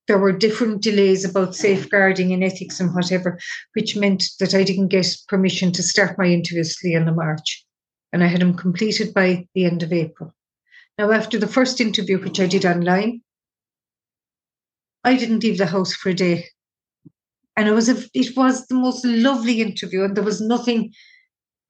there 0.07 0.19
were 0.19 0.33
different 0.33 0.83
delays 0.83 1.25
about 1.25 1.57
safeguarding 1.57 2.33
and 2.33 2.45
ethics 2.45 2.79
and 2.79 2.95
whatever, 2.95 3.39
which 3.75 3.97
meant 3.97 4.25
that 4.39 4.55
I 4.55 4.63
didn't 4.63 4.89
get 4.89 5.17
permission 5.27 5.73
to 5.73 5.83
start 5.83 6.17
my 6.17 6.27
interviews 6.27 6.77
till 6.77 6.91
the 6.91 6.95
end 6.95 7.09
of 7.09 7.17
March. 7.17 7.65
And 8.13 8.23
I 8.23 8.29
had 8.29 8.41
them 8.41 8.55
completed 8.55 9.13
by 9.13 9.49
the 9.55 9.65
end 9.65 9.83
of 9.83 9.93
April. 9.93 10.33
Now, 10.99 11.11
after 11.11 11.39
the 11.39 11.47
first 11.47 11.81
interview, 11.81 12.19
which 12.19 12.41
I 12.41 12.47
did 12.47 12.65
online, 12.65 13.21
I 15.05 15.17
didn't 15.17 15.43
leave 15.43 15.59
the 15.59 15.67
house 15.67 15.95
for 15.95 16.11
a 16.11 16.15
day. 16.15 16.47
And 17.57 17.69
it 17.69 17.73
was 17.73 17.89
a, 17.89 17.97
it 18.15 18.37
was 18.37 18.67
the 18.67 18.75
most 18.75 19.05
lovely 19.05 19.61
interview, 19.61 20.05
and 20.05 20.17
there 20.17 20.25
was 20.25 20.41
nothing 20.41 20.93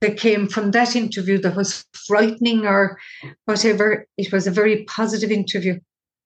that 0.00 0.18
came 0.18 0.48
from 0.48 0.72
that 0.72 0.94
interview 0.94 1.38
that 1.38 1.56
was 1.56 1.84
frightening 2.06 2.66
or 2.66 2.98
whatever. 3.46 4.06
It 4.16 4.32
was 4.32 4.46
a 4.46 4.50
very 4.50 4.84
positive 4.84 5.30
interview 5.30 5.78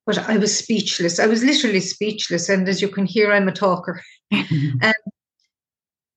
but 0.06 0.28
I 0.28 0.38
was 0.38 0.56
speechless. 0.56 1.20
I 1.20 1.26
was 1.26 1.44
literally 1.44 1.80
speechless. 1.80 2.48
And 2.48 2.68
as 2.68 2.82
you 2.82 2.88
can 2.88 3.06
hear, 3.06 3.32
I'm 3.32 3.48
a 3.48 3.52
talker. 3.52 4.02
and 4.32 4.94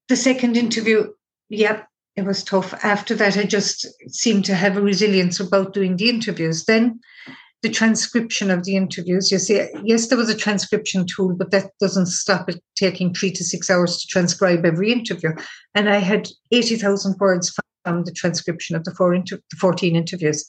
the 0.07 0.15
second 0.15 0.57
interview, 0.57 1.13
yep, 1.49 1.87
it 2.15 2.25
was 2.25 2.43
tough. 2.43 2.73
After 2.83 3.15
that, 3.15 3.37
I 3.37 3.43
just 3.43 3.87
seemed 4.09 4.45
to 4.45 4.55
have 4.55 4.77
a 4.77 4.81
resilience 4.81 5.39
about 5.39 5.73
doing 5.73 5.97
the 5.97 6.09
interviews. 6.09 6.65
Then 6.65 6.99
the 7.61 7.69
transcription 7.69 8.51
of 8.51 8.65
the 8.65 8.75
interviews, 8.75 9.31
you 9.31 9.39
see, 9.39 9.65
yes, 9.83 10.07
there 10.07 10.17
was 10.17 10.29
a 10.29 10.37
transcription 10.37 11.05
tool, 11.07 11.33
but 11.35 11.51
that 11.51 11.71
doesn't 11.79 12.07
stop 12.07 12.49
it 12.49 12.61
taking 12.75 13.13
three 13.13 13.31
to 13.31 13.43
six 13.43 13.69
hours 13.69 13.97
to 13.97 14.07
transcribe 14.07 14.65
every 14.65 14.91
interview. 14.91 15.31
And 15.73 15.89
I 15.89 15.97
had 15.97 16.27
80,000 16.51 17.17
words 17.19 17.55
from 17.83 18.03
the 18.03 18.11
transcription 18.11 18.75
of 18.75 18.83
the, 18.83 18.93
four 18.93 19.13
inter- 19.13 19.39
the 19.49 19.57
14 19.57 19.95
interviews. 19.95 20.45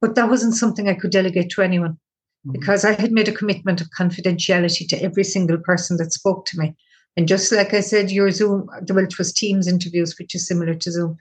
But 0.00 0.14
that 0.14 0.28
wasn't 0.28 0.54
something 0.54 0.88
I 0.88 0.94
could 0.94 1.10
delegate 1.10 1.50
to 1.50 1.62
anyone. 1.62 1.98
Mm-hmm. 2.46 2.58
because 2.58 2.86
I 2.86 2.92
had 2.92 3.12
made 3.12 3.28
a 3.28 3.32
commitment 3.32 3.82
of 3.82 3.88
confidentiality 3.90 4.88
to 4.88 5.02
every 5.02 5.24
single 5.24 5.58
person 5.58 5.98
that 5.98 6.14
spoke 6.14 6.46
to 6.46 6.58
me. 6.58 6.74
And 7.16 7.28
just 7.28 7.52
like 7.52 7.74
I 7.74 7.80
said, 7.80 8.10
your 8.10 8.30
Zoom, 8.30 8.68
well, 8.88 9.04
it 9.04 9.18
was 9.18 9.32
Teams 9.32 9.66
interviews, 9.66 10.16
which 10.18 10.34
is 10.34 10.46
similar 10.46 10.74
to 10.74 10.90
Zoom. 10.90 11.16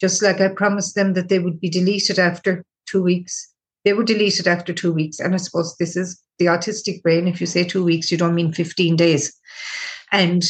Just 0.00 0.22
like 0.22 0.40
I 0.40 0.48
promised 0.48 0.94
them 0.94 1.14
that 1.14 1.28
they 1.28 1.38
would 1.38 1.60
be 1.60 1.70
deleted 1.70 2.18
after 2.18 2.64
two 2.86 3.02
weeks, 3.02 3.52
they 3.84 3.92
were 3.92 4.04
deleted 4.04 4.48
after 4.48 4.72
two 4.72 4.92
weeks. 4.92 5.20
And 5.20 5.34
I 5.34 5.36
suppose 5.36 5.76
this 5.76 5.96
is 5.96 6.20
the 6.38 6.46
autistic 6.46 7.02
brain. 7.02 7.28
If 7.28 7.40
you 7.40 7.46
say 7.46 7.64
two 7.64 7.84
weeks, 7.84 8.10
you 8.10 8.18
don't 8.18 8.34
mean 8.34 8.52
15 8.52 8.96
days. 8.96 9.32
And 10.10 10.44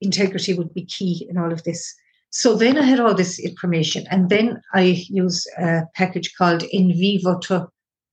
integrity 0.00 0.54
would 0.54 0.74
be 0.74 0.84
key 0.86 1.26
in 1.30 1.38
all 1.38 1.52
of 1.52 1.62
this. 1.64 1.94
So 2.30 2.56
then 2.56 2.78
I 2.78 2.82
had 2.82 2.98
all 2.98 3.14
this 3.14 3.38
information, 3.38 4.06
and 4.10 4.30
then 4.30 4.60
I 4.72 5.04
used 5.10 5.46
a 5.58 5.82
package 5.94 6.34
called 6.36 6.62
NVivo 6.62 7.38
to 7.42 7.68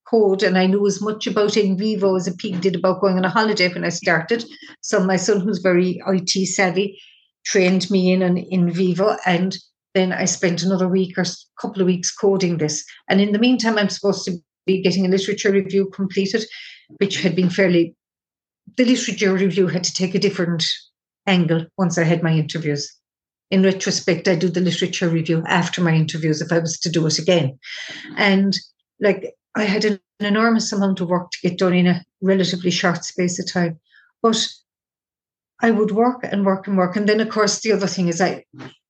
code 0.09 0.43
and 0.43 0.57
I 0.57 0.65
knew 0.65 0.85
as 0.87 1.01
much 1.01 1.27
about 1.27 1.51
NVivo 1.51 2.17
as 2.17 2.27
a 2.27 2.33
pig 2.33 2.61
did 2.61 2.75
about 2.75 3.01
going 3.01 3.17
on 3.17 3.25
a 3.25 3.29
holiday 3.29 3.71
when 3.71 3.85
I 3.85 3.89
started. 3.89 4.43
So 4.81 5.03
my 5.03 5.17
son, 5.17 5.41
who's 5.41 5.59
very 5.59 6.01
IT 6.07 6.47
savvy, 6.47 6.99
trained 7.45 7.89
me 7.91 8.11
in 8.11 8.21
an 8.21 8.37
NVivo 8.51 9.17
and 9.25 9.57
then 9.93 10.11
I 10.11 10.25
spent 10.25 10.63
another 10.63 10.87
week 10.87 11.17
or 11.17 11.21
a 11.21 11.61
couple 11.61 11.81
of 11.81 11.87
weeks 11.87 12.11
coding 12.11 12.57
this. 12.57 12.85
And 13.09 13.19
in 13.19 13.31
the 13.31 13.39
meantime, 13.39 13.77
I'm 13.77 13.89
supposed 13.89 14.25
to 14.25 14.37
be 14.65 14.81
getting 14.81 15.05
a 15.05 15.09
literature 15.09 15.51
review 15.51 15.89
completed, 15.93 16.45
which 16.97 17.21
had 17.21 17.35
been 17.35 17.49
fairly, 17.49 17.95
the 18.77 18.85
literature 18.85 19.33
review 19.33 19.67
had 19.67 19.83
to 19.83 19.93
take 19.93 20.13
a 20.15 20.19
different 20.19 20.65
angle 21.25 21.65
once 21.77 21.97
I 21.97 22.03
had 22.03 22.23
my 22.23 22.33
interviews. 22.33 22.91
In 23.51 23.63
retrospect, 23.63 24.27
I 24.27 24.35
do 24.35 24.47
the 24.47 24.61
literature 24.61 25.09
review 25.09 25.43
after 25.47 25.81
my 25.81 25.93
interviews 25.93 26.39
if 26.39 26.51
I 26.51 26.59
was 26.59 26.79
to 26.81 26.89
do 26.89 27.07
it 27.07 27.17
again. 27.17 27.57
And 28.15 28.55
like 28.99 29.33
I 29.55 29.63
had 29.63 29.85
an 29.85 29.99
enormous 30.19 30.71
amount 30.71 31.01
of 31.01 31.09
work 31.09 31.31
to 31.31 31.49
get 31.49 31.57
done 31.57 31.73
in 31.73 31.87
a 31.87 32.05
relatively 32.21 32.71
short 32.71 33.03
space 33.03 33.39
of 33.39 33.51
time. 33.51 33.79
But 34.21 34.47
I 35.61 35.71
would 35.71 35.91
work 35.91 36.21
and 36.23 36.45
work 36.45 36.67
and 36.67 36.77
work. 36.77 36.95
And 36.95 37.07
then, 37.07 37.19
of 37.19 37.29
course, 37.29 37.59
the 37.61 37.71
other 37.71 37.87
thing 37.87 38.07
is 38.07 38.21
I 38.21 38.45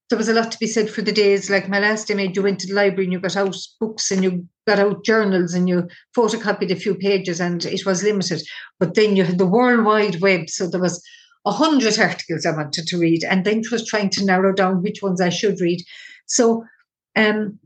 there 0.09 0.17
was 0.17 0.27
a 0.27 0.33
lot 0.33 0.51
to 0.51 0.57
be 0.57 0.67
said 0.67 0.89
for 0.89 1.03
the 1.03 1.11
days 1.11 1.51
like 1.51 1.69
my 1.69 1.79
last 1.79 2.13
made 2.13 2.35
you 2.35 2.41
went 2.41 2.59
to 2.59 2.67
the 2.67 2.73
library 2.73 3.03
and 3.03 3.13
you 3.13 3.19
got 3.19 3.37
out 3.37 3.55
books 3.79 4.09
and 4.09 4.23
you 4.23 4.47
got 4.65 4.79
out 4.79 5.05
journals 5.05 5.53
and 5.53 5.69
you 5.69 5.87
photocopied 6.17 6.71
a 6.71 6.75
few 6.75 6.95
pages 6.95 7.39
and 7.39 7.63
it 7.65 7.85
was 7.85 8.03
limited. 8.03 8.41
But 8.79 8.95
then 8.95 9.15
you 9.15 9.23
had 9.23 9.37
the 9.37 9.45
World 9.45 9.85
Wide 9.85 10.19
Web, 10.19 10.49
so 10.49 10.67
there 10.67 10.81
was 10.81 11.03
a 11.45 11.51
hundred 11.51 11.97
articles 11.99 12.45
I 12.45 12.51
wanted 12.51 12.87
to 12.87 12.97
read, 12.97 13.23
and 13.23 13.45
then 13.45 13.59
it 13.59 13.71
was 13.71 13.87
trying 13.87 14.09
to 14.11 14.25
narrow 14.25 14.51
down 14.51 14.81
which 14.81 15.01
ones 15.01 15.21
I 15.21 15.29
should 15.29 15.61
read. 15.61 15.81
So 16.25 16.65
um, 17.15 17.59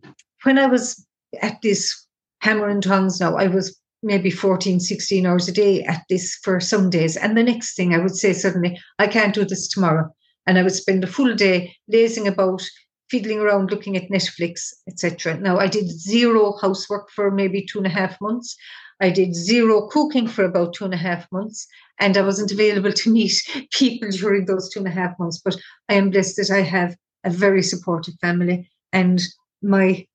when 0.44 0.60
I 0.60 0.68
was 0.68 1.06
at 1.41 1.62
this 1.62 2.03
hammer 2.44 2.68
and 2.68 2.84
tongs 2.84 3.22
now. 3.22 3.38
I 3.38 3.48
was 3.48 3.80
maybe 4.04 4.30
14, 4.30 4.82
16 4.82 5.26
hours 5.26 5.48
a 5.48 5.52
day 5.54 5.82
at 5.84 6.04
this 6.10 6.36
for 6.44 6.60
some 6.60 6.89
days. 6.89 7.16
And 7.16 7.38
the 7.38 7.44
next 7.44 7.76
thing 7.76 7.94
I 7.94 8.00
would 8.00 8.16
say 8.16 8.34
suddenly, 8.34 8.78
I 9.00 9.08
can't 9.08 9.34
do 9.34 9.46
this 9.46 9.70
tomorrow. 9.70 10.14
And 10.46 10.58
I 10.58 10.64
would 10.64 10.74
spend 10.74 11.04
a 11.06 11.08
full 11.08 11.34
day 11.36 11.74
lazing 11.88 12.28
about, 12.28 12.62
fiddling 13.10 13.39
around, 13.39 13.72
looking 13.72 13.96
at 13.96 14.10
Netflix, 14.10 14.74
etc. 14.89 15.39
Now 15.39 15.58
I 15.58 15.68
did 15.68 15.89
zero 15.89 16.58
housework 16.62 17.10
for 17.12 17.32
maybe 17.32 17.66
two 17.66 17.78
and 17.78 17.88
a 17.88 17.98
half 18.02 18.20
months. 18.20 18.58
I 19.00 19.10
did 19.10 19.34
zero 19.34 19.88
cooking 19.88 20.28
for 20.28 20.44
about 20.44 20.74
two 20.74 20.84
and 20.84 20.94
a 20.94 20.98
half 20.98 21.26
months, 21.32 21.66
and 22.00 22.18
I 22.18 22.22
wasn't 22.22 22.52
available 22.52 22.91
to 22.91 23.12
meet 23.12 23.34
people 23.72 24.10
during 24.10 24.46
those 24.46 24.70
two 24.70 24.80
and 24.80 24.88
a 24.88 24.91
half 24.91 25.18
months. 25.18 25.41
But 25.44 25.56
I 25.88 25.94
am 25.94 26.10
blessed 26.10 26.36
that 26.38 26.52
I 26.52 26.62
have 26.62 26.96
a 27.24 27.30
very 27.30 27.64
supportive 27.64 28.16
family, 28.20 28.70
and 28.91 29.22
my 29.62 30.06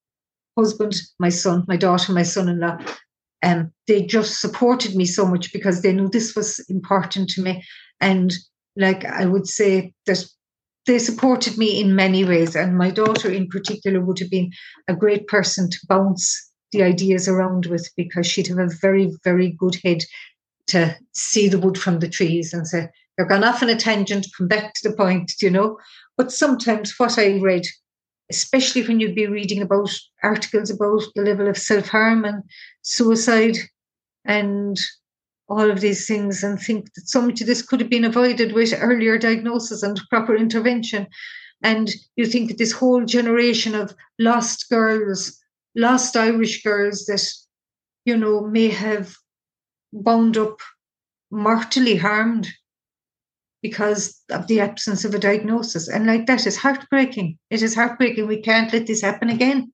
husband, 0.59 0.95
my 1.19 1.29
son, 1.29 1.65
my 1.69 1.77
daughter, 1.77 2.13
my 2.13 2.23
son 2.23 2.49
in 2.49 2.61
law, 2.61 2.79
um, 3.43 3.73
they 3.87 4.03
just 4.03 4.41
supported 4.41 4.97
me 4.97 5.05
so 5.05 5.25
much 5.25 5.53
because 5.53 5.83
they 5.83 5.93
knew 5.93 6.09
this 6.09 6.35
was 6.35 6.59
important 6.69 7.31
to 7.31 7.43
me. 7.43 7.65
And 8.01 8.35
like 8.77 9.05
I 9.05 9.27
would 9.27 9.47
say 9.47 9.93
that 10.07 10.25
they 10.87 10.99
supported 10.99 11.59
me 11.59 11.81
in 11.81 11.95
many 11.95 12.25
ways. 12.25 12.57
And 12.57 12.77
my 12.77 12.91
daughter 12.91 13.31
in 13.31 13.47
particular 13.49 14.01
would 14.01 14.19
have 14.19 14.31
been 14.31 14.51
a 14.89 14.97
great 14.97 15.29
person 15.29 15.71
to 15.71 15.79
bounce 15.87 16.51
the 16.73 16.83
ideas 16.83 17.29
around 17.29 17.67
with 17.67 17.89
because 17.97 18.27
she'd 18.27 18.49
have 18.49 18.59
a 18.59 18.71
very, 18.81 19.13
very 19.23 19.51
good 19.51 19.77
head 19.85 20.03
to 20.69 20.97
see 21.15 21.49
the 21.49 21.59
wood 21.59 21.79
from 21.79 22.01
the 22.01 22.09
trees 22.09 22.53
and 22.53 22.67
say, 22.67 22.89
You're 23.17 23.27
gone 23.27 23.45
off 23.45 23.63
on 23.63 23.69
a 23.69 23.77
tangent, 23.77 24.27
come 24.37 24.49
back 24.49 24.75
to 24.75 24.89
the 24.89 24.97
point, 24.97 25.33
you 25.41 25.51
know. 25.51 25.79
But 26.17 26.33
sometimes 26.33 26.95
what 26.99 27.19
I 27.19 27.39
read 27.39 27.65
especially 28.31 28.87
when 28.87 29.01
you'd 29.01 29.15
be 29.15 29.27
reading 29.27 29.63
about 29.63 29.91
articles 30.23 30.71
about 30.71 31.03
the 31.15 31.23
level 31.23 31.49
of 31.49 31.57
self 31.57 31.89
harm 31.89 32.25
and 32.25 32.43
suicide 32.83 33.57
and 34.25 34.79
all 35.49 35.71
of 35.71 35.81
these 35.81 36.07
things 36.07 36.43
and 36.43 36.61
think 36.61 36.93
that 36.95 37.09
so 37.09 37.23
much 37.23 37.41
of 37.41 37.47
this 37.47 37.63
could 37.63 37.81
have 37.81 37.89
been 37.89 38.05
avoided 38.05 38.53
with 38.53 38.75
earlier 38.79 39.17
diagnosis 39.17 39.83
and 39.83 40.01
proper 40.11 40.37
intervention. 40.37 41.07
And 41.63 41.91
you 42.17 42.27
think 42.27 42.49
that 42.49 42.59
this 42.59 42.73
whole 42.73 43.05
generation 43.05 43.75
of 43.75 43.95
lost 44.19 44.69
girls, 44.69 45.39
lost 45.75 46.17
Irish 46.17 46.63
girls 46.63 47.07
that, 47.07 47.27
you 48.05 48.17
know, 48.17 48.43
may 48.43 48.69
have 48.69 49.17
wound 49.91 50.37
up 50.37 50.61
mortally 51.31 51.97
harmed 51.97 52.49
because 53.63 54.23
of 54.31 54.47
the 54.47 54.61
absence 54.61 55.05
of 55.05 55.15
a 55.15 55.19
diagnosis. 55.19 55.89
And 55.89 56.07
like 56.07 56.27
that 56.27 56.47
is 56.47 56.57
heartbreaking. 56.57 57.39
It 57.51 57.63
is 57.63 57.75
heartbreaking. 57.75 58.27
We 58.27 58.41
can't 58.41 58.73
let 58.73 58.87
this 58.87 59.01
happen 59.01 59.29
again. 59.29 59.73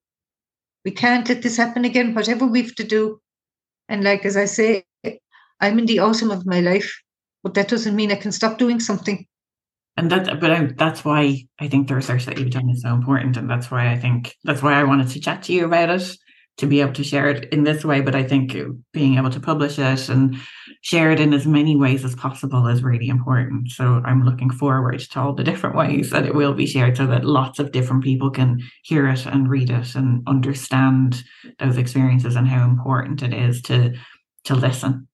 We 0.85 0.91
can't 0.91 1.29
let 1.29 1.43
this 1.43 1.57
happen 1.57 1.85
again, 1.85 2.15
whatever 2.15 2.47
we've 2.47 2.75
to 2.77 2.85
do. 2.85 3.21
And 3.89 4.05
like 4.05 4.25
as 4.25 4.37
I 4.37 4.47
say, 4.47 4.85
I'm 5.61 5.79
in 5.79 5.87
the 5.87 5.99
autumn 5.99 6.31
of 6.31 6.47
my 6.47 6.61
life, 6.61 6.93
but 7.43 7.55
that 7.55 7.69
doesn't 7.69 7.97
mean 7.97 8.13
I 8.13 8.17
can 8.17 8.33
stop 8.33 8.59
doing 8.59 8.81
something. 8.81 9.27
And 9.97 10.11
that, 10.11 10.41
but 10.41 10.51
I'm, 10.51 10.75
that's 10.77 11.05
why 11.05 11.47
I 11.61 11.69
think 11.69 11.87
the 11.87 11.95
research 11.95 12.27
that 12.27 12.39
you've 12.39 12.51
done 12.51 12.69
is 12.69 12.83
so 12.83 12.93
important, 12.93 13.37
and 13.37 13.49
that's 13.49 13.71
why 13.71 13.93
I 13.93 13.97
think 13.97 14.35
that's 14.43 14.61
why 14.61 14.73
I 14.75 14.83
wanted 14.83 15.09
to 15.11 15.21
chat 15.21 15.45
to 15.45 15.53
you 15.53 15.67
about 15.67 15.91
it 15.91 16.17
to 16.57 16.67
be 16.67 16.81
able 16.81 16.93
to 16.93 17.05
share 17.05 17.29
it 17.29 17.53
in 17.53 17.65
this 17.65 17.85
way. 17.85 18.01
But 18.01 18.15
I 18.15 18.23
think 18.23 18.57
being 18.93 19.17
able 19.17 19.31
to 19.31 19.41
publish 19.41 19.79
it 19.79 20.09
and 20.09 20.37
share 20.83 21.11
it 21.11 21.21
in 21.21 21.35
as 21.35 21.47
many 21.47 21.77
ways 21.77 22.05
as 22.05 22.15
possible 22.15 22.67
is 22.69 22.83
really 22.83 23.09
important. 23.09 23.71
So 23.71 24.03
I'm 24.05 24.25
looking 24.25 24.51
forward 24.51 25.01
to 25.01 25.21
all 25.21 25.35
the 25.35 25.45
different 25.45 25.77
ways 25.77 26.11
that 26.11 26.27
it 26.27 26.35
will 26.35 26.55
be 26.55 26.67
shared 26.67 26.97
so 26.97 27.07
that 27.07 27.25
lots 27.25 27.59
of 27.59 27.73
different 27.73 28.05
people 28.05 28.31
can 28.31 28.61
hear 28.83 29.09
it 29.09 29.27
and 29.27 29.49
read 29.49 29.71
it 29.71 29.95
and 29.95 30.23
understand 30.29 31.25
those 31.59 31.77
experiences 31.77 32.37
and 32.37 32.47
how 32.47 32.65
important 32.65 33.23
it 33.23 33.35
is 33.35 33.63
to 33.63 33.95
to 34.45 34.55
listen. 34.55 35.09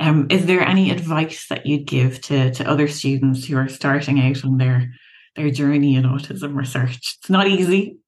Um, 0.00 0.26
is 0.28 0.46
there 0.46 0.60
any 0.60 0.90
advice 0.90 1.46
that 1.48 1.66
you'd 1.66 1.86
give 1.86 2.20
to, 2.22 2.50
to 2.52 2.68
other 2.68 2.88
students 2.88 3.46
who 3.46 3.56
are 3.56 3.68
starting 3.68 4.20
out 4.20 4.44
on 4.44 4.58
their 4.58 4.92
their 5.36 5.50
journey 5.50 5.96
in 5.96 6.04
autism 6.04 6.54
research? 6.54 7.16
It's 7.18 7.30
not 7.30 7.48
easy. 7.48 7.98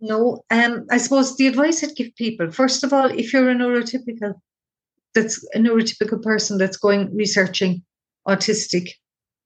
No, 0.00 0.44
um, 0.50 0.86
I 0.90 0.96
suppose 0.96 1.36
the 1.36 1.46
advice 1.46 1.84
I'd 1.84 1.94
give 1.94 2.14
people, 2.16 2.50
first 2.50 2.84
of 2.84 2.92
all, 2.92 3.06
if 3.10 3.32
you're 3.32 3.50
a 3.50 3.54
neurotypical, 3.54 4.34
that's 5.14 5.44
a 5.54 5.58
neurotypical 5.58 6.22
person 6.22 6.56
that's 6.56 6.76
going 6.76 7.14
researching 7.14 7.82
autistic 8.26 8.90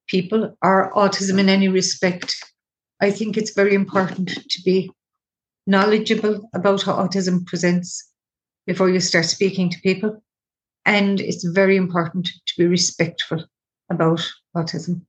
people 0.07 0.57
or 0.63 0.93
autism 0.95 1.39
in 1.41 1.49
any 1.49 1.69
respect, 1.69 2.35
I 3.01 3.11
think 3.11 3.37
it's 3.37 3.55
very 3.55 3.75
important 3.75 4.29
to 4.29 4.63
be 4.63 4.91
knowledgeable 5.67 6.49
about 6.55 6.83
how 6.83 6.95
autism 6.95 7.47
presents 7.47 8.11
before 8.67 8.91
you 8.91 9.01
start 9.01 9.25
speaking 9.25 9.71
to 9.71 9.81
people. 9.81 10.23
And 10.87 11.21
it's 11.21 11.45
very 11.45 11.77
important 11.77 12.27
to 12.27 12.55
be 12.59 12.67
respectful 12.67 13.45
about 13.91 14.21
autism. 14.55 15.01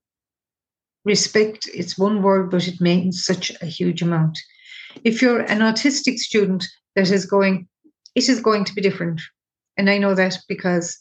Respect, 1.03 1.69
it's 1.73 1.97
one 1.97 2.23
word, 2.23 2.49
but 2.49 2.67
it 2.67 2.81
means 2.81 3.25
such 3.25 3.51
a 3.61 3.65
huge 3.65 4.01
amount. 4.01 4.39
If 5.03 5.21
you're 5.21 5.41
an 5.41 5.59
autistic 5.59 6.17
student 6.17 6.65
that 6.95 7.09
is 7.11 7.25
going, 7.25 7.67
it 8.15 8.29
is 8.29 8.39
going 8.39 8.65
to 8.65 8.73
be 8.73 8.81
different. 8.81 9.21
And 9.77 9.89
I 9.89 9.97
know 9.97 10.15
that 10.15 10.37
because 10.47 10.97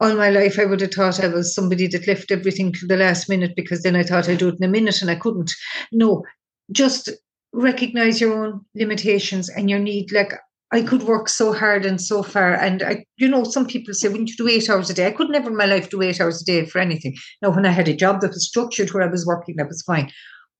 all 0.00 0.14
my 0.14 0.30
life 0.30 0.58
I 0.58 0.64
would 0.64 0.80
have 0.80 0.92
thought 0.92 1.22
I 1.22 1.28
was 1.28 1.54
somebody 1.54 1.86
that 1.88 2.06
left 2.06 2.30
everything 2.30 2.72
to 2.72 2.86
the 2.86 2.96
last 2.96 3.28
minute 3.28 3.52
because 3.56 3.82
then 3.82 3.96
I 3.96 4.02
thought 4.02 4.28
I'd 4.28 4.38
do 4.38 4.48
it 4.48 4.56
in 4.58 4.64
a 4.64 4.68
minute 4.68 5.00
and 5.00 5.10
I 5.10 5.14
couldn't. 5.14 5.52
No, 5.92 6.24
just 6.72 7.10
recognize 7.52 8.20
your 8.20 8.44
own 8.44 8.60
limitations 8.74 9.48
and 9.48 9.70
your 9.70 9.78
need. 9.78 10.12
Like 10.12 10.34
I 10.72 10.82
could 10.82 11.04
work 11.04 11.28
so 11.28 11.52
hard 11.52 11.86
and 11.86 12.00
so 12.00 12.22
far. 12.22 12.54
And 12.54 12.82
I, 12.82 13.04
you 13.16 13.28
know, 13.28 13.44
some 13.44 13.66
people 13.66 13.94
say, 13.94 14.08
wouldn't 14.08 14.30
you 14.30 14.36
do 14.36 14.48
eight 14.48 14.68
hours 14.68 14.90
a 14.90 14.94
day, 14.94 15.06
I 15.06 15.12
could 15.12 15.30
never 15.30 15.50
in 15.50 15.56
my 15.56 15.66
life 15.66 15.88
do 15.88 16.02
eight 16.02 16.20
hours 16.20 16.42
a 16.42 16.44
day 16.44 16.66
for 16.66 16.80
anything. 16.80 17.14
Now, 17.40 17.50
when 17.50 17.64
I 17.64 17.70
had 17.70 17.88
a 17.88 17.94
job 17.94 18.20
that 18.20 18.32
was 18.32 18.48
structured 18.48 18.92
where 18.92 19.04
I 19.04 19.10
was 19.10 19.24
working, 19.24 19.56
that 19.56 19.68
was 19.68 19.82
fine. 19.82 20.10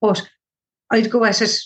But 0.00 0.22
I'd 0.90 1.10
go 1.10 1.24
at 1.24 1.42
it 1.42 1.58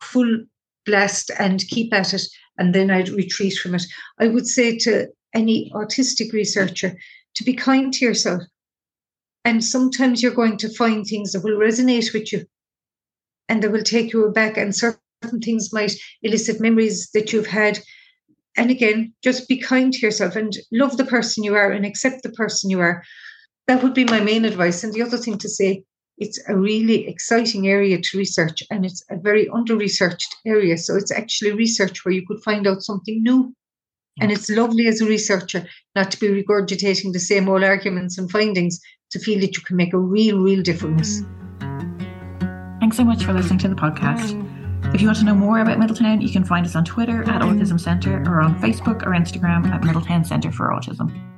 full 0.00 0.44
blast 0.84 1.30
and 1.38 1.66
keep 1.68 1.92
at 1.92 2.14
it, 2.14 2.22
and 2.58 2.74
then 2.74 2.90
I'd 2.90 3.08
retreat 3.08 3.54
from 3.58 3.74
it. 3.74 3.84
I 4.18 4.28
would 4.28 4.46
say 4.46 4.76
to 4.78 5.08
any 5.34 5.70
autistic 5.74 6.32
researcher 6.32 6.96
to 7.34 7.44
be 7.44 7.52
kind 7.52 7.92
to 7.94 8.04
yourself. 8.04 8.42
And 9.44 9.62
sometimes 9.62 10.22
you're 10.22 10.34
going 10.34 10.56
to 10.58 10.74
find 10.74 11.04
things 11.04 11.32
that 11.32 11.44
will 11.44 11.58
resonate 11.58 12.12
with 12.12 12.32
you 12.32 12.46
and 13.48 13.62
that 13.62 13.70
will 13.70 13.84
take 13.84 14.12
you 14.12 14.28
back, 14.30 14.56
And 14.56 14.74
certain 14.74 15.40
things 15.42 15.72
might 15.72 15.92
elicit 16.22 16.60
memories 16.60 17.10
that 17.14 17.32
you've 17.32 17.46
had. 17.46 17.78
And 18.56 18.70
again, 18.70 19.12
just 19.22 19.48
be 19.48 19.58
kind 19.58 19.92
to 19.92 20.00
yourself 20.00 20.34
and 20.34 20.56
love 20.72 20.96
the 20.96 21.04
person 21.04 21.44
you 21.44 21.54
are 21.54 21.70
and 21.70 21.84
accept 21.84 22.22
the 22.22 22.32
person 22.32 22.70
you 22.70 22.80
are. 22.80 23.04
That 23.68 23.82
would 23.82 23.94
be 23.94 24.04
my 24.04 24.20
main 24.20 24.44
advice. 24.44 24.82
And 24.82 24.92
the 24.92 25.02
other 25.02 25.18
thing 25.18 25.38
to 25.38 25.48
say, 25.48 25.84
it's 26.18 26.40
a 26.48 26.56
really 26.56 27.06
exciting 27.08 27.68
area 27.68 28.00
to 28.00 28.18
research 28.18 28.62
and 28.70 28.86
it's 28.86 29.04
a 29.10 29.16
very 29.16 29.48
under 29.50 29.76
researched 29.76 30.34
area. 30.46 30.78
So 30.78 30.96
it's 30.96 31.12
actually 31.12 31.52
research 31.52 32.04
where 32.04 32.14
you 32.14 32.26
could 32.26 32.42
find 32.42 32.66
out 32.66 32.82
something 32.82 33.22
new. 33.22 33.54
And 34.18 34.32
it's 34.32 34.48
lovely 34.48 34.86
as 34.86 35.02
a 35.02 35.06
researcher 35.06 35.66
not 35.94 36.10
to 36.10 36.18
be 36.18 36.28
regurgitating 36.28 37.12
the 37.12 37.20
same 37.20 37.48
old 37.50 37.62
arguments 37.62 38.16
and 38.16 38.30
findings, 38.30 38.80
to 39.10 39.18
feel 39.18 39.40
that 39.40 39.56
you 39.56 39.62
can 39.62 39.76
make 39.76 39.92
a 39.92 39.98
real, 39.98 40.40
real 40.40 40.62
difference. 40.62 41.20
Mm. 41.20 42.80
Thanks 42.80 42.96
so 42.96 43.04
much 43.04 43.24
for 43.24 43.34
listening 43.34 43.58
to 43.60 43.68
the 43.68 43.74
podcast. 43.74 44.32
Mm. 44.32 44.94
If 44.94 45.02
you 45.02 45.08
want 45.08 45.18
to 45.18 45.24
know 45.24 45.34
more 45.34 45.60
about 45.60 45.78
Middletown, 45.78 46.22
you 46.22 46.30
can 46.30 46.44
find 46.44 46.64
us 46.64 46.74
on 46.74 46.84
Twitter 46.84 47.22
at 47.22 47.42
mm-hmm. 47.42 47.60
Autism 47.60 47.78
Centre 47.78 48.22
or 48.26 48.40
on 48.40 48.58
Facebook 48.60 49.02
or 49.02 49.10
Instagram 49.10 49.66
at 49.66 49.84
Middletown 49.84 50.24
Centre 50.24 50.52
for 50.52 50.70
Autism. 50.70 51.35